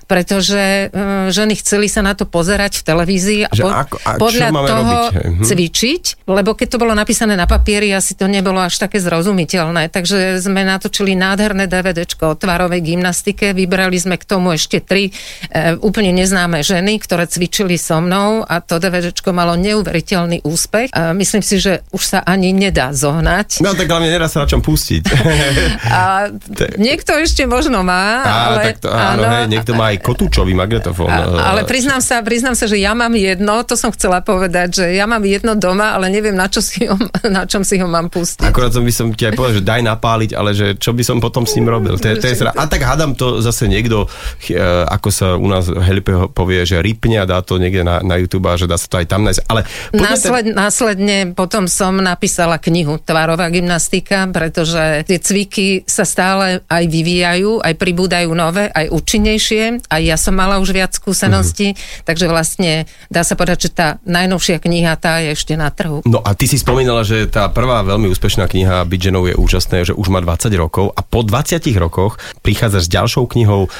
pretože 0.07 0.88
e, 0.90 1.30
ženy 1.30 1.55
chceli 1.59 1.86
sa 1.86 2.03
na 2.05 2.12
to 2.12 2.26
pozerať 2.28 2.80
v 2.80 2.82
televízii 2.82 3.40
a, 3.47 3.53
po, 3.53 3.68
ako, 3.68 3.97
a 4.03 4.11
podľa 4.18 4.49
toho 4.53 4.97
robiť? 5.11 5.45
cvičiť, 5.45 6.05
lebo 6.28 6.57
keď 6.57 6.68
to 6.76 6.80
bolo 6.80 6.92
napísané 6.97 7.34
na 7.34 7.45
papieri, 7.45 7.92
asi 7.92 8.18
to 8.18 8.26
nebolo 8.26 8.62
až 8.62 8.80
také 8.80 8.99
zrozumiteľné. 8.99 9.90
Takže 9.92 10.38
sme 10.40 10.64
natočili 10.64 11.14
nádherné 11.14 11.68
DVDčko 11.68 12.34
o 12.34 12.38
tvárovej 12.38 12.80
gymnastike, 12.80 13.53
vybrali 13.53 13.97
sme 13.99 14.16
k 14.16 14.24
tomu 14.24 14.57
ešte 14.57 14.80
tri 14.80 15.11
e, 15.51 15.76
úplne 15.80 16.14
neznáme 16.14 16.61
ženy, 16.64 16.99
ktoré 17.03 17.28
cvičili 17.28 17.76
so 17.76 18.01
mnou 18.01 18.45
a 18.45 18.61
to 18.61 18.80
DVDčko 18.80 19.34
malo 19.34 19.59
neuveriteľný 19.59 20.45
úspech. 20.45 20.92
A 20.95 21.12
myslím 21.16 21.42
si, 21.42 21.61
že 21.61 21.84
už 21.92 22.03
sa 22.03 22.18
ani 22.24 22.53
nedá 22.55 22.95
zohnať. 22.95 23.61
No 23.61 23.76
tak 23.76 23.90
hlavne 23.90 24.09
nedá 24.09 24.30
sa 24.30 24.45
na 24.45 24.47
čom 24.49 24.64
pustiť. 24.64 25.03
a 26.01 26.30
niekto 26.78 27.16
ešte 27.18 27.45
možno 27.45 27.82
má, 27.84 28.24
á, 28.24 28.32
ale... 28.53 28.62
Tak 28.74 28.76
to, 28.84 28.88
áno, 28.88 29.22
áno, 29.22 29.24
hej, 29.28 29.45
niekto 29.51 29.72
má 29.76 29.84
aj 29.93 30.01
kotúčový 30.01 30.57
magnetofón. 30.57 31.11
A, 31.11 31.53
ale 31.53 31.68
priznám 31.68 32.01
sa, 32.01 32.24
priznám 32.24 32.57
sa, 32.57 32.64
že 32.64 32.80
ja 32.80 32.97
mám 32.97 33.12
jedno, 33.12 33.61
to 33.66 33.76
som 33.76 33.93
chcela 33.93 34.24
povedať, 34.24 34.82
že 34.82 34.87
ja 34.97 35.05
mám 35.05 35.22
jedno 35.24 35.53
doma, 35.59 35.93
ale 35.93 36.09
neviem, 36.09 36.32
na, 36.32 36.49
čo 36.49 36.64
si 36.64 36.89
ho, 36.89 36.97
na 37.37 37.45
čom 37.45 37.62
si 37.62 37.76
ho 37.76 37.87
mám 37.89 38.09
pustiť. 38.09 38.45
Akurát 38.45 38.72
som 38.72 38.85
by 38.85 38.93
som 38.93 39.12
ti 39.12 39.28
aj 39.28 39.35
povedal, 39.37 39.61
že 39.61 39.64
daj 39.64 39.82
napáliť, 39.85 40.30
ale 40.32 40.51
že 40.57 40.66
čo 40.80 40.97
by 40.97 41.03
som 41.05 41.20
potom 41.20 41.45
s 41.45 41.55
ním 41.57 41.68
robil. 41.68 41.97
To 42.01 42.07
je, 42.07 42.16
to 42.20 42.26
je 42.30 42.37
a 42.45 42.64
tak 42.68 42.82
hádam 42.85 43.16
to 43.16 43.41
zase 43.41 43.68
niekto, 43.68 44.07
eh, 44.51 44.59
ako 44.89 45.09
sa 45.09 45.26
u 45.37 45.47
nás 45.49 45.68
Heli 45.68 46.01
povie, 46.32 46.64
že 46.64 46.80
ripne 46.80 47.20
a 47.22 47.28
dá 47.28 47.41
to 47.41 47.57
niekde 47.57 47.85
na, 47.85 48.01
na 48.05 48.20
YouTube 48.20 48.47
a 48.49 48.59
že 48.59 48.68
dá 48.68 48.76
sa 48.76 48.87
to 48.89 49.01
aj 49.01 49.07
tam 49.09 49.24
nájsť. 49.24 49.41
Ale 49.49 49.61
Násled, 49.95 50.45
ten... 50.51 50.55
Následne 50.55 51.18
potom 51.32 51.66
som 51.70 51.97
napísala 51.99 52.61
knihu 52.61 53.01
Tvárová 53.01 53.49
gymnastika, 53.51 54.28
pretože 54.30 55.07
tie 55.09 55.18
cviky 55.18 55.82
sa 55.85 56.07
stále 56.07 56.62
aj 56.68 56.85
vyvíjajú, 56.87 57.62
aj 57.62 57.74
pribúdajú 57.78 58.30
nové, 58.32 58.70
aj 58.70 58.91
účinnejšie. 58.91 59.74
Aj 59.89 60.03
ja 60.03 60.18
som 60.18 60.35
mala 60.37 60.61
už 60.61 60.75
viac 60.75 60.93
skúseností, 60.95 61.75
mm-hmm. 61.75 62.05
takže 62.07 62.27
vlastne 62.31 62.72
dá 63.09 63.22
sa 63.22 63.35
povedať, 63.39 63.68
že 63.68 63.70
tá 63.72 63.89
najnovšia 64.05 64.61
kniha 64.61 64.93
tá 64.99 65.22
je 65.25 65.35
ešte 65.35 65.55
na 65.55 65.72
trhu. 65.72 66.05
No 66.07 66.20
a 66.22 66.35
ty 66.37 66.51
si 66.51 66.61
spomínala, 66.61 67.07
že 67.07 67.27
tá 67.31 67.49
prvá 67.51 67.83
veľmi 67.83 68.11
úspešná 68.11 68.47
kniha 68.47 68.87
Byť 68.87 69.01
ženou 69.11 69.25
je 69.27 69.35
úžasné, 69.35 69.79
že 69.89 69.97
už 69.97 70.12
má 70.12 70.20
20 70.20 70.51
rokov 70.59 70.93
a 70.95 71.01
po 71.03 71.25
20 71.25 71.61
rokoch 71.81 72.20
prichádza 72.45 72.85
s 72.85 72.89
ďalšou 72.91 73.27
knihou 73.31 73.70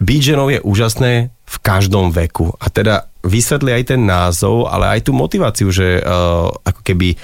byť 0.00 0.20
ženou 0.32 0.48
je 0.48 0.60
úžasné 0.64 1.28
v 1.28 1.56
každom 1.60 2.08
veku. 2.08 2.56
A 2.56 2.72
teda 2.72 3.10
vysvetli 3.20 3.76
aj 3.76 3.92
ten 3.92 4.00
názov, 4.08 4.64
ale 4.72 4.96
aj 4.96 5.04
tú 5.04 5.12
motiváciu, 5.12 5.68
že 5.68 6.00
uh, 6.00 6.48
ako 6.48 6.80
keby 6.80 7.20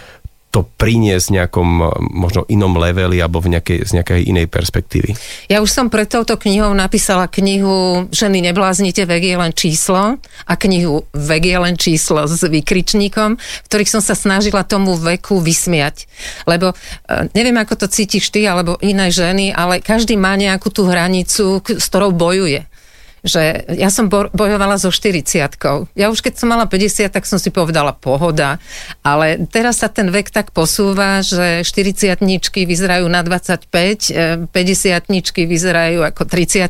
to 0.57 0.65
priniesť 0.65 1.37
nejakom 1.37 1.69
eh, 1.85 1.87
možno 2.17 2.49
inom 2.49 2.73
leveli 2.81 3.21
alebo 3.21 3.45
v 3.45 3.53
nejakej, 3.53 3.85
z 3.85 3.91
nejakej 4.01 4.21
inej 4.25 4.49
perspektívy. 4.49 5.13
Ja 5.53 5.61
už 5.61 5.69
som 5.69 5.93
pred 5.93 6.09
touto 6.09 6.41
knihou 6.41 6.73
napísala 6.73 7.29
knihu 7.29 8.09
Ženy 8.09 8.41
nebláznite, 8.49 9.05
vek 9.05 9.21
je 9.21 9.37
len 9.37 9.53
číslo 9.53 10.17
a 10.49 10.53
knihu 10.57 11.05
Vek 11.13 11.45
je 11.45 11.59
len 11.61 11.77
číslo 11.77 12.25
s 12.25 12.41
vykričníkom, 12.41 13.37
v 13.37 13.67
ktorých 13.69 13.93
som 13.93 14.01
sa 14.01 14.17
snažila 14.17 14.65
tomu 14.65 14.97
veku 14.97 15.45
vysmiať. 15.45 16.09
Lebo 16.49 16.73
eh, 16.73 17.29
neviem, 17.37 17.61
ako 17.61 17.85
to 17.85 17.87
cítiš 17.93 18.33
ty 18.33 18.49
alebo 18.49 18.81
iné 18.81 19.13
ženy, 19.13 19.53
ale 19.53 19.85
každý 19.85 20.17
má 20.17 20.33
nejakú 20.41 20.73
tú 20.73 20.89
hranicu, 20.89 21.61
s 21.61 21.85
ktorou 21.93 22.17
bojuje 22.17 22.65
že 23.25 23.65
ja 23.75 23.89
som 23.89 24.07
bojovala 24.11 24.77
so 24.77 24.93
40 24.93 25.49
Ja 25.97 26.07
už 26.13 26.21
keď 26.21 26.35
som 26.39 26.53
mala 26.53 26.69
50, 26.69 27.11
tak 27.11 27.25
som 27.25 27.41
si 27.41 27.49
povedala 27.49 27.97
pohoda, 27.97 28.61
ale 29.01 29.41
teraz 29.49 29.81
sa 29.81 29.89
ten 29.89 30.13
vek 30.13 30.31
tak 30.31 30.53
posúva, 30.53 31.25
že 31.25 31.65
40 31.65 32.23
vyzerajú 32.53 33.07
na 33.09 33.21
25, 33.25 34.51
50 34.51 34.51
e, 34.53 35.43
vyzerajú 35.47 36.01
ako 36.07 36.23
30 36.29 36.69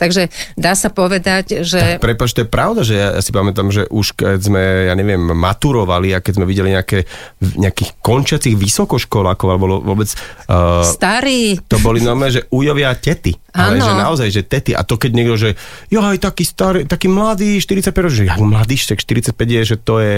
takže 0.00 0.28
dá 0.56 0.72
sa 0.74 0.88
povedať, 0.90 1.62
že... 1.62 1.98
Tak, 1.98 2.02
prepač, 2.02 2.32
to 2.32 2.42
je 2.42 2.48
pravda, 2.48 2.80
že 2.82 2.94
ja, 2.98 3.08
ja 3.16 3.22
si 3.22 3.30
pamätám, 3.30 3.68
že 3.70 3.86
už 3.88 4.18
keď 4.18 4.40
sme, 4.40 4.62
ja 4.90 4.94
neviem, 4.98 5.20
maturovali 5.20 6.12
a 6.16 6.22
keď 6.22 6.32
sme 6.40 6.46
videli 6.48 6.74
nejaké, 6.74 7.06
nejakých 7.38 7.90
končiacich 8.00 8.54
vysokoškolákov, 8.58 9.46
alebo 9.46 9.80
vôbec... 9.80 10.10
Uh, 10.50 10.82
Starí. 10.82 11.58
To 11.70 11.78
boli 11.80 12.02
nové, 12.02 12.32
že 12.34 12.46
ujovia 12.50 12.92
tety. 12.96 13.36
Ale 13.56 13.80
že 13.80 13.92
naozaj, 13.96 14.28
že 14.28 14.42
tety. 14.44 14.76
A 14.76 14.84
to 14.84 15.00
keď 15.00 15.10
niekto, 15.16 15.36
že 15.40 15.50
jo, 15.88 16.00
aj 16.02 16.18
taký 16.18 16.44
starý, 16.44 16.80
taký 16.84 17.06
mladý, 17.08 17.58
45 17.62 17.94
rokov, 17.94 18.16
že 18.16 18.24
jak 18.26 18.40
mladý, 18.42 18.74
45 18.76 19.32
je, 19.32 19.62
že 19.62 19.76
to 19.80 19.94
je, 20.02 20.16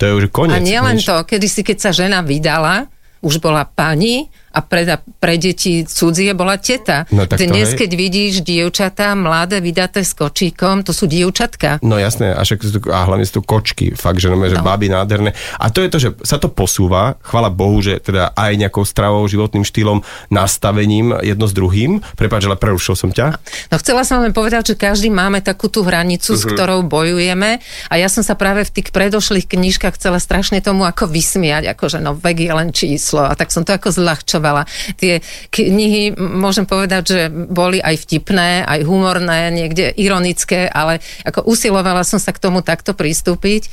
to 0.00 0.02
je 0.08 0.12
už 0.16 0.24
koniec. 0.32 0.56
A 0.56 0.64
nielen 0.64 0.98
to, 1.00 1.16
kedy 1.24 1.46
si, 1.46 1.60
keď 1.60 1.76
sa 1.78 1.90
žena 1.92 2.24
vydala, 2.24 2.88
už 3.20 3.40
bola 3.40 3.68
pani 3.68 4.32
a 4.50 4.58
pre, 4.66 4.82
pre 5.22 5.38
deti 5.38 5.86
cudzie 5.86 6.34
bola 6.34 6.58
teta. 6.58 7.06
No, 7.14 7.22
tak 7.24 7.38
Dnes, 7.38 7.78
keď 7.78 7.90
vidíš 7.94 8.42
dievčatá 8.42 9.14
mladé, 9.14 9.62
vydaté 9.62 10.02
s 10.02 10.10
kočíkom, 10.18 10.82
to 10.82 10.90
sú 10.90 11.06
dievčatka. 11.06 11.78
No 11.86 11.96
jasné, 12.02 12.34
a, 12.34 12.42
však, 12.42 12.90
a 12.90 13.06
hlavne 13.06 13.22
sú 13.22 13.38
tu 13.38 13.42
kočky, 13.46 13.94
fakt, 13.94 14.18
že, 14.18 14.26
no, 14.26 14.42
že 14.42 14.58
baby 14.58 14.90
nádherné. 14.90 15.38
A 15.62 15.70
to 15.70 15.86
je 15.86 15.88
to, 15.90 15.98
že 16.02 16.08
sa 16.26 16.42
to 16.42 16.50
posúva, 16.50 17.14
chvala 17.22 17.46
Bohu, 17.46 17.78
že 17.78 18.02
teda 18.02 18.34
aj 18.34 18.52
nejakou 18.58 18.82
stravou, 18.82 19.22
životným 19.30 19.62
štýlom, 19.62 20.02
nastavením 20.34 21.14
jedno 21.22 21.46
s 21.46 21.54
druhým. 21.54 22.02
Prepáč, 22.18 22.50
ale 22.50 22.58
prerušil 22.58 22.98
som 22.98 23.14
ťa. 23.14 23.38
No 23.70 23.78
chcela 23.78 24.02
som 24.02 24.18
len 24.18 24.34
povedať, 24.34 24.74
že 24.74 24.76
každý 24.76 25.14
máme 25.14 25.38
takú 25.46 25.70
tú 25.70 25.86
hranicu, 25.86 26.34
uh-huh. 26.34 26.42
s 26.42 26.44
mhm. 26.46 26.50
ktorou 26.58 26.80
bojujeme 26.82 27.62
a 27.86 27.94
ja 27.94 28.10
som 28.10 28.26
sa 28.26 28.34
práve 28.34 28.66
v 28.66 28.82
tých 28.82 28.90
predošlých 28.90 29.46
knižkách 29.46 29.94
chcela 29.94 30.18
strašne 30.18 30.58
tomu 30.58 30.82
ako 30.82 31.06
vysmiať, 31.06 31.70
akože 31.70 32.02
no 32.02 32.18
vek 32.18 32.38
je 32.42 32.52
len 32.52 32.68
číslo 32.74 33.22
a 33.22 33.38
tak 33.38 33.54
som 33.54 33.62
to 33.62 33.70
ako 33.70 33.94
zľahčovala 33.94 34.39
vyšetrovala. 34.40 34.64
Tie 34.96 35.20
knihy, 35.52 36.16
môžem 36.16 36.64
povedať, 36.64 37.02
že 37.04 37.22
boli 37.28 37.78
aj 37.78 38.08
vtipné, 38.08 38.64
aj 38.64 38.80
humorné, 38.88 39.52
niekde 39.52 39.92
ironické, 40.00 40.66
ale 40.66 41.04
ako 41.28 41.44
usilovala 41.44 42.02
som 42.02 42.16
sa 42.16 42.32
k 42.32 42.40
tomu 42.40 42.64
takto 42.64 42.96
pristúpiť 42.96 43.68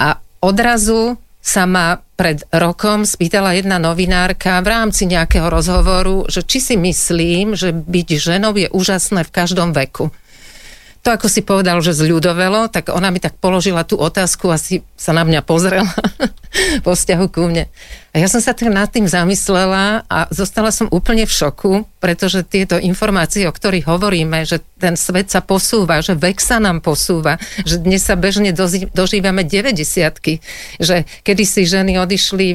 a 0.00 0.18
odrazu 0.40 1.20
sa 1.46 1.62
ma 1.62 2.02
pred 2.18 2.42
rokom 2.50 3.06
spýtala 3.06 3.54
jedna 3.54 3.78
novinárka 3.78 4.58
v 4.64 4.72
rámci 4.72 5.06
nejakého 5.06 5.46
rozhovoru, 5.46 6.26
že 6.26 6.42
či 6.42 6.58
si 6.58 6.74
myslím, 6.74 7.54
že 7.54 7.70
byť 7.70 8.08
ženou 8.18 8.56
je 8.58 8.66
úžasné 8.72 9.22
v 9.22 9.30
každom 9.30 9.70
veku 9.70 10.10
to, 11.06 11.14
ako 11.14 11.30
si 11.30 11.46
povedal, 11.46 11.78
že 11.78 11.94
zľudovelo, 11.94 12.66
tak 12.66 12.90
ona 12.90 13.14
mi 13.14 13.22
tak 13.22 13.38
položila 13.38 13.86
tú 13.86 13.94
otázku 13.94 14.50
a 14.50 14.58
si 14.58 14.82
sa 14.98 15.14
na 15.14 15.22
mňa 15.22 15.46
pozrela 15.46 15.86
po 16.84 16.98
vzťahu 16.98 17.26
ku 17.30 17.46
mne. 17.46 17.70
A 18.16 18.24
ja 18.24 18.32
som 18.32 18.40
sa 18.40 18.56
tak 18.56 18.72
nad 18.72 18.88
tým 18.88 19.04
zamyslela 19.04 20.08
a 20.08 20.24
zostala 20.32 20.72
som 20.72 20.88
úplne 20.88 21.28
v 21.28 21.36
šoku, 21.36 21.84
pretože 22.00 22.48
tieto 22.48 22.80
informácie, 22.80 23.44
o 23.44 23.52
ktorých 23.52 23.84
hovoríme, 23.84 24.40
že 24.48 24.64
ten 24.80 24.96
svet 24.96 25.28
sa 25.28 25.44
posúva, 25.44 26.00
že 26.00 26.16
vek 26.16 26.40
sa 26.40 26.56
nám 26.56 26.80
posúva, 26.80 27.36
že 27.68 27.76
dnes 27.76 28.00
sa 28.00 28.16
bežne 28.16 28.56
dožívame 28.92 29.44
90 29.44 29.76
že 30.80 30.96
kedy 31.28 31.44
si 31.44 31.68
ženy 31.68 32.00
odišli 32.00 32.46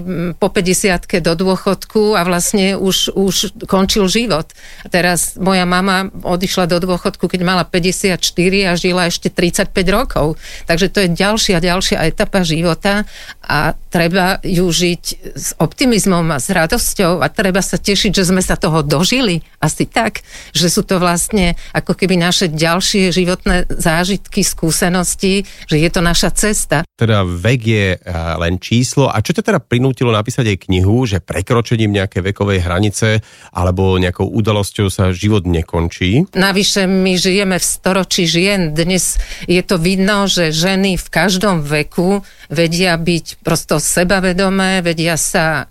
po 0.41 0.49
50 0.49 1.21
do 1.21 1.33
dôchodku 1.37 2.17
a 2.17 2.25
vlastne 2.25 2.73
už, 2.73 3.13
už 3.13 3.35
končil 3.69 4.09
život. 4.09 4.49
Teraz 4.89 5.37
moja 5.37 5.69
mama 5.69 6.09
odišla 6.09 6.65
do 6.65 6.81
dôchodku, 6.81 7.29
keď 7.29 7.41
mala 7.45 7.63
54 7.69 8.17
a 8.65 8.73
žila 8.73 9.13
ešte 9.13 9.29
35 9.29 9.69
rokov. 9.93 10.41
Takže 10.65 10.89
to 10.89 11.05
je 11.05 11.09
ďalšia, 11.13 11.61
ďalšia 11.61 12.01
etapa 12.09 12.41
života 12.41 13.05
a 13.51 13.75
treba 13.91 14.39
ju 14.39 14.71
žiť 14.71 15.03
s 15.35 15.51
optimizmom 15.59 16.23
a 16.31 16.39
s 16.39 16.47
radosťou 16.47 17.19
a 17.19 17.27
treba 17.27 17.59
sa 17.59 17.75
tešiť, 17.75 18.15
že 18.15 18.31
sme 18.31 18.39
sa 18.39 18.55
toho 18.55 18.79
dožili. 18.79 19.43
Asi 19.59 19.83
tak, 19.83 20.23
že 20.55 20.71
sú 20.71 20.87
to 20.87 21.03
vlastne 21.03 21.59
ako 21.75 21.99
keby 21.99 22.15
naše 22.15 22.47
ďalšie 22.47 23.11
životné 23.11 23.67
zážitky, 23.67 24.47
skúsenosti, 24.47 25.43
že 25.67 25.75
je 25.83 25.89
to 25.91 25.99
naša 25.99 26.31
cesta. 26.31 26.87
Teda 26.95 27.27
vek 27.27 27.61
je 27.67 27.87
eh, 27.99 28.01
len 28.39 28.55
číslo. 28.55 29.11
A 29.11 29.19
čo 29.19 29.35
ťa 29.35 29.43
teda 29.43 29.59
prinútilo 29.59 30.15
napísať 30.15 30.55
aj 30.55 30.71
knihu, 30.71 31.03
že 31.03 31.19
prekročením 31.19 31.91
nejaké 31.91 32.23
vekovej 32.23 32.63
hranice 32.63 33.19
alebo 33.51 33.99
nejakou 33.99 34.31
udalosťou 34.31 34.87
sa 34.87 35.11
život 35.11 35.43
nekončí? 35.43 36.31
Navyše 36.31 36.87
my 36.87 37.19
žijeme 37.19 37.59
v 37.59 37.65
storočí 37.65 38.23
žien. 38.23 38.71
Dnes 38.71 39.19
je 39.51 39.59
to 39.59 39.75
vidno, 39.75 40.31
že 40.31 40.55
ženy 40.55 40.95
v 40.95 41.07
každom 41.11 41.59
veku 41.59 42.23
vedia 42.47 42.95
byť 42.95 43.40
prosto 43.41 43.81
sebavedomé, 43.81 44.85
vedia 44.85 45.17
sa 45.17 45.67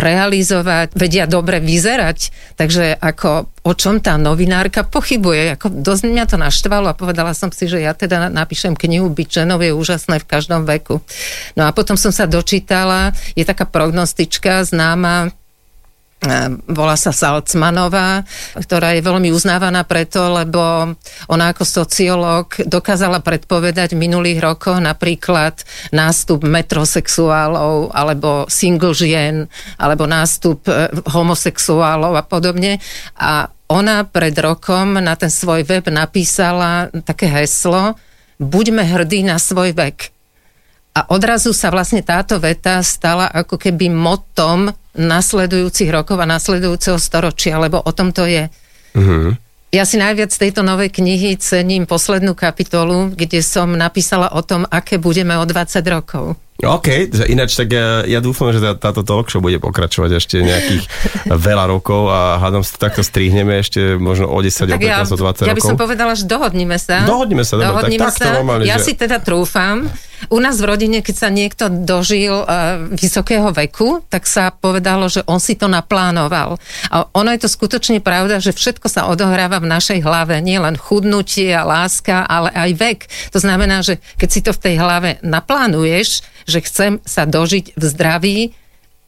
realizovať, 0.00 0.94
vedia 0.94 1.26
dobre 1.26 1.58
vyzerať. 1.58 2.32
Takže 2.56 2.96
ako 2.96 3.50
o 3.60 3.72
čom 3.76 4.00
tá 4.00 4.16
novinárka 4.16 4.86
pochybuje. 4.86 5.58
Ako 5.58 5.84
dosť 5.84 6.02
mňa 6.08 6.24
to 6.30 6.36
naštvalo 6.40 6.86
a 6.88 6.96
povedala 6.96 7.36
som 7.36 7.52
si, 7.52 7.68
že 7.68 7.84
ja 7.84 7.92
teda 7.92 8.32
napíšem 8.32 8.72
knihu 8.72 9.12
Byť 9.12 9.44
ženou 9.44 9.60
je 9.60 9.76
úžasné 9.76 10.24
v 10.24 10.28
každom 10.28 10.64
veku. 10.64 11.04
No 11.58 11.68
a 11.68 11.70
potom 11.76 12.00
som 12.00 12.14
sa 12.14 12.24
dočítala, 12.24 13.12
je 13.36 13.44
taká 13.44 13.68
prognostička 13.68 14.64
známa 14.64 15.34
volá 16.68 17.00
sa 17.00 17.16
Salcmanová, 17.16 18.28
ktorá 18.52 18.92
je 18.92 19.00
veľmi 19.00 19.32
uznávaná 19.32 19.88
preto, 19.88 20.20
lebo 20.28 20.92
ona 21.32 21.44
ako 21.52 21.64
sociológ 21.64 22.60
dokázala 22.68 23.24
predpovedať 23.24 23.96
v 23.96 24.04
minulých 24.04 24.38
rokoch 24.44 24.76
napríklad 24.84 25.64
nástup 25.96 26.44
metrosexuálov 26.44 27.96
alebo 27.96 28.44
single 28.52 28.92
žien 28.92 29.48
alebo 29.80 30.04
nástup 30.04 30.68
e, 30.68 30.92
homosexuálov 31.08 32.12
a 32.12 32.24
podobne. 32.24 32.76
A 33.16 33.48
ona 33.72 34.04
pred 34.04 34.36
rokom 34.36 35.00
na 35.00 35.16
ten 35.16 35.32
svoj 35.32 35.64
web 35.64 35.88
napísala 35.88 36.92
také 37.06 37.32
heslo 37.32 37.96
Buďme 38.40 38.88
hrdí 38.88 39.20
na 39.20 39.36
svoj 39.36 39.76
vek. 39.76 40.19
A 41.00 41.08
odrazu 41.16 41.56
sa 41.56 41.72
vlastne 41.72 42.04
táto 42.04 42.36
veta 42.36 42.84
stala 42.84 43.24
ako 43.32 43.56
keby 43.56 43.88
motom 43.88 44.68
nasledujúcich 44.92 45.88
rokov 45.88 46.20
a 46.20 46.28
nasledujúceho 46.28 47.00
storočia, 47.00 47.56
lebo 47.56 47.80
o 47.80 47.88
tom 47.96 48.12
to 48.12 48.28
je. 48.28 48.52
Uh-huh. 48.92 49.32
Ja 49.72 49.88
si 49.88 49.96
najviac 49.96 50.28
tejto 50.28 50.60
novej 50.60 50.92
knihy 50.92 51.40
cením 51.40 51.88
poslednú 51.88 52.36
kapitolu, 52.36 53.16
kde 53.16 53.40
som 53.40 53.72
napísala 53.72 54.28
o 54.36 54.44
tom, 54.44 54.68
aké 54.68 55.00
budeme 55.00 55.40
o 55.40 55.48
20 55.48 55.80
rokov. 55.88 56.36
OK, 56.60 57.08
ináč 57.32 57.56
tak 57.56 57.72
ja, 57.72 58.04
ja 58.04 58.20
dúfam, 58.20 58.52
že 58.52 58.60
tá, 58.60 58.76
táto 58.76 59.00
talk 59.00 59.32
show 59.32 59.40
bude 59.40 59.56
pokračovať 59.56 60.20
ešte 60.20 60.44
nejakých 60.44 60.84
veľa 61.48 61.64
rokov 61.72 62.12
a 62.12 62.36
hádam 62.36 62.60
sa 62.60 62.76
takto 62.76 63.00
strihneme 63.00 63.64
ešte 63.64 63.96
možno 63.96 64.28
o 64.28 64.36
10, 64.36 64.68
tak 64.68 64.76
o 64.76 64.84
15, 64.84 64.84
ja, 64.84 65.00
o 65.00 65.16
20 65.16 65.16
rokov. 65.16 65.48
Ja 65.48 65.56
by 65.56 65.64
som 65.64 65.80
povedala, 65.80 66.12
že 66.12 66.28
dohodnime 66.28 66.76
sa. 66.76 67.08
Dohodnime 67.08 67.48
sa, 67.48 67.56
dohodnime 67.56 68.12
tak, 68.12 68.20
sa. 68.20 68.36
Normálne, 68.36 68.68
ja 68.68 68.76
že... 68.76 68.92
si 68.92 68.92
teda 68.92 69.24
trúfam, 69.24 69.88
u 70.28 70.36
nás 70.36 70.60
v 70.60 70.68
rodine, 70.68 71.00
keď 71.00 71.16
sa 71.16 71.28
niekto 71.32 71.72
dožil 71.72 72.44
uh, 72.44 72.84
vysokého 72.92 73.48
veku, 73.56 74.04
tak 74.12 74.28
sa 74.28 74.52
povedalo, 74.52 75.08
že 75.08 75.24
on 75.24 75.40
si 75.40 75.56
to 75.56 75.64
naplánoval. 75.70 76.60
A 76.92 77.08
ono 77.16 77.32
je 77.32 77.40
to 77.40 77.48
skutočne 77.48 78.04
pravda, 78.04 78.42
že 78.42 78.52
všetko 78.52 78.86
sa 78.92 79.08
odohráva 79.08 79.62
v 79.62 79.70
našej 79.70 80.04
hlave. 80.04 80.36
Nie 80.44 80.60
len 80.60 80.76
chudnutie 80.76 81.56
a 81.56 81.64
láska, 81.64 82.28
ale 82.28 82.52
aj 82.52 82.70
vek. 82.76 83.00
To 83.32 83.38
znamená, 83.40 83.80
že 83.80 83.96
keď 84.20 84.28
si 84.28 84.40
to 84.44 84.52
v 84.52 84.62
tej 84.68 84.74
hlave 84.76 85.16
naplánuješ, 85.24 86.26
že 86.44 86.60
chcem 86.60 86.92
sa 87.08 87.24
dožiť 87.24 87.78
v 87.78 87.82
zdraví, 87.86 88.38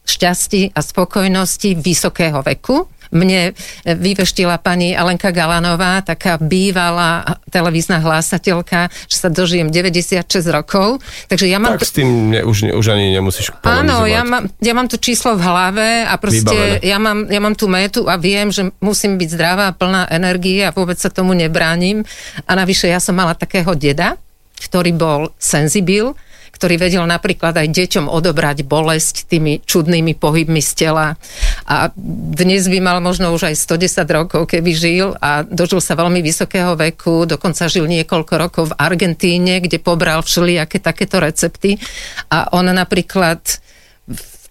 šťastí 0.07 0.75
a 0.75 0.81
spokojnosti 0.83 1.79
vysokého 1.79 2.43
veku, 2.43 2.91
mne 3.13 3.53
vyveštila 3.85 4.57
pani 4.59 4.97
Alenka 4.97 5.31
Galanová, 5.31 6.01
taká 6.01 6.41
bývalá 6.41 7.39
televízna 7.53 8.01
hlásateľka, 8.01 8.89
že 9.07 9.17
sa 9.21 9.29
dožijem 9.29 9.69
96 9.69 10.25
rokov. 10.49 11.05
Takže 11.29 11.47
ja 11.47 11.61
mám... 11.61 11.77
Tak 11.77 11.85
s 11.85 11.95
tým 11.95 12.33
ne, 12.33 12.41
už, 12.41 12.73
už 12.73 12.87
ani 12.89 13.13
nemusíš 13.13 13.53
Áno, 13.63 14.09
ja 14.09 14.25
mám, 14.25 14.49
ja 14.59 14.73
mám 14.73 14.89
to 14.89 14.97
číslo 14.97 15.37
v 15.37 15.45
hlave 15.45 15.89
a 16.09 16.17
proste 16.17 16.81
ja 16.81 16.97
mám, 16.97 17.29
ja 17.29 17.39
mám 17.39 17.53
tú 17.53 17.69
metu 17.69 18.09
a 18.09 18.17
viem, 18.17 18.49
že 18.49 18.73
musím 18.81 19.21
byť 19.21 19.29
zdravá, 19.29 19.77
plná 19.77 20.09
energie 20.09 20.65
a 20.65 20.73
vôbec 20.73 20.97
sa 20.97 21.13
tomu 21.13 21.37
nebránim. 21.37 22.03
A 22.49 22.57
navyše 22.57 22.89
ja 22.89 22.99
som 22.99 23.13
mala 23.13 23.37
takého 23.37 23.77
deda, 23.77 24.17
ktorý 24.57 24.97
bol 24.97 25.21
senzibil, 25.37 26.17
ktorý 26.63 26.79
vedel 26.79 27.03
napríklad 27.03 27.59
aj 27.59 27.75
deťom 27.75 28.07
odobrať 28.07 28.63
bolesť 28.63 29.27
tými 29.27 29.67
čudnými 29.67 30.15
pohybmi 30.15 30.63
z 30.63 30.71
tela. 30.79 31.19
A 31.67 31.91
dnes 32.39 32.71
by 32.71 32.79
mal 32.79 33.03
možno 33.03 33.35
už 33.35 33.51
aj 33.51 33.59
110 33.59 34.07
rokov, 34.07 34.47
keby 34.47 34.71
žil 34.71 35.19
a 35.19 35.43
dožil 35.43 35.83
sa 35.83 35.99
veľmi 35.99 36.23
vysokého 36.23 36.79
veku, 36.79 37.27
dokonca 37.27 37.67
žil 37.67 37.91
niekoľko 37.91 38.35
rokov 38.39 38.65
v 38.71 38.79
Argentíne, 38.79 39.59
kde 39.59 39.83
pobral 39.83 40.23
všelijaké 40.23 40.79
takéto 40.79 41.19
recepty. 41.19 41.83
A 42.31 42.55
on 42.55 42.71
napríklad 42.71 43.43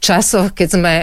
časoch, 0.02 0.58
keď 0.58 0.68
sme 0.68 0.94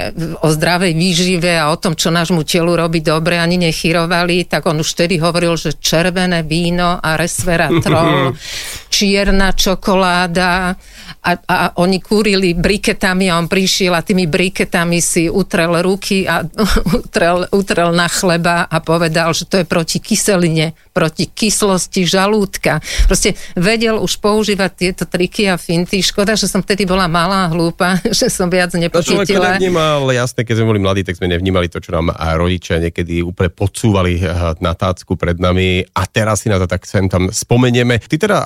o 0.43 0.51
zdravej 0.51 0.93
výžive 0.93 1.55
a 1.55 1.71
o 1.71 1.79
tom, 1.79 1.95
čo 1.95 2.11
nášmu 2.11 2.43
telu 2.43 2.75
robí 2.75 2.99
dobre, 2.99 3.39
ani 3.39 3.55
nechyrovali, 3.55 4.51
tak 4.51 4.67
on 4.67 4.83
už 4.83 4.99
vtedy 4.99 5.23
hovoril, 5.23 5.55
že 5.55 5.79
červené 5.79 6.43
víno 6.43 6.99
a 6.99 7.15
resveratrol, 7.15 8.35
čierna 8.99 9.55
čokoláda 9.55 10.75
a, 11.23 11.31
a 11.47 11.57
oni 11.79 12.03
kúrili 12.03 12.59
briketami 12.59 13.31
a 13.31 13.39
on 13.39 13.47
prišiel 13.47 13.95
a 13.95 14.03
tými 14.03 14.27
briketami 14.27 14.99
si 14.99 15.31
utrel 15.31 15.79
ruky 15.79 16.27
a 16.27 16.43
utrel, 16.99 17.47
utrel 17.55 17.95
na 17.95 18.11
chleba 18.11 18.67
a 18.67 18.83
povedal, 18.83 19.31
že 19.31 19.47
to 19.47 19.63
je 19.63 19.67
proti 19.67 20.03
kyseline, 20.03 20.75
proti 20.91 21.31
kyslosti 21.31 22.03
žalúdka. 22.03 22.83
Proste 23.07 23.39
vedel 23.55 24.03
už 24.03 24.19
používať 24.19 24.71
tieto 24.75 25.05
triky 25.07 25.47
a 25.47 25.55
finty. 25.55 26.03
Škoda, 26.03 26.35
že 26.35 26.51
som 26.51 26.59
vtedy 26.59 26.83
bola 26.83 27.07
malá 27.07 27.47
a 27.47 27.53
hlúpa, 27.55 28.03
že 28.19 28.27
som 28.27 28.51
viac 28.51 28.75
nepocítila. 28.75 29.23
To 29.23 29.31
človek 29.31 29.63
nevnímal, 29.63 30.11
jasné, 30.11 30.43
keď 30.43 30.55
sme 30.59 30.71
boli 30.75 30.81
mladí, 30.83 31.07
tak 31.07 31.15
sme 31.15 31.31
nevnímali 31.31 31.71
to, 31.71 31.79
čo 31.79 31.95
nám 31.95 32.11
rodičia 32.35 32.83
niekedy 32.83 33.23
úplne 33.23 33.55
podsúvali 33.55 34.19
eh, 34.19 34.59
na 34.59 34.75
tácku 34.75 35.15
pred 35.15 35.39
nami 35.39 35.87
a 35.95 36.03
teraz 36.11 36.43
si 36.43 36.51
na 36.51 36.59
to 36.59 36.67
tak 36.67 36.83
sem 36.83 37.07
tam 37.07 37.31
spomenieme. 37.31 38.03
Ty 38.03 38.17
teda, 38.17 38.39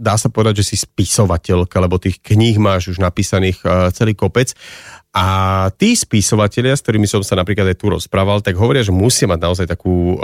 dá 0.00 0.16
sa 0.16 0.32
povedať, 0.32 0.64
že 0.64 0.72
si 0.72 0.76
spisovateľka, 0.80 1.76
lebo 1.76 2.00
tých 2.00 2.24
kníh 2.24 2.56
máš 2.56 2.96
už 2.96 2.98
napísaných 3.04 3.60
eh, 3.62 3.92
celý 3.92 4.16
kopec. 4.16 4.56
A 5.10 5.26
tí 5.74 5.98
spisovatelia, 5.98 6.78
s 6.78 6.86
ktorými 6.86 7.10
som 7.10 7.18
sa 7.26 7.34
napríklad 7.34 7.74
aj 7.74 7.82
tu 7.82 7.90
rozprával, 7.90 8.46
tak 8.46 8.54
hovoria, 8.54 8.86
že 8.86 8.94
musia 8.94 9.26
mať 9.26 9.40
naozaj 9.42 9.66
takú 9.66 10.14
o, 10.14 10.18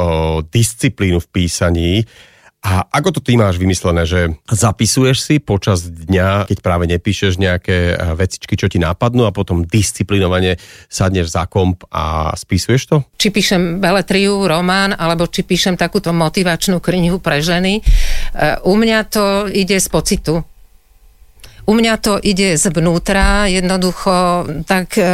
disciplínu 0.46 1.18
v 1.18 1.26
písaní. 1.26 1.90
A 2.66 2.82
ako 2.90 3.18
to 3.18 3.20
ty 3.22 3.38
máš 3.38 3.62
vymyslené, 3.62 4.02
že 4.06 4.34
zapisuješ 4.50 5.22
si 5.22 5.34
počas 5.38 5.86
dňa, 5.86 6.50
keď 6.50 6.58
práve 6.58 6.90
nepíšeš 6.90 7.38
nejaké 7.38 7.94
vecičky, 8.18 8.58
čo 8.58 8.66
ti 8.66 8.82
nápadnú 8.82 9.22
a 9.22 9.34
potom 9.34 9.62
disciplinovane 9.62 10.58
sadneš 10.90 11.30
za 11.30 11.46
komp 11.46 11.86
a 11.94 12.34
spisuješ 12.34 12.82
to? 12.90 12.96
Či 13.22 13.30
píšem 13.30 13.78
beletriu, 13.78 14.50
román, 14.50 14.98
alebo 14.98 15.30
či 15.30 15.46
píšem 15.46 15.78
takúto 15.78 16.10
motivačnú 16.10 16.82
knihu 16.82 17.22
pre 17.22 17.38
ženy. 17.38 17.86
E, 18.34 18.56
u 18.64 18.76
mňa 18.76 19.04
to 19.04 19.46
ide 19.52 19.80
z 19.80 19.88
pocitu 19.88 20.42
u 21.66 21.72
mňa 21.74 21.94
to 21.98 22.22
ide 22.22 22.54
zvnútra, 22.54 23.50
jednoducho 23.50 24.46
tak, 24.70 24.94
e, 24.98 25.06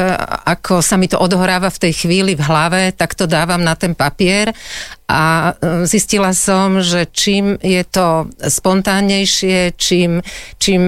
ako 0.45 0.85
sa 0.85 1.01
mi 1.01 1.09
to 1.09 1.17
odohráva 1.17 1.73
v 1.73 1.89
tej 1.89 1.93
chvíli 2.05 2.37
v 2.37 2.45
hlave, 2.45 2.83
tak 2.93 3.17
to 3.17 3.25
dávam 3.25 3.65
na 3.65 3.73
ten 3.73 3.97
papier 3.97 4.53
a 5.13 5.53
e, 5.53 5.85
zistila 5.85 6.33
som, 6.33 6.81
že 6.81 7.05
čím 7.13 7.61
je 7.61 7.85
to 7.85 8.33
spontánnejšie, 8.41 9.77
čím, 9.77 10.25
čím 10.57 10.81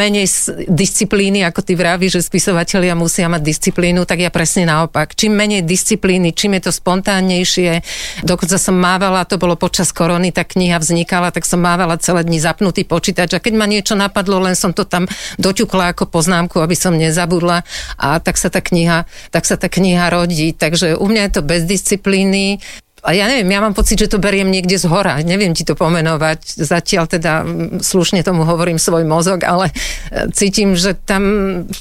menej 0.00 0.24
disciplíny, 0.72 1.44
ako 1.44 1.60
ty 1.60 1.76
vravíš, 1.76 2.16
že 2.16 2.28
spisovatelia 2.32 2.96
musia 2.96 3.28
mať 3.28 3.44
disciplínu, 3.44 4.08
tak 4.08 4.24
ja 4.24 4.32
presne 4.32 4.64
naopak. 4.64 5.12
Čím 5.12 5.36
menej 5.36 5.68
disciplíny, 5.68 6.32
čím 6.32 6.56
je 6.56 6.68
to 6.68 6.72
spontánnejšie, 6.72 7.84
dokonca 8.24 8.56
som 8.56 8.72
mávala, 8.72 9.28
to 9.28 9.36
bolo 9.36 9.52
počas 9.60 9.92
korony, 9.92 10.32
tá 10.32 10.48
kniha 10.48 10.80
vznikala, 10.80 11.28
tak 11.28 11.44
som 11.44 11.60
mávala 11.60 12.00
celé 12.00 12.24
dni 12.24 12.40
zapnutý 12.40 12.88
počítač 12.88 13.36
a 13.36 13.42
keď 13.44 13.52
ma 13.52 13.68
niečo 13.68 13.92
napadlo, 13.92 14.40
len 14.40 14.56
som 14.56 14.72
to 14.72 14.88
tam 14.88 14.97
doťukla 15.38 15.94
ako 15.94 16.10
poznámku, 16.10 16.58
aby 16.58 16.74
som 16.74 16.96
nezabudla. 16.96 17.62
A 18.00 18.18
tak 18.18 18.40
sa 18.40 18.48
tá 18.48 18.58
kniha, 18.58 19.06
tak 19.30 19.44
sa 19.44 19.54
tá 19.54 19.70
kniha 19.70 20.10
rodí. 20.10 20.56
Takže 20.56 20.98
u 20.98 21.06
mňa 21.06 21.28
je 21.28 21.32
to 21.38 21.42
bez 21.44 21.62
disciplíny, 21.68 22.58
a 22.98 23.14
ja 23.14 23.30
neviem, 23.30 23.46
ja 23.54 23.62
mám 23.62 23.78
pocit, 23.78 23.94
že 23.94 24.10
to 24.10 24.18
beriem 24.18 24.50
niekde 24.50 24.74
z 24.74 24.90
hora, 24.90 25.22
neviem 25.22 25.54
ti 25.54 25.62
to 25.62 25.78
pomenovať, 25.78 26.58
zatiaľ 26.66 27.06
teda 27.06 27.46
slušne 27.78 28.26
tomu 28.26 28.42
hovorím 28.42 28.82
svoj 28.82 29.06
mozog, 29.06 29.46
ale 29.46 29.70
e, 29.70 30.26
cítim, 30.34 30.74
že 30.74 30.98
tam 30.98 31.22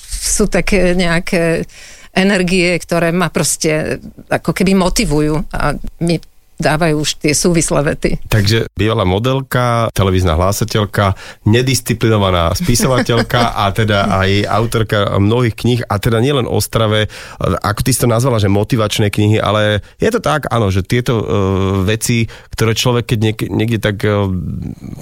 sú 0.05 0.45
také 0.45 0.93
nejaké 0.93 1.65
energie, 2.13 2.77
ktoré 2.77 3.09
ma 3.13 3.33
proste 3.33 3.97
ako 4.29 4.53
keby 4.53 4.77
motivujú. 4.77 5.41
A 5.53 5.73
mi 6.01 6.21
dávajú 6.57 7.05
už 7.05 7.21
tie 7.21 7.33
súvislé 7.37 7.85
vety. 7.85 8.11
Takže 8.29 8.69
bývalá 8.73 9.05
modelka, 9.05 9.93
televízna 9.93 10.33
hlásateľka, 10.33 11.13
nedisciplinovaná 11.45 12.53
spisovateľka 12.57 13.53
a 13.63 13.69
teda 13.69 14.09
aj 14.09 14.29
autorka 14.49 15.17
mnohých 15.21 15.55
kníh 15.55 15.81
a 15.85 16.01
teda 16.01 16.17
nielen 16.17 16.49
o 16.49 16.57
strave, 16.57 17.09
ako 17.39 17.81
ty 17.85 17.91
si 17.93 18.01
to 18.01 18.09
nazvala, 18.09 18.41
že 18.41 18.49
motivačné 18.49 19.13
knihy, 19.13 19.37
ale 19.37 19.85
je 20.01 20.09
to 20.09 20.19
tak, 20.21 20.49
áno, 20.49 20.73
že 20.73 20.81
tieto 20.81 21.21
uh, 21.21 21.25
veci, 21.85 22.25
ktoré 22.53 22.73
človek, 22.73 23.13
keď 23.13 23.19
niek- 23.21 23.49
niekde 23.53 23.77
tak 23.77 24.01
uh, 24.01 24.25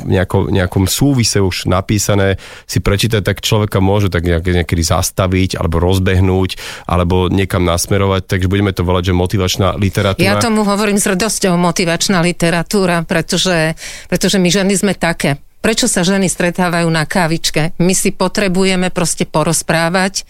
nejako, 0.03 0.51
nejakom 0.51 0.86
súvise 0.91 1.39
už 1.39 1.72
napísané 1.72 2.36
si 2.68 2.84
prečíta, 2.84 3.24
tak 3.24 3.39
človeka 3.39 3.80
môže 3.80 4.12
tak 4.12 4.28
nejak, 4.28 4.43
niekedy 4.43 4.84
zastaviť 4.84 5.56
alebo 5.56 5.80
rozbehnúť 5.80 6.84
alebo 6.84 7.32
niekam 7.32 7.64
nasmerovať, 7.64 8.28
takže 8.28 8.51
budeme 8.51 8.76
to 8.76 8.84
volať, 8.84 9.12
že 9.12 9.14
motivačná 9.16 9.68
literatúra. 9.80 10.26
Ja 10.26 10.41
tomu 10.41 10.68
hovorím 10.68 10.99
s 10.99 11.08
radosťou 11.08 11.45
motivačná 11.54 12.26
literatúra, 12.26 13.06
pretože, 13.06 13.78
pretože 14.10 14.41
my 14.41 14.50
ženy 14.50 14.74
sme 14.74 14.98
také. 14.98 15.38
Prečo 15.62 15.86
sa 15.86 16.02
ženy 16.02 16.26
stretávajú 16.26 16.89
na 16.89 17.06
kávičke? 17.06 17.78
My 17.78 17.93
si 17.93 18.10
potrebujeme 18.10 18.89
proste 18.89 19.30
porozprávať, 19.30 20.26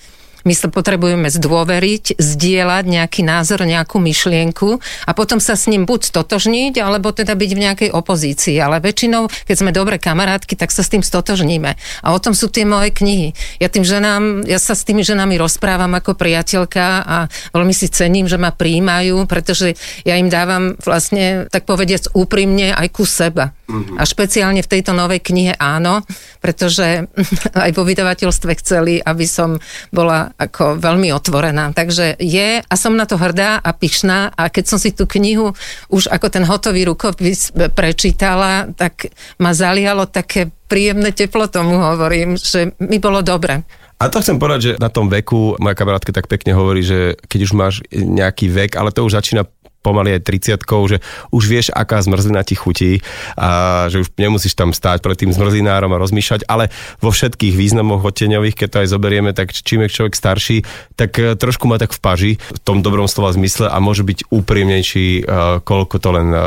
my 0.46 0.54
sa 0.54 0.70
potrebujeme 0.70 1.26
zdôveriť, 1.28 2.22
zdieľať 2.22 2.86
nejaký 2.86 3.22
názor, 3.26 3.66
nejakú 3.66 3.98
myšlienku 3.98 4.78
a 5.10 5.12
potom 5.18 5.42
sa 5.42 5.58
s 5.58 5.66
ním 5.66 5.90
buď 5.90 6.14
stotožniť, 6.14 6.78
alebo 6.78 7.10
teda 7.10 7.34
byť 7.34 7.52
v 7.52 7.64
nejakej 7.66 7.90
opozícii. 7.90 8.62
Ale 8.62 8.78
väčšinou, 8.78 9.26
keď 9.50 9.56
sme 9.58 9.74
dobré 9.74 9.98
kamarátky, 9.98 10.54
tak 10.54 10.70
sa 10.70 10.86
s 10.86 10.94
tým 10.94 11.02
stotožníme. 11.02 11.74
A 12.06 12.08
o 12.14 12.22
tom 12.22 12.38
sú 12.38 12.54
tie 12.54 12.62
moje 12.62 12.94
knihy. 12.94 13.34
Ja 13.58 13.74
tým 13.74 13.82
ženám, 13.82 14.46
ja 14.46 14.62
sa 14.62 14.78
s 14.78 14.86
tými 14.86 15.02
ženami 15.02 15.42
rozprávam 15.42 15.90
ako 15.98 16.14
priateľka 16.14 16.86
a 17.02 17.18
veľmi 17.52 17.74
si 17.74 17.90
cením, 17.90 18.30
že 18.30 18.38
ma 18.38 18.54
príjmajú, 18.54 19.26
pretože 19.26 19.74
ja 20.06 20.14
im 20.22 20.30
dávam 20.30 20.78
vlastne, 20.86 21.50
tak 21.50 21.66
povediac, 21.66 22.14
úprimne 22.14 22.70
aj 22.78 22.88
ku 22.94 23.02
seba. 23.02 23.50
Mm-hmm. 23.66 23.98
A 23.98 24.04
špeciálne 24.06 24.62
v 24.62 24.72
tejto 24.78 24.94
novej 24.94 25.26
knihe 25.26 25.58
áno, 25.58 26.06
pretože 26.38 27.10
aj 27.66 27.72
vo 27.74 27.82
vydavateľstve 27.82 28.52
chceli, 28.62 29.02
aby 29.02 29.26
som 29.26 29.58
bola 29.90 30.35
ako 30.36 30.78
veľmi 30.80 31.10
otvorená. 31.16 31.72
Takže 31.72 32.20
je 32.20 32.60
a 32.60 32.76
som 32.76 32.96
na 32.96 33.08
to 33.08 33.16
hrdá 33.16 33.60
a 33.60 33.72
pyšná 33.72 34.36
a 34.36 34.52
keď 34.52 34.66
som 34.68 34.80
si 34.80 34.92
tú 34.92 35.08
knihu 35.08 35.56
už 35.88 36.12
ako 36.12 36.28
ten 36.28 36.44
hotový 36.44 36.86
rukopis 36.88 37.56
prečítala, 37.74 38.68
tak 38.76 39.10
ma 39.40 39.56
zalialo 39.56 40.08
také 40.12 40.52
príjemné 40.66 41.14
teplo 41.14 41.48
tomu 41.48 41.78
hovorím, 41.78 42.36
že 42.36 42.74
mi 42.82 42.98
bolo 43.00 43.22
dobre. 43.22 43.64
A 43.96 44.12
to 44.12 44.20
chcem 44.20 44.36
povedať, 44.36 44.60
že 44.60 44.72
na 44.76 44.92
tom 44.92 45.08
veku, 45.08 45.56
moja 45.56 45.72
kamarátka 45.72 46.12
tak 46.12 46.28
pekne 46.28 46.52
hovorí, 46.52 46.84
že 46.84 47.16
keď 47.32 47.40
už 47.48 47.52
máš 47.56 47.76
nejaký 47.96 48.52
vek, 48.52 48.76
ale 48.76 48.92
to 48.92 49.08
už 49.08 49.16
začína 49.16 49.48
pomaly 49.86 50.18
aj 50.18 50.26
30 50.26 50.90
že 50.90 50.98
už 51.30 51.44
vieš, 51.46 51.66
aká 51.70 52.02
zmrzlina 52.02 52.42
ti 52.42 52.58
chutí 52.58 53.06
a 53.38 53.86
že 53.94 54.02
už 54.02 54.18
nemusíš 54.18 54.58
tam 54.58 54.74
stáť 54.74 55.06
pred 55.06 55.14
tým 55.14 55.30
zmrzlinárom 55.30 55.94
a 55.94 56.02
rozmýšľať, 56.02 56.50
ale 56.50 56.74
vo 56.98 57.14
všetkých 57.14 57.54
významoch 57.54 58.02
odteňových, 58.02 58.58
keď 58.58 58.68
to 58.74 58.78
aj 58.82 58.88
zoberieme, 58.90 59.32
tak 59.38 59.54
čím 59.54 59.86
je 59.86 59.94
človek 59.94 60.18
starší, 60.18 60.66
tak 60.98 61.22
e, 61.22 61.38
trošku 61.38 61.70
má 61.70 61.78
tak 61.78 61.94
v 61.94 62.00
paži, 62.02 62.32
v 62.42 62.60
tom 62.66 62.82
dobrom 62.82 63.06
slova 63.06 63.30
zmysle 63.36 63.70
a 63.70 63.78
môže 63.78 64.02
byť 64.02 64.34
úprimnejší, 64.34 65.08
e, 65.22 65.24
koľko 65.62 65.96
to 66.02 66.10
len 66.10 66.34
e, 66.34 66.40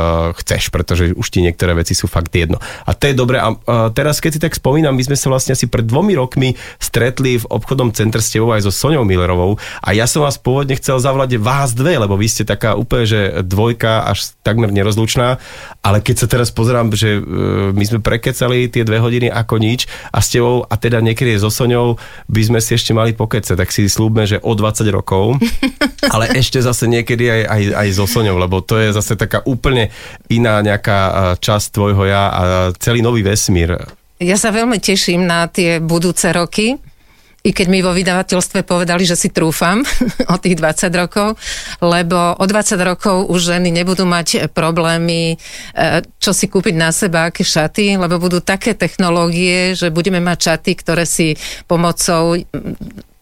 chceš, 0.43 0.73
pretože 0.73 1.15
už 1.15 1.27
ti 1.31 1.39
niektoré 1.39 1.77
veci 1.77 1.95
sú 1.95 2.11
fakt 2.11 2.35
jedno. 2.35 2.59
A 2.83 2.91
to 2.91 3.07
je 3.07 3.15
dobré. 3.15 3.39
A 3.39 3.55
teraz, 3.93 4.19
keď 4.19 4.31
si 4.35 4.43
tak 4.43 4.57
spomínam, 4.57 4.97
my 4.97 5.03
sme 5.05 5.15
sa 5.15 5.31
vlastne 5.31 5.53
asi 5.55 5.69
pred 5.69 5.85
dvomi 5.85 6.17
rokmi 6.17 6.57
stretli 6.81 7.37
v 7.37 7.45
obchodnom 7.47 7.93
centre 7.93 8.19
s 8.19 8.33
tebou 8.33 8.51
aj 8.51 8.65
so 8.65 8.73
Soňou 8.73 9.05
Millerovou 9.05 9.61
a 9.85 9.89
ja 9.93 10.09
som 10.09 10.25
vás 10.25 10.41
pôvodne 10.41 10.75
chcel 10.75 10.97
zavolať 10.97 11.37
vás 11.37 11.71
dve, 11.77 12.01
lebo 12.01 12.17
vy 12.17 12.27
ste 12.27 12.43
taká 12.43 12.73
úplne, 12.73 13.05
že 13.05 13.28
dvojka 13.45 14.09
až 14.09 14.33
takmer 14.41 14.73
nerozlučná, 14.73 15.37
ale 15.79 15.97
keď 16.01 16.15
sa 16.25 16.27
teraz 16.27 16.49
pozerám, 16.49 16.91
že 16.93 17.17
e, 17.17 17.21
my 17.71 17.83
sme 17.85 17.99
prekecali 18.01 18.67
tie 18.67 18.83
dve 18.83 18.99
hodiny 18.99 19.29
ako 19.29 19.61
nič 19.61 19.85
a 20.11 20.19
s 20.19 20.33
tebou 20.33 20.65
a 20.65 20.73
teda 20.75 20.99
niekedy 20.99 21.37
so 21.37 21.53
Soňou 21.53 21.97
by 22.27 22.41
sme 22.41 22.59
si 22.59 22.75
ešte 22.75 22.91
mali 22.91 23.13
pokece, 23.13 23.55
tak 23.55 23.69
si 23.69 23.87
slúbme, 23.87 24.25
že 24.25 24.41
o 24.41 24.53
20 24.53 24.85
rokov, 24.91 25.37
ale 26.13 26.33
ešte 26.35 26.59
zase 26.59 26.89
niekedy 26.89 27.29
aj, 27.29 27.41
aj, 27.45 27.63
aj 27.85 27.87
so 27.95 28.05
Soňou, 28.09 28.37
lebo 28.37 28.59
to 28.65 28.77
je 28.77 28.91
zase 28.91 29.15
taká 29.15 29.45
úplne 29.45 29.93
iná 30.27 30.59
nejaká 30.65 30.99
e, 30.99 31.11
časť 31.39 31.67
tvojho 31.73 32.03
ja 32.09 32.23
a 32.29 32.41
celý 32.77 32.99
nový 33.05 33.21
vesmír. 33.21 33.77
Ja 34.19 34.35
sa 34.35 34.51
veľmi 34.51 34.83
teším 34.83 35.23
na 35.23 35.47
tie 35.47 35.79
budúce 35.79 36.27
roky, 36.35 36.75
i 37.39 37.55
keď 37.55 37.67
mi 37.71 37.79
vo 37.79 37.95
vydavateľstve 37.95 38.67
povedali, 38.67 39.07
že 39.07 39.15
si 39.15 39.31
trúfam 39.31 39.79
o 40.33 40.35
tých 40.35 40.59
20 40.59 40.91
rokov, 40.91 41.39
lebo 41.79 42.35
o 42.35 42.45
20 42.45 42.75
rokov 42.83 43.31
už 43.31 43.55
ženy 43.55 43.71
nebudú 43.71 44.03
mať 44.03 44.51
problémy, 44.51 45.35
e, 45.35 45.37
čo 46.19 46.35
si 46.35 46.51
kúpiť 46.51 46.75
na 46.75 46.91
seba, 46.91 47.31
aké 47.31 47.47
šaty, 47.47 47.95
lebo 47.95 48.19
budú 48.19 48.43
také 48.43 48.75
technológie, 48.75 49.71
že 49.71 49.87
budeme 49.87 50.19
mať 50.19 50.37
šaty, 50.51 50.71
ktoré 50.83 51.07
si 51.07 51.39
pomocou 51.63 52.35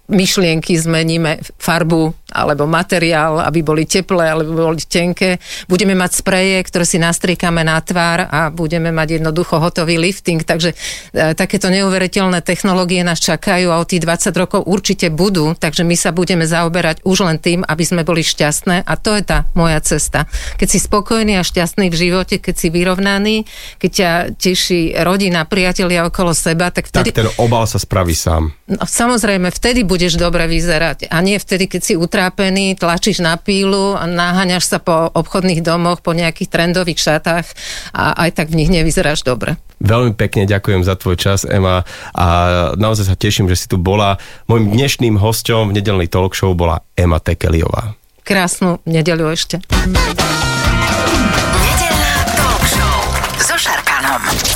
myšlienky 0.08 0.80
zmeníme 0.80 1.44
farbu 1.60 2.16
alebo 2.38 2.70
materiál, 2.70 3.42
aby 3.42 3.66
boli 3.66 3.90
teplé, 3.90 4.30
alebo 4.30 4.54
boli 4.54 4.78
tenké. 4.86 5.42
Budeme 5.66 5.98
mať 5.98 6.22
spreje, 6.22 6.62
ktoré 6.70 6.86
si 6.86 7.02
nastriekame 7.02 7.66
na 7.66 7.82
tvár 7.82 8.30
a 8.30 8.54
budeme 8.54 8.94
mať 8.94 9.18
jednoducho 9.18 9.58
hotový 9.58 9.98
lifting. 9.98 10.46
Takže 10.46 10.70
e, 10.72 11.34
takéto 11.34 11.74
neuveriteľné 11.74 12.46
technológie 12.46 13.02
nás 13.02 13.18
čakajú 13.18 13.74
a 13.74 13.82
o 13.82 13.90
tých 13.90 14.06
20 14.06 14.30
rokov 14.38 14.62
určite 14.70 15.10
budú. 15.10 15.58
Takže 15.58 15.82
my 15.82 15.98
sa 15.98 16.14
budeme 16.14 16.46
zaoberať 16.46 17.02
už 17.02 17.26
len 17.26 17.42
tým, 17.42 17.66
aby 17.66 17.84
sme 17.84 18.06
boli 18.06 18.22
šťastné 18.22 18.86
a 18.86 18.94
to 18.96 19.18
je 19.18 19.24
tá 19.26 19.50
moja 19.58 19.82
cesta. 19.82 20.30
Keď 20.62 20.68
si 20.70 20.78
spokojný 20.78 21.42
a 21.42 21.44
šťastný 21.44 21.90
v 21.90 21.98
živote, 21.98 22.38
keď 22.38 22.56
si 22.56 22.68
vyrovnaný, 22.70 23.36
keď 23.82 23.92
ťa 23.92 24.12
teší 24.38 24.82
rodina, 25.02 25.48
priatelia 25.50 26.06
okolo 26.06 26.36
seba, 26.38 26.70
tak 26.70 26.92
vtedy... 26.92 27.10
Tak 27.10 27.26
ten 27.26 27.32
obal 27.42 27.66
sa 27.66 27.82
spraví 27.82 28.14
sám. 28.14 28.54
No, 28.68 28.84
samozrejme, 28.84 29.48
vtedy 29.50 29.88
budeš 29.88 30.20
dobre 30.20 30.44
vyzerať 30.46 31.08
a 31.08 31.18
nie 31.24 31.40
vtedy, 31.40 31.72
keď 31.72 31.82
si 31.82 31.94
utrápený, 32.28 32.76
tlačíš 32.76 33.24
na 33.24 33.40
pílu 33.40 33.96
a 33.96 34.04
naháňaš 34.04 34.68
sa 34.68 34.84
po 34.84 35.08
obchodných 35.16 35.64
domoch, 35.64 36.04
po 36.04 36.12
nejakých 36.12 36.52
trendových 36.52 37.00
šatách 37.00 37.48
a 37.96 38.28
aj 38.28 38.36
tak 38.36 38.52
v 38.52 38.60
nich 38.60 38.68
nevyzeráš 38.68 39.24
dobre. 39.24 39.56
Veľmi 39.80 40.12
pekne 40.12 40.44
ďakujem 40.44 40.84
za 40.84 41.00
tvoj 41.00 41.16
čas, 41.16 41.48
Ema, 41.48 41.88
a 42.12 42.28
naozaj 42.76 43.08
sa 43.08 43.16
teším, 43.16 43.48
že 43.48 43.56
si 43.56 43.72
tu 43.72 43.80
bola. 43.80 44.20
Mojím 44.52 44.76
dnešným 44.76 45.16
hosťom 45.16 45.72
v 45.72 45.80
nedelnej 45.80 46.12
talk 46.12 46.36
show 46.36 46.52
bola 46.52 46.84
Ema 47.00 47.24
Tekeliová. 47.24 47.96
Krásnu 48.28 48.84
nedeliu 48.84 49.32
ešte. 49.32 49.64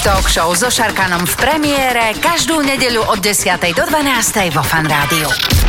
Talk 0.04 0.28
show 0.28 0.52
so 0.58 0.68
Šarkanom 0.68 1.24
v 1.24 1.36
premiére 1.40 2.18
každú 2.20 2.60
nedeľu 2.66 3.16
od 3.16 3.24
10. 3.24 3.56
do 3.72 3.84
12. 3.88 4.52
vo 4.52 4.60
Fan 4.60 4.90
Rádiu. 4.90 5.61